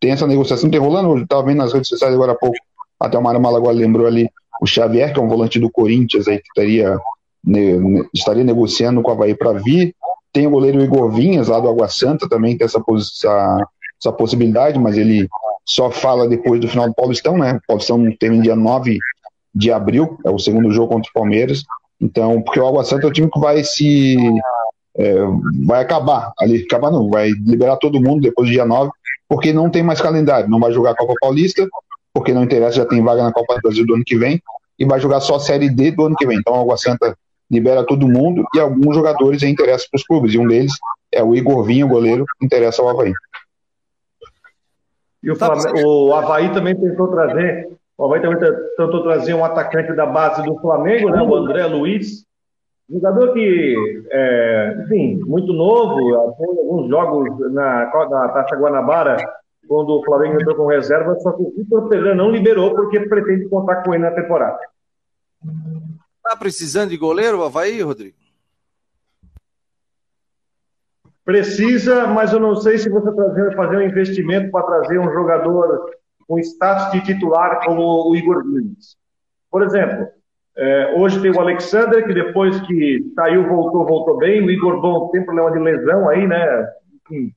tem 0.00 0.10
essa 0.10 0.26
negociação, 0.26 0.70
tem 0.70 0.80
rolando, 0.80 1.16
eu 1.16 1.22
estava 1.22 1.44
vendo 1.44 1.58
nas 1.58 1.72
redes 1.72 1.88
sociais 1.88 2.14
agora 2.14 2.32
há 2.32 2.34
pouco, 2.34 2.56
até 3.00 3.16
o 3.16 3.22
Mário 3.22 3.40
Malagoli 3.40 3.78
lembrou 3.78 4.06
ali 4.06 4.28
o 4.60 4.66
Xavier, 4.66 5.12
que 5.12 5.20
é 5.20 5.22
um 5.22 5.28
volante 5.28 5.58
do 5.58 5.70
Corinthians 5.70 6.26
aí, 6.28 6.38
que 6.38 6.48
estaria, 6.48 6.98
ne, 7.44 8.04
estaria 8.12 8.44
negociando 8.44 9.00
com 9.02 9.10
o 9.10 9.14
Havaí 9.14 9.34
para 9.34 9.52
vir. 9.52 9.94
Tem 10.32 10.46
o 10.46 10.50
goleiro 10.50 10.82
Igor 10.82 11.10
Vinhas, 11.10 11.48
lá 11.48 11.58
do 11.58 11.68
Água 11.68 11.88
Santa, 11.88 12.28
também 12.28 12.56
tem 12.56 12.64
essa, 12.64 12.82
essa, 12.96 13.66
essa 14.00 14.12
possibilidade, 14.12 14.78
mas 14.78 14.98
ele 14.98 15.28
só 15.64 15.90
fala 15.90 16.28
depois 16.28 16.60
do 16.60 16.68
final 16.68 16.88
do 16.88 16.94
Paulistão, 16.94 17.38
né? 17.38 17.54
O 17.54 17.66
Paulistão 17.66 18.04
termina 18.18 18.42
dia 18.42 18.56
9 18.56 18.98
de 19.54 19.72
abril, 19.72 20.18
é 20.24 20.30
o 20.30 20.38
segundo 20.38 20.70
jogo 20.70 20.92
contra 20.92 21.10
o 21.10 21.12
Palmeiras. 21.12 21.64
Então, 22.00 22.40
porque 22.42 22.60
o 22.60 22.66
Água 22.66 22.84
Santa 22.84 23.06
é 23.06 23.10
o 23.10 23.12
time 23.12 23.30
que 23.30 23.40
vai 23.40 23.62
se. 23.64 24.16
É, 24.96 25.14
vai 25.64 25.80
acabar 25.80 26.32
ali, 26.40 26.64
acabar 26.64 26.90
não, 26.90 27.08
vai 27.08 27.30
liberar 27.30 27.76
todo 27.76 28.00
mundo 28.00 28.22
depois 28.22 28.48
do 28.48 28.52
dia 28.52 28.64
9, 28.64 28.90
porque 29.28 29.52
não 29.52 29.70
tem 29.70 29.82
mais 29.82 30.00
calendário, 30.00 30.50
não 30.50 30.58
vai 30.58 30.72
jogar 30.72 30.90
a 30.90 30.96
Copa 30.96 31.14
Paulista, 31.20 31.68
porque 32.12 32.32
não 32.32 32.42
interessa, 32.42 32.78
já 32.78 32.84
tem 32.84 33.02
vaga 33.02 33.22
na 33.22 33.32
Copa 33.32 33.54
do 33.54 33.60
Brasil 33.62 33.86
do 33.86 33.94
ano 33.94 34.02
que 34.04 34.18
vem, 34.18 34.42
e 34.76 34.84
vai 34.84 34.98
jogar 34.98 35.20
só 35.20 35.36
a 35.36 35.40
Série 35.40 35.70
D 35.70 35.92
do 35.92 36.06
ano 36.06 36.16
que 36.16 36.26
vem. 36.26 36.38
Então 36.38 36.54
a 36.54 36.60
Água 36.60 36.76
Santa 36.76 37.16
libera 37.50 37.84
todo 37.84 38.08
mundo 38.08 38.44
e 38.54 38.60
alguns 38.60 38.94
jogadores 38.94 39.42
interessam 39.42 39.86
para 39.90 39.98
os 39.98 40.04
clubes, 40.04 40.34
e 40.34 40.38
um 40.38 40.46
deles 40.46 40.72
é 41.12 41.22
o 41.22 41.34
Igor 41.34 41.62
Vinho, 41.62 41.88
goleiro, 41.88 42.24
que 42.38 42.46
interessa 42.46 42.82
ao 42.82 42.88
Havaí. 42.88 43.12
E 45.22 45.30
o, 45.30 45.36
Flamengo, 45.36 45.80
o 45.84 46.14
Havaí 46.14 46.52
também 46.52 46.74
tentou 46.76 47.08
trazer, 47.08 47.68
o 47.98 48.04
Havaí 48.04 48.22
também 48.22 48.38
tentou 48.76 49.02
trazer 49.02 49.34
um 49.34 49.44
atacante 49.44 49.92
da 49.92 50.06
base 50.06 50.40
do 50.44 50.56
Flamengo, 50.60 51.10
né, 51.10 51.20
o 51.20 51.34
André 51.34 51.66
Luiz, 51.66 52.24
jogador 52.88 53.34
que, 53.34 54.04
é, 54.10 54.82
enfim, 54.84 55.20
muito 55.26 55.52
novo, 55.52 55.96
tem 56.36 56.46
alguns 56.46 56.88
jogos 56.88 57.52
na, 57.52 57.90
na 58.08 58.28
Taça 58.28 58.54
Guanabara, 58.54 59.16
quando 59.66 59.90
o 59.90 60.04
Flamengo 60.04 60.40
entrou 60.40 60.56
com 60.56 60.66
reserva, 60.66 61.16
só 61.16 61.32
que 61.32 61.42
o 61.42 61.52
Vitor 61.56 61.88
Pereira 61.88 62.14
não 62.14 62.30
liberou 62.30 62.74
porque 62.74 63.00
pretende 63.00 63.48
contar 63.48 63.82
com 63.82 63.92
ele 63.92 64.04
na 64.04 64.12
temporada. 64.12 64.60
Tá 66.22 66.36
precisando 66.36 66.90
de 66.90 66.96
goleiro 66.96 67.40
o 67.40 67.44
Havaí, 67.44 67.82
Rodrigo? 67.82 68.16
Precisa, 71.24 72.06
mas 72.06 72.32
eu 72.32 72.40
não 72.40 72.56
sei 72.56 72.78
se 72.78 72.88
você 72.88 73.12
trazer, 73.12 73.54
fazer 73.54 73.76
um 73.76 73.82
investimento 73.82 74.50
para 74.50 74.64
trazer 74.64 74.98
um 74.98 75.12
jogador 75.12 75.90
com 76.28 76.38
status 76.38 76.92
de 76.92 77.00
titular 77.00 77.64
como 77.64 78.10
o 78.10 78.14
Igor 78.14 78.44
Nunes. 78.44 78.96
Por 79.50 79.62
exemplo, 79.62 80.06
é, 80.56 80.94
hoje 80.94 81.20
tem 81.22 81.30
o 81.30 81.40
Alexander, 81.40 82.06
que 82.06 82.12
depois 82.12 82.60
que 82.62 83.10
saiu, 83.14 83.48
voltou, 83.48 83.86
voltou 83.86 84.18
bem. 84.18 84.44
O 84.44 84.50
Igor 84.50 84.80
Bom 84.80 85.08
tem 85.08 85.24
problema 85.24 85.50
de 85.50 85.58
lesão 85.58 86.08
aí, 86.08 86.26
né? 86.26 86.68
Enfim, 86.94 87.32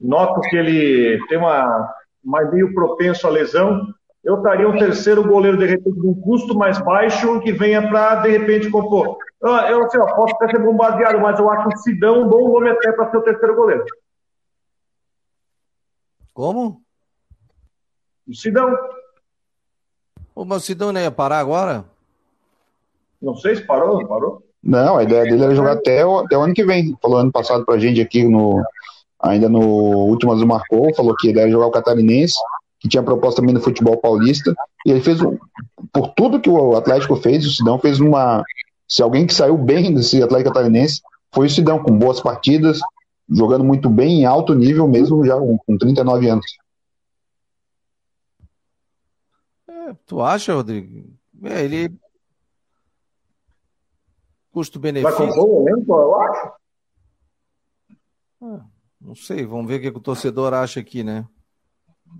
noto 0.00 0.40
que 0.40 0.56
ele 0.56 1.24
tem 1.28 1.38
uma 1.38 1.94
mais 2.24 2.50
meio 2.52 2.74
propenso 2.74 3.26
à 3.26 3.30
lesão. 3.30 3.86
Eu 4.24 4.38
estaria 4.38 4.68
um 4.68 4.78
terceiro 4.78 5.22
goleiro, 5.22 5.58
de 5.58 5.66
repente, 5.66 6.00
de 6.00 6.06
um 6.06 6.14
custo 6.14 6.56
mais 6.56 6.78
baixo, 6.80 7.40
que 7.40 7.52
venha 7.52 7.86
para, 7.88 8.22
de 8.22 8.30
repente, 8.30 8.70
compor. 8.70 9.18
Eu, 9.42 9.84
assim, 9.84 9.98
ó, 9.98 10.06
posso 10.16 10.34
até 10.36 10.48
ser 10.48 10.62
bombardeado, 10.62 11.20
mas 11.20 11.38
eu 11.38 11.50
acho 11.50 11.68
o 11.68 11.76
Sidão 11.76 12.22
um 12.22 12.28
bom 12.28 12.48
nome 12.48 12.70
até 12.70 12.90
para 12.92 13.10
ser 13.10 13.18
o 13.18 13.22
terceiro 13.22 13.54
goleiro. 13.54 13.84
Como? 16.32 16.83
O 18.28 18.34
Sidão. 18.34 18.74
O 20.34 20.44
meu 20.44 20.60
Sidão 20.60 20.92
não 20.92 21.00
ia 21.00 21.10
parar 21.10 21.38
agora? 21.38 21.84
Não 23.20 23.36
sei 23.36 23.56
se 23.56 23.62
parou, 23.62 24.00
não 24.00 24.08
parou. 24.08 24.42
Não, 24.62 24.96
a 24.96 25.02
ideia 25.02 25.24
dele 25.24 25.44
era 25.44 25.54
jogar 25.54 25.72
até 25.72 26.04
o, 26.04 26.20
até 26.20 26.36
o 26.36 26.40
ano 26.40 26.54
que 26.54 26.64
vem. 26.64 26.96
Falou 27.00 27.18
ano 27.18 27.32
passado 27.32 27.64
pra 27.64 27.78
gente 27.78 28.00
aqui 28.00 28.26
no, 28.26 28.62
ainda 29.20 29.48
no 29.48 29.60
último 29.60 30.32
Azul 30.32 30.46
marcou, 30.46 30.94
falou 30.94 31.14
que 31.16 31.28
ele 31.28 31.38
ia 31.38 31.50
jogar 31.50 31.66
o 31.66 31.70
Catarinense, 31.70 32.34
que 32.80 32.88
tinha 32.88 33.02
proposta 33.02 33.40
também 33.40 33.54
no 33.54 33.60
futebol 33.60 33.96
paulista, 33.96 34.54
e 34.86 34.90
ele 34.90 35.00
fez, 35.00 35.18
por 35.92 36.08
tudo 36.14 36.40
que 36.40 36.50
o 36.50 36.76
Atlético 36.76 37.16
fez, 37.16 37.46
o 37.46 37.50
Sidão 37.50 37.78
fez 37.78 38.00
uma, 38.00 38.42
se 38.88 39.02
alguém 39.02 39.26
que 39.26 39.34
saiu 39.34 39.56
bem 39.56 39.94
desse 39.94 40.22
Atlético 40.22 40.52
Catarinense, 40.52 41.00
foi 41.34 41.46
o 41.46 41.50
Sidão, 41.50 41.82
com 41.82 41.96
boas 41.96 42.20
partidas, 42.20 42.78
jogando 43.30 43.64
muito 43.64 43.88
bem, 43.88 44.20
em 44.20 44.24
alto 44.26 44.54
nível 44.54 44.86
mesmo, 44.86 45.24
já 45.24 45.36
com 45.36 45.78
39 45.78 46.28
anos. 46.28 46.46
É, 49.68 49.94
tu 50.06 50.22
acha, 50.22 50.54
Rodrigo? 50.54 51.10
É, 51.42 51.64
ele. 51.64 51.94
Custo-benefício. 54.52 55.16
Vai 55.16 55.28
compor 55.28 55.48
o 55.48 55.68
elenco, 55.68 55.92
eu 55.94 56.20
acho. 56.20 56.52
Ah, 58.42 58.64
não 59.00 59.14
sei, 59.14 59.44
vamos 59.44 59.66
ver 59.66 59.76
o 59.76 59.80
que 59.80 59.98
o 59.98 60.00
torcedor 60.00 60.54
acha 60.54 60.80
aqui, 60.80 61.02
né? 61.02 61.26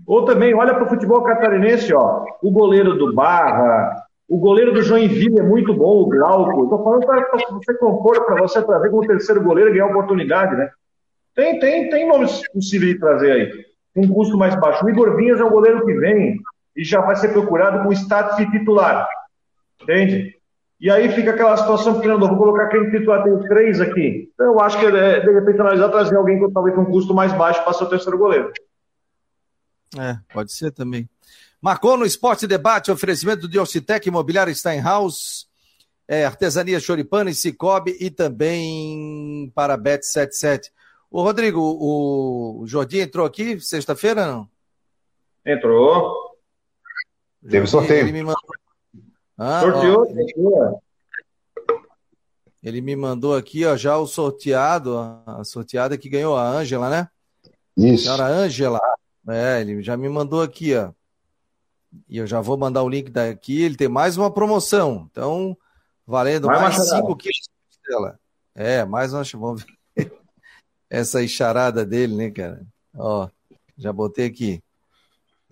Ou 0.05 0.25
também, 0.25 0.53
olha 0.53 0.73
para 0.73 0.85
o 0.85 0.89
futebol 0.89 1.23
catarinense, 1.23 1.93
ó. 1.93 2.25
O 2.41 2.51
goleiro 2.51 2.97
do 2.97 3.13
Barra, 3.13 4.05
o 4.27 4.37
goleiro 4.37 4.73
do 4.73 4.81
Joinville 4.81 5.39
é 5.39 5.43
muito 5.43 5.73
bom, 5.73 6.01
o 6.01 6.09
Glauco. 6.09 6.63
Estou 6.63 6.83
falando 6.83 7.05
para 7.05 7.25
você 7.51 7.73
compor, 7.77 8.25
para 8.25 8.41
você 8.41 8.61
trazer 8.61 8.89
como 8.89 9.07
terceiro 9.07 9.43
goleiro 9.43 9.69
e 9.69 9.73
ganhar 9.73 9.87
oportunidade, 9.87 10.55
né? 10.55 10.69
Tem, 11.33 11.59
tem, 11.59 11.89
tem 11.89 12.07
nomes 12.07 12.41
possíveis 12.51 12.93
de 12.93 12.99
trazer 12.99 13.31
aí. 13.31 13.65
Um 13.95 14.11
custo 14.11 14.37
mais 14.37 14.55
baixo. 14.55 14.83
O 14.83 14.89
Igor 14.89 15.15
Vinhas 15.15 15.39
é 15.39 15.43
um 15.43 15.49
goleiro 15.49 15.85
que 15.85 15.93
vem 15.93 16.39
e 16.75 16.83
já 16.83 17.01
vai 17.01 17.15
ser 17.15 17.29
procurado 17.29 17.83
com 17.83 17.91
status 17.91 18.37
de 18.37 18.51
titular. 18.51 19.07
Entende? 19.81 20.35
E 20.79 20.91
aí 20.91 21.09
fica 21.11 21.31
aquela 21.31 21.55
situação 21.55 21.93
que 21.93 21.99
treinador, 22.01 22.29
vou 22.29 22.37
colocar 22.37 22.67
quem 22.67 22.91
titular, 22.91 23.23
tem 23.23 23.39
três 23.47 23.79
aqui. 23.79 24.29
Então 24.33 24.47
eu 24.47 24.59
acho 24.59 24.77
que 24.79 24.85
é, 24.85 25.19
de 25.21 25.31
repente 25.31 25.61
analisar 25.61 25.89
trazer 25.89 26.15
alguém 26.15 26.39
com 26.39 26.51
talvez 26.51 26.75
com 26.75 26.81
um 26.81 26.91
custo 26.91 27.13
mais 27.13 27.31
baixo 27.33 27.63
para 27.63 27.73
ser 27.73 27.85
o 27.85 27.89
terceiro 27.89 28.17
goleiro. 28.17 28.51
É, 29.97 30.17
pode 30.33 30.51
ser 30.51 30.71
também. 30.71 31.09
Marcou 31.61 31.97
no 31.97 32.05
Esporte 32.05 32.45
Debate, 32.45 32.91
oferecimento 32.91 33.47
de 33.47 33.57
Ocitec 33.57 34.07
Imobiliário 34.07 34.53
Steinhaus, 34.53 35.47
é, 36.07 36.25
Artesania 36.25 36.79
Choripana 36.79 37.29
e 37.29 37.35
Cicobi 37.35 37.95
e 37.99 38.11
também 38.11 39.51
para 39.55 39.77
Bet 39.77 40.05
77. 40.05 40.71
O 41.09 41.21
Rodrigo, 41.21 41.61
o 41.61 42.63
Jordi 42.67 42.99
entrou 42.99 43.25
aqui 43.25 43.59
sexta-feira, 43.59 44.25
não? 44.25 44.49
Entrou. 45.45 46.24
Teve 47.49 47.67
sorteio. 47.67 48.01
Ele 48.01 48.11
me 48.11 48.23
mandou... 48.23 48.41
Ah, 49.37 49.61
Sorteou, 49.61 50.07
ó, 50.53 50.79
ele 52.65 52.81
me 52.81 52.95
mandou 52.95 53.35
aqui, 53.35 53.63
ó, 53.63 53.77
já 53.77 53.95
o 53.95 54.07
sorteado, 54.07 54.97
a 54.97 55.43
sorteada 55.43 55.95
que 55.99 56.09
ganhou 56.09 56.35
a 56.35 56.49
Ângela, 56.49 56.89
né? 56.89 57.07
Isso. 57.77 58.05
Senhora 58.05 58.25
Ângela. 58.25 58.79
É, 59.27 59.61
ele 59.61 59.83
já 59.83 59.95
me 59.95 60.09
mandou 60.09 60.41
aqui, 60.41 60.75
ó. 60.75 60.91
E 62.09 62.17
eu 62.17 62.25
já 62.25 62.41
vou 62.41 62.57
mandar 62.57 62.81
o 62.81 62.89
link 62.89 63.11
daqui. 63.11 63.61
Ele 63.61 63.75
tem 63.75 63.87
mais 63.87 64.17
uma 64.17 64.33
promoção. 64.33 65.07
Então, 65.11 65.55
valendo 66.07 66.47
Vai 66.47 66.59
mais 66.59 66.89
5 66.89 67.15
quilos 67.15 67.37
de 67.37 67.77
costela. 67.77 68.19
É, 68.55 68.83
mais 68.83 69.13
uma. 69.13 69.21
Vamos 69.35 69.63
ver. 69.95 70.11
Essa 70.89 71.23
encharada 71.23 71.85
dele, 71.85 72.15
né, 72.15 72.31
cara? 72.31 72.65
Ó, 72.95 73.29
já 73.77 73.93
botei 73.93 74.25
aqui. 74.25 74.63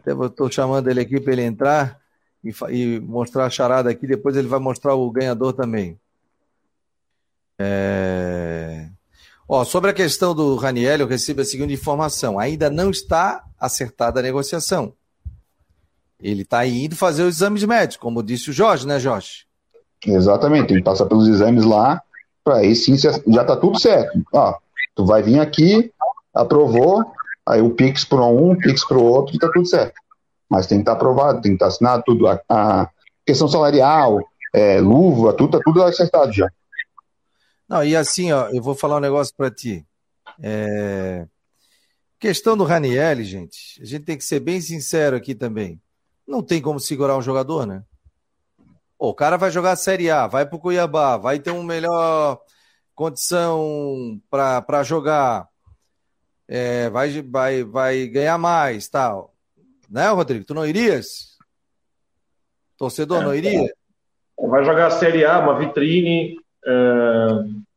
Estou 0.06 0.52
chamando 0.52 0.90
ele 0.90 1.00
aqui 1.00 1.20
para 1.20 1.34
ele 1.34 1.44
entrar 1.44 2.00
e, 2.44 2.54
e, 2.70 3.00
mostrar 3.00 3.46
a 3.46 3.50
charada 3.50 3.90
aqui. 3.90 4.06
Depois 4.06 4.36
ele 4.36 4.48
vai 4.48 4.60
mostrar 4.60 4.96
o 4.96 5.10
ganhador 5.12 5.54
também. 5.54 6.00
É... 7.60 8.90
Ó, 9.48 9.64
sobre 9.64 9.92
a 9.92 9.94
questão 9.94 10.34
do 10.34 10.56
Raniel, 10.56 11.00
eu 11.00 11.08
recebo 11.08 11.42
a 11.42 11.46
seguinte 11.46 11.74
informação: 11.74 12.40
ainda 12.40 12.70
não 12.70 12.90
está 12.90 13.44
acertada 13.60 14.20
a 14.20 14.24
negociação. 14.24 14.94
Ele 16.20 16.44
está 16.44 16.66
indo 16.66 16.96
fazer 16.96 17.24
os 17.24 17.36
exames 17.36 17.64
médicos, 17.64 17.98
como 17.98 18.24
disse 18.24 18.50
o 18.50 18.54
Jorge, 18.54 18.88
né, 18.88 19.00
Jorge? 19.00 19.46
Exatamente, 20.06 20.68
tem 20.68 20.78
que 20.78 20.84
passar 20.84 21.06
pelos 21.06 21.28
exames 21.28 21.66
lá, 21.66 22.02
para 22.44 22.58
aí 22.58 22.76
sim 22.76 22.98
já 22.98 23.12
está 23.12 23.58
tudo 23.58 23.80
certo. 23.80 24.22
Ó, 24.34 24.56
tu 24.96 25.06
vai 25.06 25.22
vir 25.22 25.40
aqui, 25.40 25.92
aprovou, 26.34 27.06
aí 27.48 27.62
o 27.62 27.72
Pix 27.72 28.06
para 28.06 28.24
um, 28.26 28.52
o 28.52 28.58
Pix 28.58 28.86
para 28.86 28.98
o 28.98 29.04
outro, 29.04 29.34
está 29.34 29.50
tudo 29.52 29.66
certo. 29.66 29.96
Mas 30.50 30.68
tem 30.68 30.78
que 30.78 30.82
estar 30.84 30.92
tá 30.94 30.98
aprovado, 30.98 31.42
tem 31.42 31.52
que 31.52 31.56
estar 31.56 31.66
tá 31.66 31.70
assinado 31.70 32.04
tudo. 32.06 32.28
A, 32.28 32.42
a 32.50 32.90
questão 33.26 33.48
salarial, 33.48 34.20
é, 34.54 34.80
luva, 34.80 35.34
tudo 35.34 35.58
está 35.58 35.60
tudo 35.64 35.84
acertado 35.84 36.32
já. 36.32 36.50
Não, 37.68 37.84
e 37.84 37.96
assim, 37.96 38.32
ó, 38.32 38.50
eu 38.50 38.62
vou 38.62 38.76
falar 38.76 38.98
um 38.98 39.02
negócio 39.02 39.34
para 39.36 39.50
ti. 39.50 39.86
É... 40.42 41.26
Questão 42.20 42.56
do 42.56 42.64
Raniel, 42.64 43.24
gente, 43.24 43.82
a 43.82 43.86
gente 43.86 44.06
tem 44.06 44.18
que 44.18 44.24
ser 44.24 44.40
bem 44.40 44.62
sincero 44.62 45.16
aqui 45.16 45.36
também. 45.36 45.82
Não 46.26 46.42
tem 46.42 46.62
como 46.62 46.80
segurar 46.80 47.18
um 47.18 47.22
jogador, 47.22 47.66
né? 47.66 47.84
O 48.98 49.14
cara 49.14 49.36
vai 49.36 49.52
jogar 49.52 49.72
a 49.72 49.76
Série 49.76 50.10
A, 50.10 50.28
vai 50.28 50.46
pro 50.46 50.60
Cuiabá, 50.60 51.18
vai 51.18 51.40
ter 51.40 51.52
uma 51.52 51.64
melhor 51.64 52.40
condição 52.96 54.22
para 54.30 54.84
jogar, 54.84 55.50
é, 56.48 56.90
vai, 56.90 57.22
vai, 57.22 57.64
vai 57.64 58.08
ganhar 58.08 58.38
mais, 58.38 58.88
tal. 58.90 59.34
Né, 59.90 60.08
Rodrigo? 60.10 60.46
Tu 60.46 60.54
não 60.54 60.66
irias? 60.66 61.38
Torcedor, 62.78 63.22
é, 63.22 63.26
não 63.26 63.36
iria? 63.36 63.72
Vai 64.40 64.66
jogar 64.66 64.88
a 64.88 64.92
Série 64.92 65.24
A, 65.24 65.40
uma 65.40 65.58
vitrine, 65.58 66.36
é, 66.66 67.28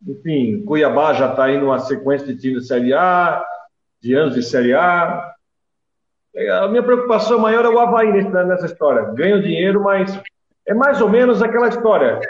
enfim, 0.09 0.65
Cuiabá 0.65 1.13
já 1.13 1.31
está 1.31 1.45
aí 1.45 1.59
numa 1.59 1.79
sequência 1.79 2.27
de 2.27 2.41
time 2.41 2.61
de 2.61 2.67
Série 2.67 2.95
A, 2.95 3.45
de 4.01 4.15
anos 4.15 4.35
de 4.35 4.43
Série 4.43 4.75
A. 4.75 5.33
A 6.63 6.69
minha 6.69 6.83
preocupação 6.83 7.39
maior 7.39 7.65
é 7.65 7.69
o 7.69 7.79
Havaí 7.79 8.13
nessa 8.13 8.67
história. 8.67 9.13
Ganha 9.15 9.41
dinheiro, 9.41 9.83
mas 9.83 10.21
é 10.67 10.75
mais 10.75 11.01
ou 11.01 11.09
menos 11.09 11.43
aquela 11.43 11.69
história. 11.69 12.21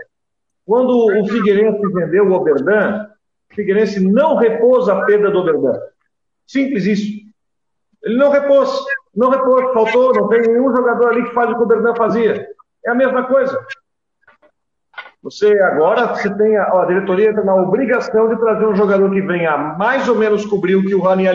Quando 0.64 0.90
o 0.90 1.26
Figueirense 1.28 1.80
vendeu 1.92 2.26
o 2.26 2.32
Oberdan, 2.32 3.08
o 3.50 3.54
Figueirense 3.54 4.00
não 4.00 4.36
repôs 4.36 4.88
a 4.88 5.04
perda 5.04 5.30
do 5.30 5.38
Oberdan. 5.38 5.78
Simples 6.46 6.86
isso. 6.86 7.26
Ele 8.02 8.16
não 8.16 8.30
repôs, 8.30 8.70
não 9.14 9.30
repôs, 9.30 9.72
faltou, 9.72 10.14
não 10.14 10.28
tem 10.28 10.42
nenhum 10.42 10.74
jogador 10.74 11.08
ali 11.08 11.24
que 11.24 11.34
faz 11.34 11.50
o 11.50 11.54
que 11.54 11.60
o 11.60 11.64
Oberdan 11.64 11.94
fazia. 11.94 12.46
É 12.84 12.90
a 12.90 12.94
mesma 12.94 13.24
coisa. 13.24 13.66
Você 15.22 15.60
agora 15.60 16.14
você 16.14 16.32
tem 16.36 16.56
a, 16.56 16.82
a 16.82 16.84
diretoria 16.86 17.30
entra 17.30 17.42
na 17.42 17.56
obrigação 17.56 18.28
de 18.28 18.38
trazer 18.38 18.64
um 18.64 18.76
jogador 18.76 19.10
que 19.10 19.20
venha 19.20 19.58
mais 19.76 20.08
ou 20.08 20.14
menos 20.14 20.46
cobrir 20.46 20.76
o 20.76 20.84
que 20.84 20.94
o 20.94 21.00
Raniel 21.00 21.34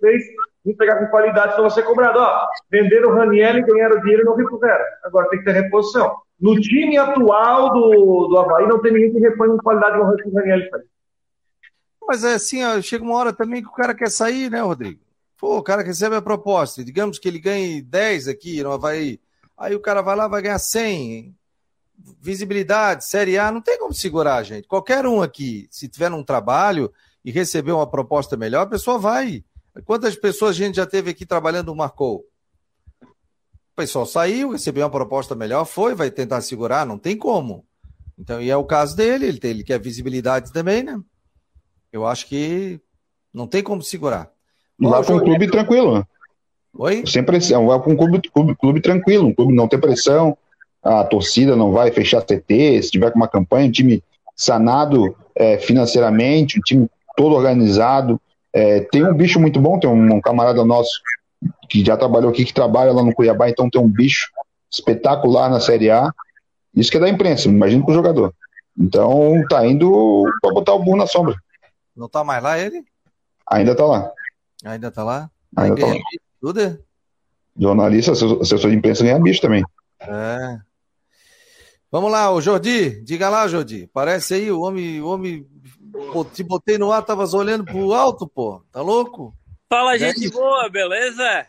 fez 0.00 0.24
e 0.66 0.74
pegar 0.74 0.96
com 0.96 1.06
qualidade 1.06 1.54
para 1.54 1.62
você 1.62 1.80
cobrado. 1.80 2.18
Ó, 2.18 2.46
vender 2.68 3.06
o 3.06 3.14
Raniel 3.14 3.58
e 3.58 3.62
ganhar 3.62 3.92
o 3.92 4.00
dinheiro 4.00 4.24
não 4.24 4.34
repuseram. 4.34 4.84
Agora 5.04 5.28
tem 5.28 5.38
que 5.38 5.44
ter 5.44 5.52
reposição. 5.52 6.16
No 6.40 6.58
time 6.60 6.98
atual 6.98 7.72
do, 7.72 8.26
do 8.26 8.38
Havaí 8.38 8.66
não 8.66 8.80
tem 8.80 8.92
ninguém 8.92 9.12
que 9.12 9.20
repõe 9.20 9.48
com 9.50 9.58
qualidade 9.58 9.96
no 9.96 10.16
que 10.16 10.28
o 10.28 10.34
Raniel 10.34 10.68
faz. 10.68 10.82
Mas 12.10 12.24
é 12.24 12.34
assim, 12.34 12.60
ó, 12.64 12.82
chega 12.82 13.04
uma 13.04 13.14
hora 13.14 13.32
também 13.32 13.62
que 13.62 13.68
o 13.68 13.72
cara 13.72 13.94
quer 13.94 14.10
sair, 14.10 14.50
né, 14.50 14.60
Rodrigo? 14.60 15.00
Pô, 15.38 15.58
o 15.58 15.62
cara 15.62 15.80
recebe 15.80 16.16
a 16.16 16.20
proposta, 16.20 16.82
digamos 16.82 17.20
que 17.20 17.28
ele 17.28 17.38
ganhe 17.38 17.80
10 17.80 18.26
aqui 18.26 18.60
no 18.64 18.72
Havaí, 18.72 19.20
aí 19.56 19.76
o 19.76 19.80
cara 19.80 20.02
vai 20.02 20.16
lá 20.16 20.26
vai 20.26 20.42
ganhar 20.42 20.58
100, 20.58 21.32
visibilidade, 22.20 23.04
Série 23.04 23.38
A, 23.38 23.52
não 23.52 23.60
tem 23.60 23.78
como 23.78 23.94
segurar, 23.94 24.42
gente. 24.42 24.66
Qualquer 24.66 25.06
um 25.06 25.22
aqui, 25.22 25.68
se 25.70 25.86
tiver 25.86 26.10
um 26.10 26.24
trabalho 26.24 26.92
e 27.24 27.30
receber 27.30 27.70
uma 27.70 27.88
proposta 27.88 28.36
melhor, 28.36 28.62
a 28.62 28.70
pessoa 28.70 28.98
vai. 28.98 29.44
Quantas 29.84 30.16
pessoas 30.16 30.56
a 30.56 30.58
gente 30.58 30.74
já 30.74 30.86
teve 30.86 31.10
aqui 31.10 31.24
trabalhando 31.24 31.72
Marcou? 31.76 32.26
O 33.04 33.76
pessoal 33.76 34.04
saiu, 34.04 34.50
recebeu 34.50 34.82
uma 34.82 34.90
proposta 34.90 35.36
melhor, 35.36 35.64
foi, 35.64 35.94
vai 35.94 36.10
tentar 36.10 36.40
segurar, 36.40 36.84
não 36.84 36.98
tem 36.98 37.16
como. 37.16 37.64
Então, 38.18 38.42
e 38.42 38.50
é 38.50 38.56
o 38.56 38.64
caso 38.64 38.96
dele, 38.96 39.26
ele, 39.26 39.38
tem, 39.38 39.52
ele 39.52 39.62
quer 39.62 39.78
visibilidade 39.78 40.52
também, 40.52 40.82
né? 40.82 41.00
Eu 41.92 42.06
acho 42.06 42.26
que 42.26 42.80
não 43.32 43.46
tem 43.46 43.62
como 43.62 43.82
segurar. 43.82 44.30
Vai 44.78 45.04
para 45.04 45.14
um 45.14 45.20
clube 45.20 45.50
tranquilo. 45.50 46.06
Oi? 46.74 47.04
Sem 47.06 47.22
pressão, 47.22 47.66
vai 47.66 47.80
para 47.80 47.92
um 47.92 47.96
clube, 47.96 48.20
clube, 48.30 48.54
clube 48.54 48.80
tranquilo, 48.80 49.26
um 49.26 49.34
clube 49.34 49.52
não 49.52 49.66
tem 49.66 49.78
pressão, 49.78 50.36
a 50.82 51.04
torcida 51.04 51.56
não 51.56 51.72
vai 51.72 51.90
fechar 51.90 52.22
CT, 52.22 52.82
se 52.82 52.90
tiver 52.90 53.10
com 53.10 53.18
uma 53.18 53.28
campanha, 53.28 53.68
um 53.68 53.72
time 53.72 54.02
sanado 54.36 55.16
é, 55.34 55.58
financeiramente, 55.58 56.58
um 56.58 56.62
time 56.62 56.88
todo 57.16 57.34
organizado. 57.34 58.20
É, 58.52 58.80
tem 58.80 59.04
um 59.04 59.14
bicho 59.14 59.40
muito 59.40 59.60
bom, 59.60 59.78
tem 59.78 59.90
um, 59.90 60.14
um, 60.14 60.20
camarada 60.20 60.64
nosso 60.64 60.90
que 61.68 61.84
já 61.84 61.96
trabalhou 61.96 62.30
aqui, 62.30 62.44
que 62.44 62.54
trabalha 62.54 62.92
lá 62.92 63.02
no 63.02 63.14
Cuiabá, 63.14 63.48
então 63.48 63.68
tem 63.68 63.80
um 63.80 63.88
bicho 63.88 64.28
espetacular 64.72 65.50
na 65.50 65.60
Série 65.60 65.90
A. 65.90 66.12
Isso 66.74 66.90
que 66.90 66.96
é 66.96 67.00
da 67.00 67.08
imprensa, 67.08 67.48
imagina 67.48 67.84
pro 67.84 67.94
jogador. 67.94 68.32
Então 68.78 69.42
tá 69.48 69.66
indo 69.66 70.24
para 70.40 70.54
botar 70.54 70.72
o 70.74 70.78
burro 70.78 70.96
na 70.96 71.06
sombra. 71.06 71.34
Não 71.96 72.08
tá 72.08 72.24
mais 72.24 72.42
lá 72.42 72.58
ele? 72.58 72.84
Ainda 73.46 73.74
tá 73.74 73.84
lá. 73.84 74.12
Ainda 74.64 74.90
tá 74.90 75.04
lá? 75.04 75.30
Ainda 75.56 75.76
tá 75.76 75.86
lá. 75.86 75.94
Tudo? 76.40 76.84
Jornalista, 77.58 78.12
assessor 78.12 78.70
de 78.70 78.76
imprensa 78.76 79.02
ganha 79.02 79.18
bicho 79.18 79.40
também. 79.40 79.62
É. 80.00 80.58
Vamos 81.90 82.10
lá, 82.10 82.30
o 82.30 82.40
Jordi, 82.40 83.02
diga 83.02 83.28
lá, 83.28 83.48
Jordi. 83.48 83.90
Parece 83.92 84.34
aí, 84.34 84.50
o 84.50 84.60
homem, 84.60 85.00
o 85.00 85.08
homem 85.08 85.46
te 86.32 86.42
botei 86.44 86.78
no 86.78 86.92
ar, 86.92 87.02
tava 87.02 87.24
olhando 87.36 87.64
pro 87.64 87.92
alto, 87.92 88.28
pô. 88.28 88.62
Tá 88.70 88.80
louco? 88.80 89.34
Fala, 89.68 89.98
gente 89.98 90.30
boa, 90.30 90.68
beleza? 90.68 91.46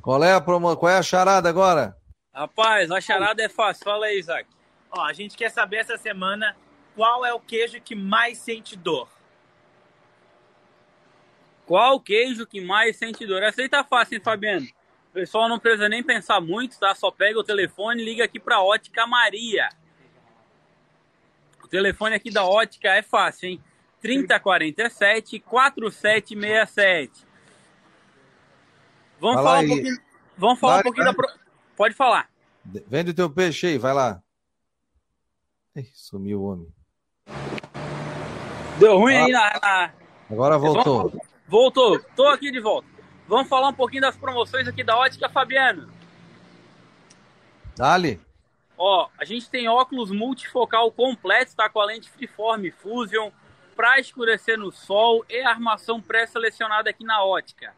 Qual 0.00 0.22
é 0.22 0.32
a 0.32 0.40
promo... 0.40 0.76
qual 0.76 0.90
é 0.90 0.98
a 0.98 1.02
charada 1.02 1.48
agora? 1.48 1.96
Rapaz, 2.32 2.90
a 2.90 3.00
charada 3.00 3.42
é 3.42 3.48
fácil. 3.48 3.84
Fala 3.84 4.06
aí, 4.06 4.20
Isaac. 4.20 4.48
Ó, 4.90 5.00
a 5.02 5.12
gente 5.12 5.36
quer 5.36 5.50
saber 5.50 5.78
essa 5.78 5.98
semana 5.98 6.56
qual 6.98 7.24
é 7.24 7.32
o 7.32 7.38
queijo 7.38 7.80
que 7.80 7.94
mais 7.94 8.38
sente 8.38 8.74
dor. 8.74 9.08
Qual 11.64 12.00
queijo 12.00 12.44
que 12.44 12.60
mais 12.60 12.96
sente 12.96 13.24
dor? 13.24 13.40
Essa 13.40 13.62
aí 13.62 13.68
tá 13.68 13.84
fácil, 13.84 14.16
hein, 14.16 14.20
Fabiano? 14.20 14.66
O 15.10 15.12
pessoal 15.12 15.48
não 15.48 15.60
precisa 15.60 15.88
nem 15.88 16.02
pensar 16.02 16.40
muito, 16.40 16.76
tá? 16.76 16.92
Só 16.96 17.12
pega 17.12 17.38
o 17.38 17.44
telefone 17.44 18.02
e 18.02 18.04
liga 18.04 18.24
aqui 18.24 18.40
para 18.40 18.60
Ótica 18.60 19.06
Maria. 19.06 19.68
O 21.62 21.68
telefone 21.68 22.16
aqui 22.16 22.32
da 22.32 22.44
Ótica 22.44 22.88
é 22.88 23.02
fácil, 23.02 23.50
hein? 23.50 23.62
3047 24.00 25.38
4767. 25.38 27.24
Vamos 29.20 29.36
falar 29.36 29.60
um 29.60 29.68
pouquinho, 29.68 29.98
vamos 30.36 30.58
falar 30.58 30.72
vai, 30.72 30.80
um 30.80 30.82
pouquinho 30.82 31.04
vai. 31.04 31.14
da 31.14 31.22
pro... 31.22 31.40
Pode 31.76 31.94
falar. 31.94 32.28
Vende 32.64 33.12
o 33.12 33.14
teu 33.14 33.30
peixe 33.30 33.68
aí, 33.68 33.78
vai 33.78 33.94
lá. 33.94 34.20
Ih, 35.76 35.88
sumiu 35.94 36.40
o 36.40 36.44
homem. 36.44 36.77
Deu 38.78 38.96
ruim 38.98 39.16
ah. 39.16 39.24
aí 39.24 39.32
na, 39.32 39.60
na, 39.60 39.92
Agora 40.30 40.58
voltou. 40.58 41.10
Vamos... 41.10 41.28
Voltou. 41.46 42.00
Tô 42.14 42.26
aqui 42.28 42.50
de 42.50 42.60
volta. 42.60 42.86
Vamos 43.26 43.48
falar 43.48 43.68
um 43.68 43.74
pouquinho 43.74 44.02
das 44.02 44.16
promoções 44.16 44.68
aqui 44.68 44.84
da 44.84 44.96
Ótica 44.96 45.28
Fabiano. 45.28 45.88
Dali. 47.76 48.20
Ó, 48.76 49.08
a 49.18 49.24
gente 49.24 49.50
tem 49.50 49.68
óculos 49.68 50.10
multifocal 50.10 50.90
completo, 50.92 51.56
tá 51.56 51.68
com 51.68 51.80
a 51.80 51.86
lente 51.86 52.08
Freeform 52.08 52.70
Fusion, 52.70 53.30
para 53.74 53.98
escurecer 53.98 54.56
no 54.58 54.70
sol 54.70 55.24
e 55.28 55.40
armação 55.42 56.00
pré-selecionada 56.00 56.90
aqui 56.90 57.04
na 57.04 57.24
Ótica. 57.24 57.74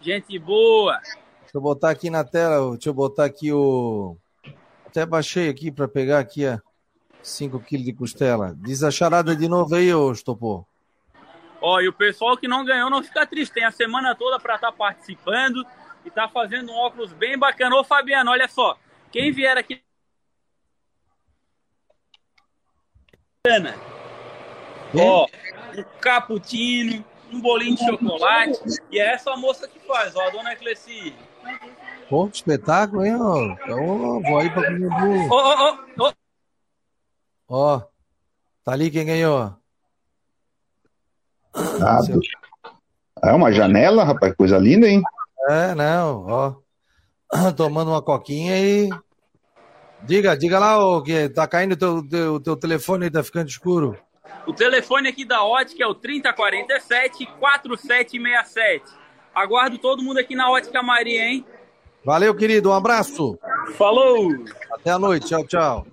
Gente 0.00 0.38
boa. 0.38 0.98
Deixa 0.98 1.56
eu 1.56 1.60
botar 1.60 1.90
aqui 1.90 2.10
na 2.10 2.24
tela, 2.24 2.70
deixa 2.72 2.88
eu 2.88 2.94
botar 2.94 3.24
aqui 3.24 3.52
o. 3.52 4.16
Até 4.86 5.06
baixei 5.06 5.48
aqui 5.48 5.70
para 5.70 5.88
pegar 5.88 6.18
aqui 6.18 6.46
a 6.46 6.60
5 7.22 7.60
quilos 7.60 7.86
de 7.86 7.92
costela. 7.92 8.54
Diz 8.56 8.82
a 8.82 8.90
charada 8.90 9.34
de 9.36 9.48
novo 9.48 9.74
aí, 9.74 9.92
ô 9.94 10.12
Stopô. 10.14 10.66
Ó, 11.60 11.80
e 11.80 11.88
o 11.88 11.92
pessoal 11.92 12.36
que 12.36 12.48
não 12.48 12.64
ganhou 12.64 12.90
não 12.90 13.02
fica 13.02 13.26
triste. 13.26 13.54
Tem 13.54 13.64
a 13.64 13.70
semana 13.70 14.14
toda 14.14 14.38
para 14.40 14.56
estar 14.56 14.72
tá 14.72 14.76
participando 14.76 15.64
e 16.04 16.10
tá 16.10 16.28
fazendo 16.28 16.72
um 16.72 16.76
óculos 16.76 17.12
bem 17.12 17.38
bacana. 17.38 17.76
Ô, 17.76 17.84
Fabiano, 17.84 18.32
olha 18.32 18.48
só. 18.48 18.76
Quem 19.12 19.30
vier 19.30 19.56
aqui 19.56 19.80
Ó, 24.94 25.26
um 25.76 25.84
cappuccino, 26.00 27.04
um 27.32 27.40
bolinho 27.40 27.76
de 27.76 27.84
chocolate. 27.84 28.60
E 28.90 29.00
é 29.00 29.14
essa 29.14 29.34
moça 29.36 29.66
que 29.66 29.80
faz, 29.80 30.14
ó, 30.14 30.28
a 30.28 30.30
dona 30.30 30.52
Eclesi. 30.52 31.12
Pô, 32.08 32.28
que 32.28 32.36
espetáculo, 32.36 33.04
hein, 33.04 33.16
ó. 33.20 33.56
Então, 33.64 34.22
vou 34.22 34.38
aí 34.38 34.48
pra 34.48 34.64
comer 34.64 34.88
bolo. 34.88 35.28
Ó, 35.28 35.78
ó, 35.98 36.12
ó. 37.52 37.82
Tá 38.64 38.72
ali 38.72 38.90
quem 38.90 39.06
ganhou. 39.06 39.54
Ah, 41.54 42.00
é 43.24 43.32
uma 43.32 43.52
janela, 43.52 44.04
rapaz, 44.04 44.34
coisa 44.34 44.58
linda, 44.58 44.88
hein? 44.88 45.02
É, 45.48 45.74
não, 45.74 46.26
ó. 46.26 46.54
Tomando 47.56 47.90
uma 47.90 48.02
coquinha 48.02 48.58
e 48.58 48.88
Diga, 50.04 50.36
diga 50.36 50.58
lá 50.58 50.84
o 50.84 51.00
que 51.00 51.28
tá 51.28 51.46
caindo 51.46 51.72
o 51.72 51.76
teu, 51.76 52.08
teu, 52.08 52.40
teu 52.40 52.56
telefone 52.56 53.04
aí, 53.04 53.10
tá 53.10 53.22
ficando 53.22 53.48
escuro. 53.48 53.96
O 54.46 54.52
telefone 54.52 55.08
aqui 55.08 55.24
da 55.24 55.44
Ótica 55.44 55.84
é 55.84 55.86
o 55.86 55.94
3047 55.94 57.26
4767. 57.38 58.84
Aguardo 59.32 59.78
todo 59.78 60.02
mundo 60.02 60.18
aqui 60.18 60.34
na 60.34 60.50
Ótica 60.50 60.82
Maria, 60.82 61.24
hein? 61.24 61.46
Valeu, 62.04 62.34
querido, 62.34 62.70
um 62.70 62.72
abraço. 62.72 63.38
Falou. 63.78 64.28
Até 64.72 64.90
a 64.90 64.98
noite, 64.98 65.28
tchau, 65.28 65.46
tchau. 65.46 65.86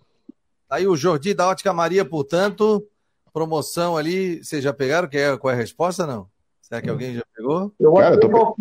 Tá 0.69 0.75
aí 0.75 0.87
o 0.87 0.95
Jordi 0.95 1.33
da 1.33 1.47
Ótica 1.49 1.73
Maria, 1.73 2.05
portanto, 2.05 2.87
promoção 3.33 3.97
ali, 3.97 4.43
vocês 4.43 4.63
já 4.63 4.71
pegaram? 4.71 5.09
Qual 5.09 5.19
é, 5.19 5.37
qual 5.37 5.51
é 5.51 5.55
a 5.55 5.59
resposta, 5.59 6.05
não? 6.05 6.29
Será 6.61 6.79
que 6.79 6.89
alguém 6.91 7.15
já 7.15 7.23
pegou? 7.35 7.73
Cara, 7.95 8.13
eu 8.13 8.19
tô, 8.19 8.57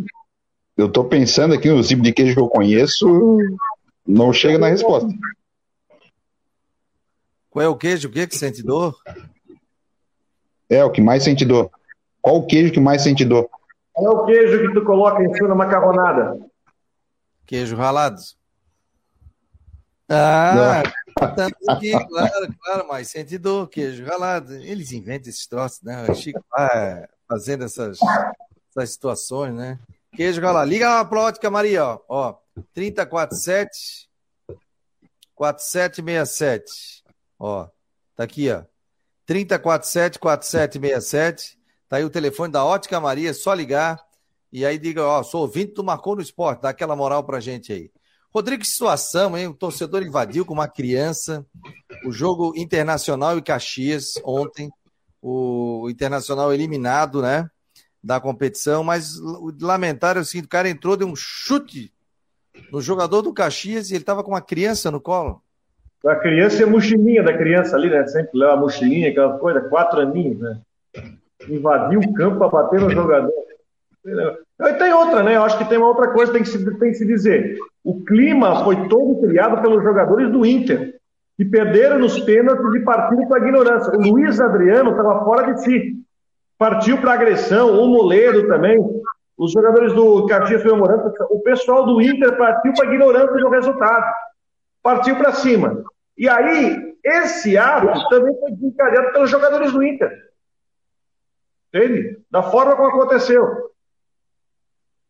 eu 0.75 0.91
tô 0.91 1.05
pensando 1.05 1.53
aqui 1.53 1.69
no 1.69 1.83
tipo 1.83 2.03
de 2.03 2.11
queijo 2.11 2.35
que 2.35 2.41
eu 2.41 2.49
conheço, 2.49 3.07
não 4.07 4.33
chega 4.33 4.57
na 4.57 4.69
resposta. 4.69 5.07
Qual 7.51 7.63
é 7.63 7.69
o 7.69 7.77
queijo? 7.77 8.09
O 8.09 8.11
que 8.11 8.27
que 8.27 8.37
sente 8.37 8.63
dor? 8.63 8.97
É, 10.71 10.83
o 10.83 10.91
que 10.91 11.03
mais 11.03 11.25
sente 11.25 11.45
dor. 11.45 11.71
Qual 12.23 12.37
o 12.37 12.47
queijo 12.47 12.73
que 12.73 12.81
mais 12.81 13.03
sente 13.03 13.23
dor? 13.23 13.51
Qual 13.93 14.07
é 14.07 14.17
o 14.17 14.25
queijo 14.25 14.63
que 14.63 14.73
tu 14.73 14.83
coloca 14.83 15.23
em 15.23 15.35
cima 15.35 15.49
da 15.49 15.55
macarronada? 15.55 16.39
Queijo 17.45 17.77
ralados. 17.77 18.39
Ah, 20.09 20.83
aqui, 21.69 21.91
claro, 22.07 22.55
claro, 22.63 22.89
mas 22.89 23.09
sente 23.09 23.39
dor, 23.39 23.69
queijo 23.69 24.05
ralado. 24.05 24.55
Eles 24.55 24.93
inventam 24.93 25.31
esses 25.31 25.47
troços, 25.47 25.83
né? 25.83 26.05
O 26.09 26.15
Chico 26.15 26.45
vai 26.51 27.07
fazendo 27.29 27.65
essas, 27.65 27.99
essas 28.71 28.91
situações, 28.91 29.55
né? 29.55 29.79
Queijo 30.15 30.41
ralado. 30.41 30.71
Liga 30.71 30.89
lá 30.89 31.05
pra 31.05 31.21
ótica, 31.21 31.51
Maria, 31.51 31.85
ó. 31.85 32.01
ó 32.09 32.39
3047 32.73 34.09
4767. 35.35 37.05
Ó, 37.39 37.69
tá 38.17 38.25
aqui, 38.25 38.51
ó. 38.51 38.65
3047 39.27 40.19
4767. 40.19 41.59
Tá 41.89 41.97
aí 41.97 42.05
o 42.05 42.11
telefone 42.11 42.53
da 42.53 42.65
Ótica 42.65 43.01
Maria, 43.01 43.31
é 43.31 43.33
só 43.33 43.55
ligar. 43.55 44.05
E 44.53 44.65
aí 44.65 44.79
diga, 44.79 45.05
ó, 45.05 45.23
sou 45.23 45.43
ouvinte 45.43 45.75
do 45.75 45.85
Marcou 45.85 46.17
no 46.17 46.23
Esporte, 46.23 46.63
dá 46.63 46.71
aquela 46.71 46.97
moral 46.97 47.23
pra 47.23 47.39
gente 47.39 47.73
aí. 47.73 47.91
Rodrigo, 48.35 48.63
que 48.63 48.69
situação, 48.69 49.37
hein? 49.37 49.49
O 49.49 49.55
torcedor 49.55 50.03
invadiu 50.03 50.45
com 50.45 50.55
uma 50.55 50.69
criança. 50.69 51.45
O 52.05 52.13
jogo 52.13 52.53
Internacional 52.57 53.39
e 53.39 53.43
Caxias 53.43 54.15
ontem. 54.25 54.71
O 55.21 55.89
Internacional 55.91 56.53
eliminado, 56.53 57.23
né? 57.23 57.49
Da 58.03 58.21
competição. 58.21 58.85
Mas 58.85 59.19
o 59.19 59.53
lamentável 59.61 60.21
é 60.21 60.23
o 60.23 60.27
seguinte: 60.27 60.47
o 60.47 60.51
cara 60.51 60.69
entrou, 60.69 60.97
deu 60.97 61.09
um 61.09 61.17
chute 61.17 61.93
no 62.71 62.81
jogador 62.81 63.23
do 63.23 63.33
Caxias 63.33 63.91
e 63.91 63.95
ele 63.95 64.05
tava 64.05 64.23
com 64.23 64.33
uma 64.33 64.43
criança 64.43 64.91
no 64.91 65.01
colo. 65.01 65.43
A 66.07 66.15
criança 66.15 66.61
e 66.61 66.65
a 66.65 66.67
mochilinha 66.67 67.23
da 67.23 67.37
criança 67.37 67.77
ali, 67.77 67.91
né? 67.91 68.07
Sempre 68.07 68.39
leva 68.39 68.53
a 68.53 68.57
mochilinha, 68.57 69.11
aquela 69.11 69.37
coisa, 69.39 69.61
quatro 69.63 70.01
aninhos, 70.01 70.39
né? 70.39 70.61
Invadiu 71.49 72.01
o 72.01 72.15
campo 72.15 72.39
para 72.39 72.49
bater 72.49 72.81
no 72.81 72.91
jogador. 72.91 73.33
E 74.61 74.73
tem 74.75 74.93
outra, 74.93 75.23
né? 75.23 75.37
Eu 75.37 75.43
acho 75.43 75.57
que 75.59 75.69
tem 75.69 75.79
uma 75.79 75.89
outra 75.89 76.09
coisa 76.09 76.33
que 76.33 76.39
tem 76.39 76.43
que, 76.43 76.49
se, 76.49 76.79
tem 76.79 76.91
que 76.91 76.99
se 76.99 77.07
dizer. 77.07 77.59
O 77.85 78.05
clima 78.05 78.65
foi 78.65 78.89
todo 78.89 79.21
criado 79.21 79.63
pelos 79.63 79.83
jogadores 79.83 80.31
do 80.31 80.45
Inter, 80.45 80.97
que 81.37 81.45
perderam 81.45 81.99
nos 81.99 82.19
pênaltis 82.21 82.75
e 82.75 82.81
partiram 82.81 83.27
para 83.29 83.39
a 83.39 83.47
ignorância. 83.47 83.93
O 83.93 84.01
Luiz 84.01 84.41
Adriano 84.41 84.91
estava 84.91 85.25
fora 85.25 85.53
de 85.53 85.63
si. 85.63 85.95
Partiu 86.59 86.99
para 86.99 87.13
agressão, 87.13 87.81
o 87.81 87.87
Moleiro 87.87 88.49
também. 88.49 88.79
Os 89.37 89.53
jogadores 89.53 89.93
do 89.95 90.27
Caxias 90.27 90.63
foi 90.63 90.77
Moranta, 90.77 91.13
o 91.31 91.39
pessoal 91.41 91.87
do 91.87 92.03
Inter 92.03 92.37
partiu 92.37 92.73
para 92.73 92.85
a 92.85 92.93
ignorância 92.93 93.37
do 93.37 93.49
resultado 93.49 94.05
partiu 94.83 95.17
para 95.17 95.33
cima. 95.33 95.85
E 96.17 96.29
aí, 96.29 96.95
esse 97.05 97.59
ato 97.59 98.09
também 98.09 98.35
foi 98.39 98.53
desencadeado 98.53 99.13
pelos 99.13 99.31
jogadores 99.31 99.73
do 99.73 99.83
Inter. 99.83 100.11
Entende? 101.69 102.19
Da 102.31 102.43
forma 102.43 102.75
como 102.75 102.89
aconteceu. 102.89 103.68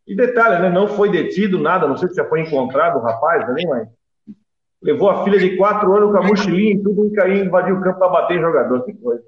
E 0.08 0.16
detalhe, 0.16 0.62
né? 0.62 0.70
não 0.70 0.88
foi 0.88 1.10
detido 1.10 1.58
nada, 1.58 1.86
não 1.86 1.96
sei 1.96 2.08
se 2.08 2.14
já 2.14 2.24
foi 2.24 2.40
encontrado 2.40 2.96
o 2.96 3.02
rapaz 3.02 3.44
também, 3.44 3.66
mas 3.66 3.86
levou 4.82 5.10
a 5.10 5.22
filha 5.22 5.38
de 5.38 5.54
quatro 5.58 5.94
anos 5.94 6.10
com 6.10 6.18
a 6.18 6.26
mochilinha 6.26 6.72
e 6.72 6.82
tudo 6.82 7.06
e 7.06 7.10
caiu, 7.10 7.44
invadiu 7.44 7.76
o 7.76 7.80
campo 7.82 7.98
para 7.98 8.08
bater 8.08 8.40
jogador, 8.40 8.84
que 8.84 8.94
coisa. 8.94 9.22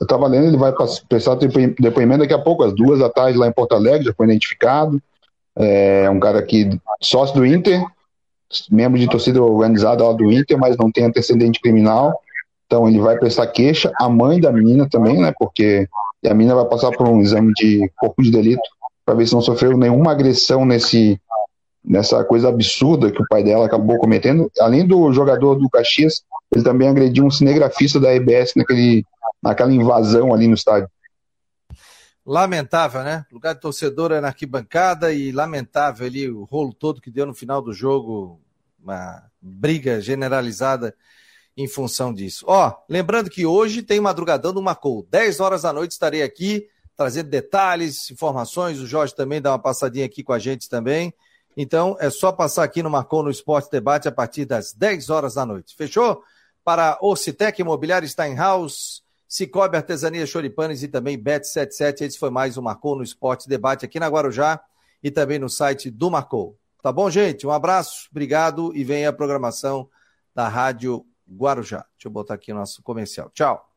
Eu 0.00 0.04
estava 0.04 0.28
lendo, 0.28 0.46
ele 0.46 0.56
vai 0.56 0.72
prestar 1.08 1.34
depoimento 1.34 2.20
daqui 2.20 2.32
a 2.32 2.38
pouco, 2.38 2.62
às 2.62 2.72
duas 2.72 3.00
da 3.00 3.10
tarde, 3.10 3.36
lá 3.36 3.48
em 3.48 3.52
Porto 3.52 3.74
Alegre, 3.74 4.06
já 4.06 4.14
foi 4.14 4.26
identificado. 4.26 5.02
É 5.56 6.08
um 6.08 6.20
cara 6.20 6.38
aqui, 6.38 6.80
sócio 7.02 7.34
do 7.34 7.44
Inter, 7.44 7.84
membro 8.70 8.98
de 8.98 9.08
torcida 9.08 9.42
organizada 9.42 10.06
lá 10.06 10.12
do 10.12 10.30
Inter, 10.30 10.56
mas 10.56 10.76
não 10.76 10.92
tem 10.92 11.04
antecedente 11.04 11.60
criminal. 11.60 12.18
Então 12.66 12.88
ele 12.88 13.00
vai 13.00 13.18
prestar 13.18 13.48
queixa. 13.48 13.92
A 14.00 14.08
mãe 14.08 14.40
da 14.40 14.52
menina 14.52 14.88
também, 14.88 15.20
né? 15.20 15.34
Porque 15.38 15.88
a 16.24 16.32
menina 16.32 16.54
vai 16.54 16.66
passar 16.66 16.92
por 16.92 17.06
um 17.08 17.20
exame 17.20 17.52
de 17.54 17.90
corpo 17.98 18.22
de 18.22 18.30
delito 18.30 18.62
para 19.10 19.16
ver 19.16 19.26
se 19.26 19.34
não 19.34 19.40
sofreu 19.40 19.76
nenhuma 19.76 20.12
agressão 20.12 20.64
nesse 20.64 21.20
nessa 21.82 22.22
coisa 22.22 22.48
absurda 22.48 23.10
que 23.10 23.20
o 23.20 23.26
pai 23.28 23.42
dela 23.42 23.66
acabou 23.66 23.98
cometendo. 23.98 24.48
Além 24.60 24.86
do 24.86 25.12
jogador 25.12 25.56
do 25.56 25.68
Caxias, 25.68 26.22
ele 26.54 26.62
também 26.62 26.88
agrediu 26.88 27.24
um 27.24 27.30
cinegrafista 27.30 27.98
da 27.98 28.14
EBS 28.14 28.52
naquele, 28.54 29.04
naquela 29.42 29.72
invasão 29.72 30.32
ali 30.32 30.46
no 30.46 30.54
estádio. 30.54 30.88
Lamentável, 32.24 33.02
né? 33.02 33.24
Lugar 33.32 33.54
de 33.54 33.60
torcedor 33.60 34.12
é 34.12 34.20
na 34.20 34.28
arquibancada 34.28 35.12
e 35.12 35.32
lamentável 35.32 36.06
ali 36.06 36.30
o 36.30 36.44
rolo 36.44 36.72
todo 36.72 37.00
que 37.00 37.10
deu 37.10 37.26
no 37.26 37.34
final 37.34 37.60
do 37.60 37.72
jogo, 37.72 38.38
uma 38.80 39.24
briga 39.40 40.00
generalizada 40.00 40.94
em 41.56 41.66
função 41.66 42.14
disso. 42.14 42.44
Ó, 42.46 42.72
lembrando 42.88 43.30
que 43.30 43.44
hoje 43.44 43.82
tem 43.82 43.98
madrugadão 44.00 44.52
do 44.52 44.62
Macou. 44.62 45.04
10 45.10 45.40
horas 45.40 45.62
da 45.62 45.72
noite 45.72 45.92
estarei 45.92 46.22
aqui 46.22 46.68
trazendo 47.00 47.30
detalhes, 47.30 48.10
informações. 48.10 48.78
O 48.78 48.86
Jorge 48.86 49.14
também 49.14 49.40
dá 49.40 49.52
uma 49.52 49.58
passadinha 49.58 50.04
aqui 50.04 50.22
com 50.22 50.34
a 50.34 50.38
gente 50.38 50.68
também. 50.68 51.14
Então 51.56 51.96
é 51.98 52.10
só 52.10 52.30
passar 52.30 52.62
aqui 52.62 52.82
no 52.82 52.90
Marcou 52.90 53.22
no 53.22 53.30
Esporte 53.30 53.70
Debate 53.70 54.06
a 54.06 54.12
partir 54.12 54.44
das 54.44 54.74
10 54.74 55.08
horas 55.08 55.32
da 55.32 55.46
noite. 55.46 55.74
Fechou? 55.74 56.22
Para 56.62 56.98
Ocitec 57.00 57.58
Imobiliário 57.58 58.06
Steinhaus, 58.06 59.02
Cicobi 59.26 59.78
Artesania 59.78 60.26
Choripanes 60.26 60.82
e 60.82 60.88
também 60.88 61.18
Bet77. 61.18 62.02
Esse 62.02 62.18
foi 62.18 62.28
mais 62.28 62.58
um 62.58 62.62
Marcou 62.62 62.94
no 62.94 63.02
Esporte 63.02 63.48
Debate 63.48 63.86
aqui 63.86 63.98
na 63.98 64.08
Guarujá 64.08 64.60
e 65.02 65.10
também 65.10 65.38
no 65.38 65.48
site 65.48 65.90
do 65.90 66.10
Marcou. 66.10 66.54
Tá 66.82 66.92
bom, 66.92 67.08
gente? 67.08 67.46
Um 67.46 67.50
abraço, 67.50 68.08
obrigado 68.10 68.76
e 68.76 68.84
vem 68.84 69.06
a 69.06 69.12
programação 69.12 69.88
da 70.34 70.48
Rádio 70.48 71.06
Guarujá. 71.26 71.86
Deixa 71.96 72.08
eu 72.08 72.12
botar 72.12 72.34
aqui 72.34 72.52
o 72.52 72.56
nosso 72.56 72.82
comercial. 72.82 73.30
Tchau. 73.30 73.66